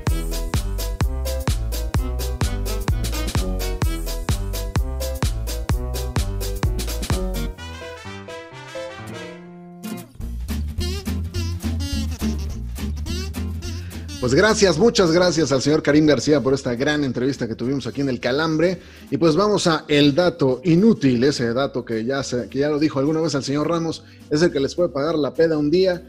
Pues 14.18 14.34
gracias, 14.34 14.78
muchas 14.78 15.12
gracias 15.12 15.52
al 15.52 15.60
señor 15.60 15.82
Karim 15.82 16.06
García 16.06 16.40
por 16.40 16.54
esta 16.54 16.74
gran 16.74 17.04
entrevista 17.04 17.46
que 17.46 17.54
tuvimos 17.54 17.86
aquí 17.86 18.00
en 18.00 18.08
el 18.08 18.18
Calambre. 18.18 18.80
Y 19.10 19.18
pues 19.18 19.36
vamos 19.36 19.66
a 19.66 19.84
el 19.88 20.14
dato 20.14 20.62
inútil, 20.64 21.22
ese 21.22 21.52
dato 21.52 21.84
que 21.84 22.02
ya, 22.04 22.22
se, 22.22 22.48
que 22.48 22.60
ya 22.60 22.70
lo 22.70 22.78
dijo 22.78 22.98
alguna 22.98 23.20
vez 23.20 23.34
al 23.34 23.44
señor 23.44 23.68
Ramos, 23.68 24.04
es 24.30 24.40
el 24.40 24.50
que 24.50 24.58
les 24.58 24.74
puede 24.74 24.88
pagar 24.88 25.16
la 25.16 25.34
peda 25.34 25.58
un 25.58 25.70
día. 25.70 26.02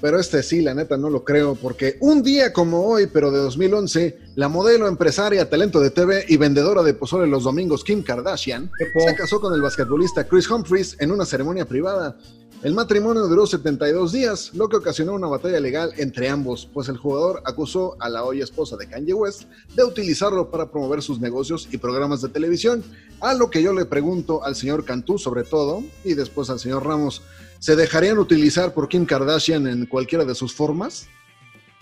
Pero 0.00 0.18
este 0.18 0.42
sí, 0.42 0.60
la 0.60 0.74
neta, 0.74 0.96
no 0.96 1.08
lo 1.08 1.22
creo, 1.22 1.54
porque 1.54 1.96
un 2.00 2.24
día 2.24 2.52
como 2.52 2.84
hoy, 2.84 3.06
pero 3.06 3.30
de 3.30 3.38
2011, 3.38 4.18
la 4.34 4.48
modelo, 4.48 4.88
empresaria, 4.88 5.48
talento 5.48 5.78
de 5.78 5.90
TV 5.90 6.24
y 6.28 6.36
vendedora 6.38 6.82
de 6.82 6.94
pozole 6.94 7.28
los 7.28 7.44
domingos, 7.44 7.84
Kim 7.84 8.02
Kardashian, 8.02 8.72
se 8.76 9.14
casó 9.14 9.40
con 9.40 9.54
el 9.54 9.62
basquetbolista 9.62 10.26
Chris 10.26 10.50
Humphries 10.50 10.96
en 10.98 11.12
una 11.12 11.24
ceremonia 11.24 11.64
privada. 11.64 12.18
El 12.62 12.74
matrimonio 12.74 13.22
duró 13.22 13.44
72 13.44 14.12
días, 14.12 14.52
lo 14.54 14.68
que 14.68 14.76
ocasionó 14.76 15.14
una 15.14 15.26
batalla 15.26 15.58
legal 15.58 15.92
entre 15.96 16.28
ambos, 16.28 16.68
pues 16.72 16.88
el 16.88 16.96
jugador 16.96 17.42
acusó 17.44 17.96
a 17.98 18.08
la 18.08 18.22
hoy 18.22 18.40
esposa 18.40 18.76
de 18.76 18.86
Kanye 18.86 19.14
West 19.14 19.48
de 19.74 19.82
utilizarlo 19.82 20.48
para 20.48 20.70
promover 20.70 21.02
sus 21.02 21.18
negocios 21.18 21.68
y 21.72 21.78
programas 21.78 22.22
de 22.22 22.28
televisión, 22.28 22.84
a 23.20 23.34
lo 23.34 23.50
que 23.50 23.64
yo 23.64 23.72
le 23.72 23.84
pregunto 23.84 24.44
al 24.44 24.54
señor 24.54 24.84
Cantú 24.84 25.18
sobre 25.18 25.42
todo, 25.42 25.82
y 26.04 26.14
después 26.14 26.50
al 26.50 26.60
señor 26.60 26.86
Ramos, 26.86 27.22
¿se 27.58 27.74
dejarían 27.74 28.18
utilizar 28.18 28.72
por 28.74 28.88
Kim 28.88 29.06
Kardashian 29.06 29.66
en 29.66 29.86
cualquiera 29.86 30.24
de 30.24 30.36
sus 30.36 30.54
formas? 30.54 31.08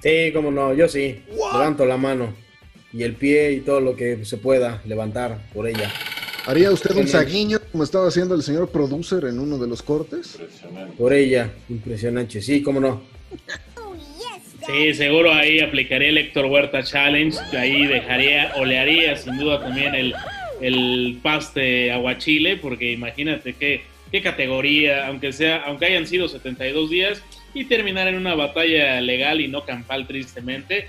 Sí, 0.02 0.32
como 0.32 0.50
no, 0.50 0.72
yo 0.72 0.88
sí, 0.88 1.22
What? 1.36 1.58
levanto 1.58 1.84
la 1.84 1.98
mano 1.98 2.32
y 2.90 3.02
el 3.02 3.16
pie 3.16 3.52
y 3.52 3.60
todo 3.60 3.82
lo 3.82 3.96
que 3.96 4.24
se 4.24 4.38
pueda 4.38 4.80
levantar 4.86 5.46
por 5.52 5.66
ella. 5.66 5.92
¿Haría 6.46 6.70
usted 6.70 6.96
un 6.96 7.06
saguiño 7.06 7.58
como 7.70 7.84
estaba 7.84 8.08
haciendo 8.08 8.34
el 8.34 8.42
señor 8.42 8.70
producer 8.70 9.24
en 9.24 9.38
uno 9.38 9.58
de 9.58 9.68
los 9.68 9.82
cortes? 9.82 10.38
Por 10.96 11.12
ella, 11.12 11.52
impresionante, 11.68 12.40
sí, 12.40 12.62
cómo 12.62 12.80
no. 12.80 13.02
Sí, 14.66 14.94
seguro 14.94 15.32
ahí 15.32 15.60
aplicaría 15.60 16.08
el 16.08 16.18
Héctor 16.18 16.46
Huerta 16.46 16.82
Challenge, 16.82 17.36
ahí 17.56 17.86
dejaría 17.86 18.52
o 18.56 18.64
le 18.64 18.78
haría 18.78 19.16
sin 19.16 19.36
duda 19.38 19.60
también 19.60 19.94
el, 19.94 20.14
el 20.60 21.18
paste 21.22 21.90
aguachile, 21.92 22.56
porque 22.56 22.92
imagínate 22.92 23.54
qué, 23.54 23.82
qué 24.12 24.22
categoría, 24.22 25.06
aunque 25.06 25.32
sea, 25.32 25.62
aunque 25.64 25.86
hayan 25.86 26.06
sido 26.06 26.28
72 26.28 26.90
días 26.90 27.22
y 27.54 27.64
terminar 27.64 28.08
en 28.08 28.16
una 28.16 28.34
batalla 28.34 29.00
legal 29.00 29.40
y 29.40 29.48
no 29.48 29.64
campal 29.64 30.06
tristemente, 30.06 30.88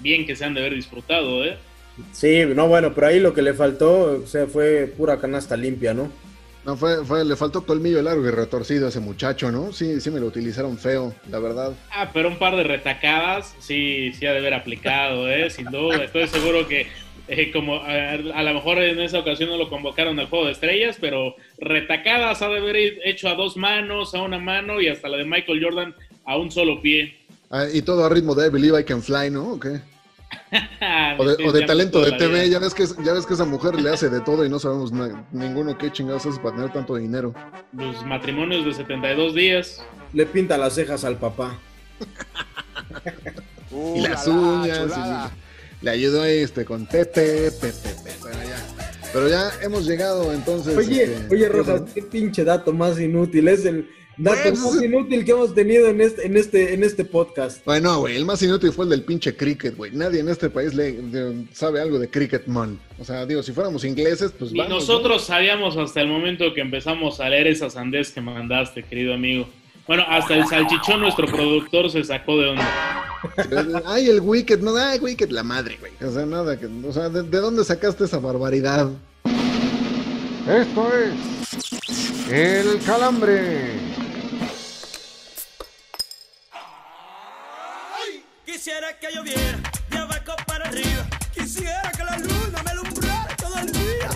bien 0.00 0.26
que 0.26 0.36
se 0.36 0.44
han 0.44 0.54
de 0.54 0.60
haber 0.60 0.74
disfrutado, 0.74 1.44
¿eh? 1.44 1.56
Sí, 2.12 2.44
no, 2.46 2.68
bueno, 2.68 2.94
pero 2.94 3.08
ahí 3.08 3.20
lo 3.20 3.34
que 3.34 3.42
le 3.42 3.54
faltó, 3.54 4.22
o 4.22 4.26
sea, 4.26 4.46
fue 4.46 4.92
pura 4.96 5.18
canasta 5.18 5.56
limpia, 5.56 5.94
¿no? 5.94 6.10
No, 6.64 6.76
fue, 6.76 7.04
fue, 7.04 7.24
le 7.24 7.34
faltó 7.34 7.66
colmillo 7.66 8.00
largo 8.02 8.26
y 8.26 8.30
retorcido 8.30 8.86
a 8.86 8.90
ese 8.90 9.00
muchacho, 9.00 9.50
¿no? 9.50 9.72
Sí, 9.72 10.00
sí 10.00 10.10
me 10.10 10.20
lo 10.20 10.26
utilizaron 10.26 10.78
feo, 10.78 11.12
la 11.28 11.40
verdad. 11.40 11.72
Ah, 11.90 12.10
pero 12.12 12.28
un 12.28 12.38
par 12.38 12.54
de 12.56 12.62
retacadas, 12.62 13.54
sí, 13.58 14.12
sí 14.12 14.26
ha 14.26 14.32
de 14.32 14.38
haber 14.38 14.54
aplicado, 14.54 15.28
¿eh? 15.28 15.50
Sin 15.50 15.66
duda, 15.66 16.04
estoy 16.04 16.28
seguro 16.28 16.68
que 16.68 16.86
eh, 17.26 17.50
como 17.50 17.76
a, 17.76 18.12
a, 18.12 18.42
lo 18.42 18.54
mejor 18.54 18.78
en 18.78 19.00
esa 19.00 19.18
ocasión 19.18 19.50
no 19.50 19.56
lo 19.56 19.68
convocaron 19.68 20.18
al 20.20 20.28
juego 20.28 20.46
de 20.46 20.52
estrellas, 20.52 20.98
pero 21.00 21.34
retacadas 21.58 22.42
ha 22.42 22.48
de 22.48 22.58
haber 22.58 22.76
hecho 22.76 23.28
a 23.28 23.34
dos 23.34 23.56
manos, 23.56 24.14
a 24.14 24.22
una 24.22 24.38
mano 24.38 24.80
y 24.80 24.86
hasta 24.86 25.08
la 25.08 25.16
de 25.16 25.24
Michael 25.24 25.62
Jordan 25.62 25.94
a 26.24 26.36
un 26.36 26.52
solo 26.52 26.80
pie. 26.80 27.16
Ah, 27.50 27.66
y 27.72 27.82
todo 27.82 28.04
a 28.04 28.08
ritmo 28.08 28.36
de 28.36 28.50
Believe 28.50 28.80
I 28.80 28.84
Can 28.84 29.02
Fly, 29.02 29.30
¿no? 29.30 29.54
¿O 29.54 29.60
qué? 29.60 29.80
o 31.18 31.24
de, 31.24 31.44
o 31.46 31.52
de 31.52 31.62
talento 31.66 32.00
de 32.00 32.12
TV, 32.12 32.48
ya 32.48 32.58
ves, 32.58 32.74
que, 32.74 32.84
ya 33.04 33.12
ves 33.12 33.26
que 33.26 33.34
esa 33.34 33.44
mujer 33.44 33.80
le 33.80 33.90
hace 33.90 34.08
de 34.08 34.20
todo 34.20 34.44
y 34.44 34.48
no 34.48 34.58
sabemos 34.58 34.92
na, 34.92 35.26
ninguno 35.32 35.76
qué 35.78 35.90
chingados 35.90 36.26
hace 36.26 36.40
para 36.40 36.56
tener 36.56 36.72
tanto 36.72 36.96
dinero. 36.96 37.34
Los 37.72 38.04
matrimonios 38.04 38.64
de 38.64 38.74
72 38.74 39.34
días. 39.34 39.82
Le 40.12 40.26
pinta 40.26 40.58
las 40.58 40.74
cejas 40.74 41.04
al 41.04 41.16
papá. 41.16 41.58
y 43.96 44.00
las 44.00 44.26
uñas. 44.26 45.30
le 45.80 45.90
ayudó 45.90 46.24
este, 46.24 46.64
con 46.64 46.86
Pepe, 46.86 47.50
Pepe, 47.50 47.72
Pepe. 48.04 48.16
Bueno, 48.20 48.38
ya. 48.42 48.82
Pero 49.12 49.28
ya 49.28 49.50
hemos 49.62 49.86
llegado 49.86 50.32
entonces. 50.32 50.76
Oye, 50.76 51.04
este, 51.04 51.34
oye, 51.34 51.48
Rojas, 51.48 51.82
qué 51.94 52.02
pinche 52.02 52.44
dato 52.44 52.72
más 52.72 52.98
inútil. 52.98 53.48
Es 53.48 53.64
el 53.64 53.88
dato 54.16 54.38
Pues, 54.42 54.58
más 54.60 54.82
inútil 54.82 55.24
que 55.24 55.30
hemos 55.32 55.54
tenido 55.54 55.88
en 55.88 56.00
este, 56.00 56.26
en 56.26 56.36
este, 56.36 56.74
en 56.74 56.84
este 56.84 57.04
podcast. 57.04 57.64
Bueno, 57.64 57.98
güey, 58.00 58.16
el 58.16 58.24
más 58.24 58.42
inútil 58.42 58.72
fue 58.72 58.84
el 58.84 58.90
del 58.90 59.02
pinche 59.02 59.34
cricket, 59.36 59.76
güey. 59.76 59.90
Nadie 59.92 60.20
en 60.20 60.28
este 60.28 60.50
país 60.50 60.74
le, 60.74 60.92
de- 60.92 61.46
sabe 61.52 61.80
algo 61.80 61.98
de 61.98 62.08
cricket, 62.08 62.46
man. 62.46 62.78
O 62.98 63.04
sea, 63.04 63.24
digo, 63.26 63.42
si 63.42 63.52
fuéramos 63.52 63.84
ingleses, 63.84 64.32
pues 64.38 64.52
Y 64.52 64.58
vamos, 64.58 64.74
nosotros 64.86 65.24
sabíamos 65.24 65.76
hasta 65.76 66.00
el 66.00 66.08
momento 66.08 66.52
que 66.54 66.60
empezamos 66.60 67.20
a 67.20 67.28
leer 67.28 67.46
esa 67.46 67.70
sandez 67.70 68.10
que 68.12 68.20
mandaste, 68.20 68.82
querido 68.82 69.14
amigo. 69.14 69.48
Bueno, 69.86 70.04
hasta 70.08 70.36
el 70.36 70.46
salchichón, 70.46 71.00
nuestro 71.00 71.26
productor, 71.26 71.90
se 71.90 72.04
sacó 72.04 72.38
de 72.38 72.50
onda. 72.50 73.02
Ay, 73.86 74.08
el 74.08 74.20
wicket, 74.20 74.60
no, 74.60 74.76
ay, 74.76 74.98
wicket, 75.00 75.30
la 75.32 75.42
madre, 75.42 75.76
güey. 75.80 75.92
O 76.08 76.12
sea, 76.12 76.24
nada, 76.24 76.58
que, 76.58 76.66
o 76.66 76.92
sea, 76.92 77.08
¿de, 77.08 77.22
de 77.24 77.38
dónde 77.38 77.64
sacaste 77.64 78.04
esa 78.04 78.18
barbaridad? 78.18 78.90
Esto 80.48 80.88
es 80.94 82.30
El 82.30 82.78
Calambre. 82.84 83.91
Quisiera 88.62 88.96
que 88.96 89.08
lloviera 89.12 89.60
de 89.90 89.98
abajo 89.98 90.36
para 90.46 90.68
arriba. 90.68 91.04
Quisiera 91.34 91.90
que 91.96 92.04
la 92.04 92.16
luna 92.16 92.62
me 92.64 92.70
alumbrara 92.70 93.36
todo 93.36 93.58
el 93.58 93.72
día. 93.72 94.08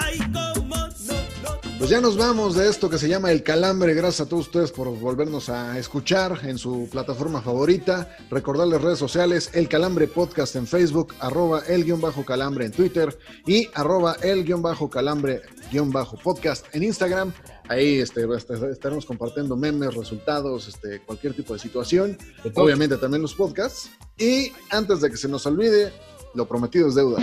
Ay, 0.00 0.18
cómo 0.32 0.74
no, 0.76 1.14
no. 1.40 1.60
Pues 1.78 1.88
ya 1.88 2.00
nos 2.00 2.16
vamos 2.16 2.56
de 2.56 2.68
esto 2.68 2.90
que 2.90 2.98
se 2.98 3.08
llama 3.08 3.30
El 3.30 3.44
Calambre. 3.44 3.94
Gracias 3.94 4.26
a 4.26 4.28
todos 4.28 4.46
ustedes 4.46 4.72
por 4.72 4.88
volvernos 4.98 5.48
a 5.50 5.78
escuchar 5.78 6.40
en 6.42 6.58
su 6.58 6.88
plataforma 6.90 7.40
favorita. 7.40 8.08
Recordarles 8.28 8.82
redes 8.82 8.98
sociales, 8.98 9.50
El 9.52 9.68
Calambre 9.68 10.08
Podcast 10.08 10.56
en 10.56 10.66
Facebook, 10.66 11.14
arroba 11.20 11.62
el 11.68 11.84
guion 11.84 12.00
bajo 12.00 12.24
calambre 12.24 12.64
en 12.64 12.72
Twitter 12.72 13.16
y 13.46 13.68
arroba 13.74 14.16
el 14.20 14.44
guion 14.44 14.62
bajo 14.62 14.90
calambre 14.90 15.42
guion 15.70 15.92
bajo 15.92 16.16
podcast 16.16 16.66
en 16.74 16.82
Instagram. 16.82 17.32
Ahí 17.68 17.98
este, 17.98 18.24
est- 18.34 18.50
estaremos 18.50 19.04
compartiendo 19.04 19.56
memes, 19.56 19.94
resultados, 19.94 20.68
este, 20.68 21.00
cualquier 21.00 21.34
tipo 21.34 21.52
de 21.52 21.58
situación. 21.58 22.16
Obviamente 22.54 22.96
también 22.96 23.22
los 23.22 23.34
podcasts. 23.34 23.90
Y 24.18 24.52
antes 24.70 25.00
de 25.00 25.10
que 25.10 25.16
se 25.16 25.28
nos 25.28 25.44
olvide, 25.46 25.92
lo 26.34 26.46
prometido 26.46 26.88
es 26.88 26.94
deuda. 26.94 27.18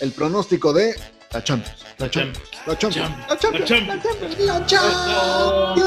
El 0.00 0.12
pronóstico 0.12 0.72
de 0.72 0.94
la 1.32 1.42
Champions. 1.42 1.84
La 1.98 2.10
Champions. 2.10 2.50
La 2.66 2.78
Champions. 2.78 3.10
La 3.28 3.36
Champions. 3.38 3.70
La 4.38 4.58
La 4.58 4.66
Champions. 4.66 5.80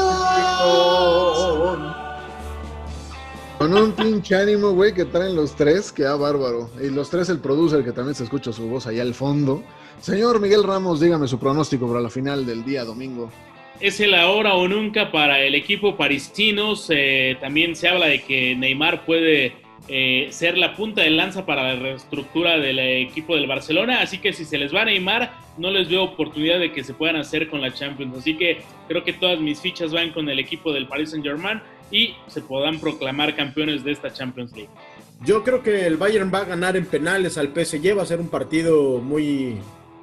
Con 3.60 3.74
un 3.74 3.92
pinche 3.92 4.34
ánimo, 4.36 4.70
güey, 4.70 4.94
que 4.94 5.04
traen 5.04 5.36
los 5.36 5.54
tres, 5.54 5.92
que 5.92 6.06
ah, 6.06 6.14
bárbaro. 6.14 6.70
Y 6.82 6.88
los 6.88 7.10
tres, 7.10 7.28
el 7.28 7.40
producer, 7.40 7.84
que 7.84 7.92
también 7.92 8.14
se 8.14 8.24
escucha 8.24 8.54
su 8.54 8.66
voz 8.70 8.86
allá 8.86 9.02
al 9.02 9.12
fondo. 9.12 9.62
Señor 10.00 10.40
Miguel 10.40 10.64
Ramos, 10.64 10.98
dígame 10.98 11.28
su 11.28 11.38
pronóstico 11.38 11.86
para 11.86 12.00
la 12.00 12.08
final 12.08 12.46
del 12.46 12.64
día 12.64 12.86
domingo. 12.86 13.30
Es 13.78 14.00
el 14.00 14.14
ahora 14.14 14.54
o 14.54 14.66
nunca 14.66 15.12
para 15.12 15.40
el 15.40 15.54
equipo 15.54 15.94
parisinos. 15.98 16.86
Eh, 16.88 17.36
también 17.38 17.76
se 17.76 17.86
habla 17.86 18.06
de 18.06 18.22
que 18.22 18.56
Neymar 18.56 19.04
puede 19.04 19.52
eh, 19.92 20.28
ser 20.30 20.56
la 20.56 20.76
punta 20.76 21.02
de 21.02 21.10
lanza 21.10 21.44
para 21.44 21.64
la 21.64 21.74
reestructura 21.74 22.58
del 22.58 22.78
equipo 22.78 23.34
del 23.34 23.48
Barcelona. 23.48 24.02
Así 24.02 24.18
que 24.18 24.32
si 24.32 24.44
se 24.44 24.56
les 24.56 24.72
va 24.72 24.82
a 24.82 24.84
Neymar, 24.84 25.32
no 25.58 25.68
les 25.72 25.88
veo 25.88 26.04
oportunidad 26.04 26.60
de 26.60 26.70
que 26.70 26.84
se 26.84 26.94
puedan 26.94 27.16
hacer 27.16 27.48
con 27.48 27.60
la 27.60 27.74
Champions. 27.74 28.18
Así 28.18 28.36
que 28.36 28.62
creo 28.86 29.02
que 29.02 29.12
todas 29.12 29.40
mis 29.40 29.60
fichas 29.60 29.92
van 29.92 30.12
con 30.12 30.28
el 30.28 30.38
equipo 30.38 30.72
del 30.72 30.86
Paris 30.86 31.10
Saint 31.10 31.24
Germain 31.24 31.60
y 31.90 32.14
se 32.28 32.40
podrán 32.40 32.78
proclamar 32.78 33.34
campeones 33.34 33.82
de 33.82 33.90
esta 33.90 34.12
Champions 34.12 34.52
League. 34.52 34.70
Yo 35.24 35.42
creo 35.42 35.60
que 35.60 35.84
el 35.86 35.96
Bayern 35.96 36.30
va 36.32 36.38
a 36.38 36.44
ganar 36.44 36.76
en 36.76 36.86
penales 36.86 37.36
al 37.36 37.48
PSG. 37.48 37.98
Va 37.98 38.02
a 38.02 38.06
ser 38.06 38.20
un 38.20 38.28
partido 38.28 38.98
muy 38.98 39.58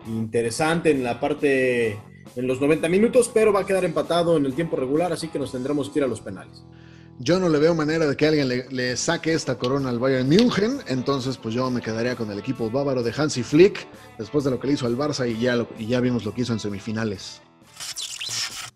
interesante 0.06 0.92
en 0.92 1.02
la 1.02 1.22
parte, 1.22 1.98
en 2.36 2.46
los 2.46 2.60
90 2.60 2.90
minutos, 2.90 3.32
pero 3.34 3.54
va 3.54 3.62
a 3.62 3.66
quedar 3.66 3.86
empatado 3.86 4.36
en 4.36 4.46
el 4.46 4.54
tiempo 4.54 4.76
regular, 4.76 5.14
así 5.14 5.30
que 5.30 5.40
nos 5.40 5.54
tendremos 5.54 5.90
que 5.90 6.00
ir 6.00 6.04
a 6.04 6.08
los 6.08 6.20
penales. 6.20 6.66
Yo 7.20 7.40
no 7.40 7.50
le 7.50 7.58
veo 7.58 7.74
manera 7.74 8.06
de 8.06 8.16
que 8.16 8.28
alguien 8.28 8.48
le, 8.48 8.96
saque 8.96 9.34
esta 9.34 9.58
corona 9.58 9.90
al 9.90 9.98
Bayern 9.98 10.30
München, 10.30 10.82
entonces 10.88 11.38
pues 11.38 11.56
yo 11.56 11.68
me 11.72 11.82
quedaría 11.82 12.16
con 12.16 12.32
el 12.32 12.38
equipo 12.38 12.70
bávaro 12.70 13.02
de 13.02 13.12
Hansi 13.16 13.42
Flick, 13.42 13.88
después 14.20 14.44
de 14.44 14.52
lo 14.52 14.60
que 14.60 14.68
le 14.68 14.74
hizo 14.74 14.86
al 14.86 14.96
Barça 14.96 15.28
y 15.28 15.40
ya, 15.40 15.66
y 15.80 15.88
ya 15.88 16.00
vimos 16.00 16.26
lo 16.26 16.34
que 16.34 16.42
hizo 16.42 16.54
en 16.54 16.60
semifinales. 16.60 17.42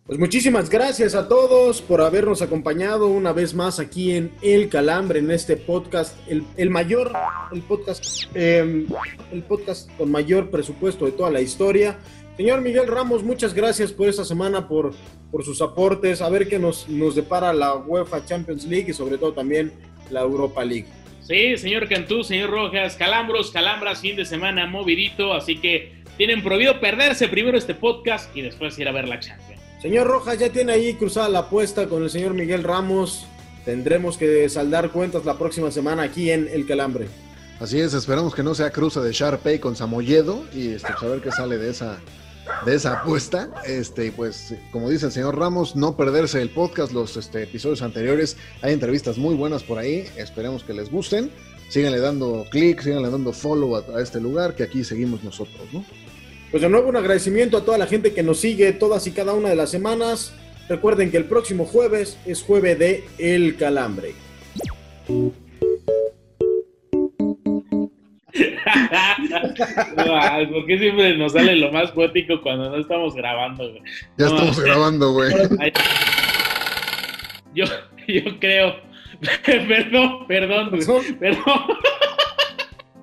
Pues 0.07 0.17
muchísimas 0.17 0.71
gracias 0.71 1.13
a 1.13 1.27
todos 1.27 1.83
por 1.83 2.01
habernos 2.01 2.41
acompañado 2.41 3.07
una 3.07 3.31
vez 3.31 3.53
más 3.53 3.79
aquí 3.79 4.13
en 4.13 4.31
El 4.41 4.69
Calambre, 4.69 5.19
en 5.19 5.29
este 5.29 5.55
podcast, 5.55 6.17
el, 6.27 6.43
el 6.57 6.71
mayor, 6.71 7.13
el 7.51 7.61
podcast, 7.61 8.03
eh, 8.33 8.87
el 9.31 9.43
podcast 9.43 9.87
con 9.97 10.09
mayor 10.09 10.49
presupuesto 10.49 11.05
de 11.05 11.11
toda 11.11 11.29
la 11.29 11.41
historia. 11.41 11.99
Señor 12.37 12.61
Miguel 12.61 12.87
Ramos, 12.87 13.23
muchas 13.23 13.53
gracias 13.53 13.91
por 13.91 14.09
esta 14.09 14.25
semana, 14.25 14.67
por, 14.67 14.95
por 15.31 15.45
sus 15.45 15.61
aportes, 15.61 16.21
a 16.21 16.29
ver 16.29 16.47
qué 16.47 16.59
nos, 16.59 16.89
nos 16.89 17.15
depara 17.15 17.53
la 17.53 17.75
UEFA 17.75 18.25
Champions 18.25 18.65
League 18.65 18.87
y 18.89 18.93
sobre 18.93 19.17
todo 19.17 19.33
también 19.33 19.71
la 20.09 20.21
Europa 20.21 20.63
League. 20.63 20.87
Sí, 21.21 21.57
señor 21.57 21.87
Cantú, 21.87 22.23
señor 22.23 22.49
Rojas, 22.49 22.95
calambros, 22.95 23.51
calambras, 23.51 24.01
fin 24.01 24.15
de 24.15 24.25
semana 24.25 24.67
movidito, 24.67 25.33
así 25.33 25.57
que 25.57 25.93
tienen 26.17 26.43
prohibido 26.43 26.79
perderse 26.79 27.27
primero 27.27 27.57
este 27.57 27.73
podcast 27.73 28.35
y 28.35 28.41
después 28.41 28.77
ir 28.77 28.87
a 28.87 28.91
ver 28.91 29.07
la 29.07 29.19
Champions. 29.19 29.61
Señor 29.81 30.07
Rojas, 30.07 30.37
ya 30.37 30.49
tiene 30.49 30.73
ahí 30.73 30.93
cruzada 30.93 31.29
la 31.29 31.39
apuesta 31.39 31.87
con 31.87 32.03
el 32.03 32.09
señor 32.09 32.33
Miguel 32.33 32.63
Ramos. 32.63 33.25
Tendremos 33.65 34.17
que 34.17 34.47
saldar 34.49 34.91
cuentas 34.91 35.25
la 35.25 35.37
próxima 35.37 35.71
semana 35.71 36.03
aquí 36.03 36.29
en 36.29 36.47
El 36.51 36.67
Calambre. 36.67 37.07
Así 37.59 37.79
es, 37.79 37.93
esperamos 37.93 38.35
que 38.35 38.43
no 38.43 38.53
sea 38.53 38.71
cruza 38.71 39.01
de 39.01 39.13
Sharpay 39.13 39.59
con 39.59 39.75
Samoyedo 39.75 40.43
y 40.53 40.73
este, 40.73 40.91
pues, 40.91 41.03
a 41.03 41.07
ver 41.07 41.21
qué 41.21 41.31
sale 41.31 41.57
de 41.57 41.69
esa, 41.69 41.99
de 42.65 42.75
esa 42.75 43.01
apuesta. 43.01 43.49
Este, 43.65 44.11
pues, 44.11 44.53
como 44.71 44.89
dice 44.89 45.07
el 45.07 45.11
señor 45.11 45.37
Ramos, 45.37 45.75
no 45.75 45.95
perderse 45.95 46.41
el 46.41 46.49
podcast, 46.49 46.91
los 46.91 47.17
este, 47.17 47.43
episodios 47.43 47.81
anteriores. 47.81 48.37
Hay 48.61 48.73
entrevistas 48.73 49.17
muy 49.17 49.35
buenas 49.35 49.63
por 49.63 49.77
ahí, 49.77 50.07
esperemos 50.17 50.63
que 50.63 50.73
les 50.73 50.91
gusten. 50.91 51.31
Síganle 51.69 51.99
dando 51.99 52.45
clic, 52.51 52.81
síganle 52.81 53.09
dando 53.09 53.31
follow 53.31 53.77
a, 53.77 53.97
a 53.97 54.01
este 54.01 54.19
lugar, 54.19 54.55
que 54.55 54.63
aquí 54.63 54.83
seguimos 54.83 55.23
nosotros, 55.23 55.61
¿no? 55.71 55.85
Pues 56.51 56.61
de 56.61 56.69
nuevo 56.69 56.89
un 56.89 56.97
agradecimiento 56.97 57.57
a 57.57 57.63
toda 57.63 57.77
la 57.77 57.87
gente 57.87 58.13
que 58.13 58.23
nos 58.23 58.39
sigue 58.39 58.73
todas 58.73 59.07
y 59.07 59.11
cada 59.11 59.33
una 59.33 59.49
de 59.49 59.55
las 59.55 59.71
semanas. 59.71 60.33
Recuerden 60.67 61.09
que 61.09 61.17
el 61.17 61.25
próximo 61.25 61.65
jueves 61.65 62.17
es 62.25 62.41
jueves 62.43 62.77
de 62.77 63.05
El 63.17 63.55
Calambre. 63.55 64.13
Ay, 69.97 70.45
¿Por 70.47 70.65
qué 70.65 70.79
siempre 70.79 71.17
nos 71.17 71.33
sale 71.33 71.55
lo 71.55 71.71
más 71.71 71.91
poético 71.91 72.41
cuando 72.41 72.69
no 72.69 72.77
estamos 72.77 73.15
grabando? 73.15 73.69
güey? 73.69 73.81
Ya 74.17 74.25
No, 74.25 74.35
estamos 74.35 74.59
grabando, 74.59 75.13
güey. 75.13 75.33
Yo, 77.53 77.65
yo 78.07 78.39
creo. 78.39 78.75
Perdón, 79.45 80.25
perdón, 80.27 80.69
güey, 80.69 81.13
perdón. 81.19 81.61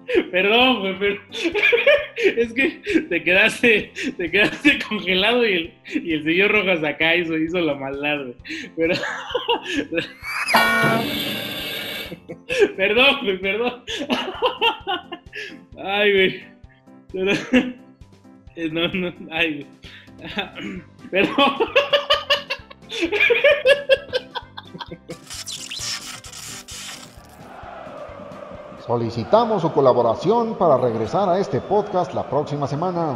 Perdón, 0.30 0.80
güey, 0.80 0.98
pero 0.98 1.20
es 2.42 2.52
que 2.54 3.02
te 3.08 3.22
quedaste, 3.22 3.92
te 4.16 4.30
quedaste 4.30 4.78
congelado 4.88 5.46
y 5.46 5.52
el, 5.52 5.74
y 6.02 6.12
el 6.14 6.24
señor 6.24 6.52
Rojas 6.52 6.82
acá 6.82 7.14
hizo, 7.14 7.36
hizo 7.36 7.60
la 7.60 7.74
maldad, 7.74 8.24
güey. 8.24 8.34
Pero... 8.74 8.94
Perdón, 12.76 13.40
perdón. 13.40 13.84
Ay, 15.84 16.12
güey. 16.12 17.74
No, 18.72 18.88
no, 18.88 19.12
ay, 19.30 19.54
güey. 19.54 20.82
Perdón. 21.12 21.54
Solicitamos 28.84 29.62
su 29.62 29.70
colaboración 29.70 30.56
para 30.56 30.76
regresar 30.76 31.28
a 31.28 31.38
este 31.38 31.60
podcast 31.60 32.14
la 32.14 32.28
próxima 32.28 32.66
semana. 32.66 33.14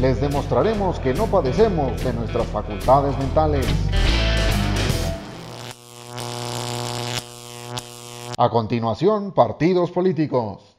Les 0.00 0.20
demostraremos 0.20 1.00
que 1.00 1.14
no 1.14 1.26
padecemos 1.26 2.04
de 2.04 2.12
nuestras 2.12 2.46
facultades 2.48 3.16
mentales. 3.18 3.66
A 8.38 8.50
continuación, 8.50 9.32
partidos 9.32 9.90
políticos. 9.90 10.75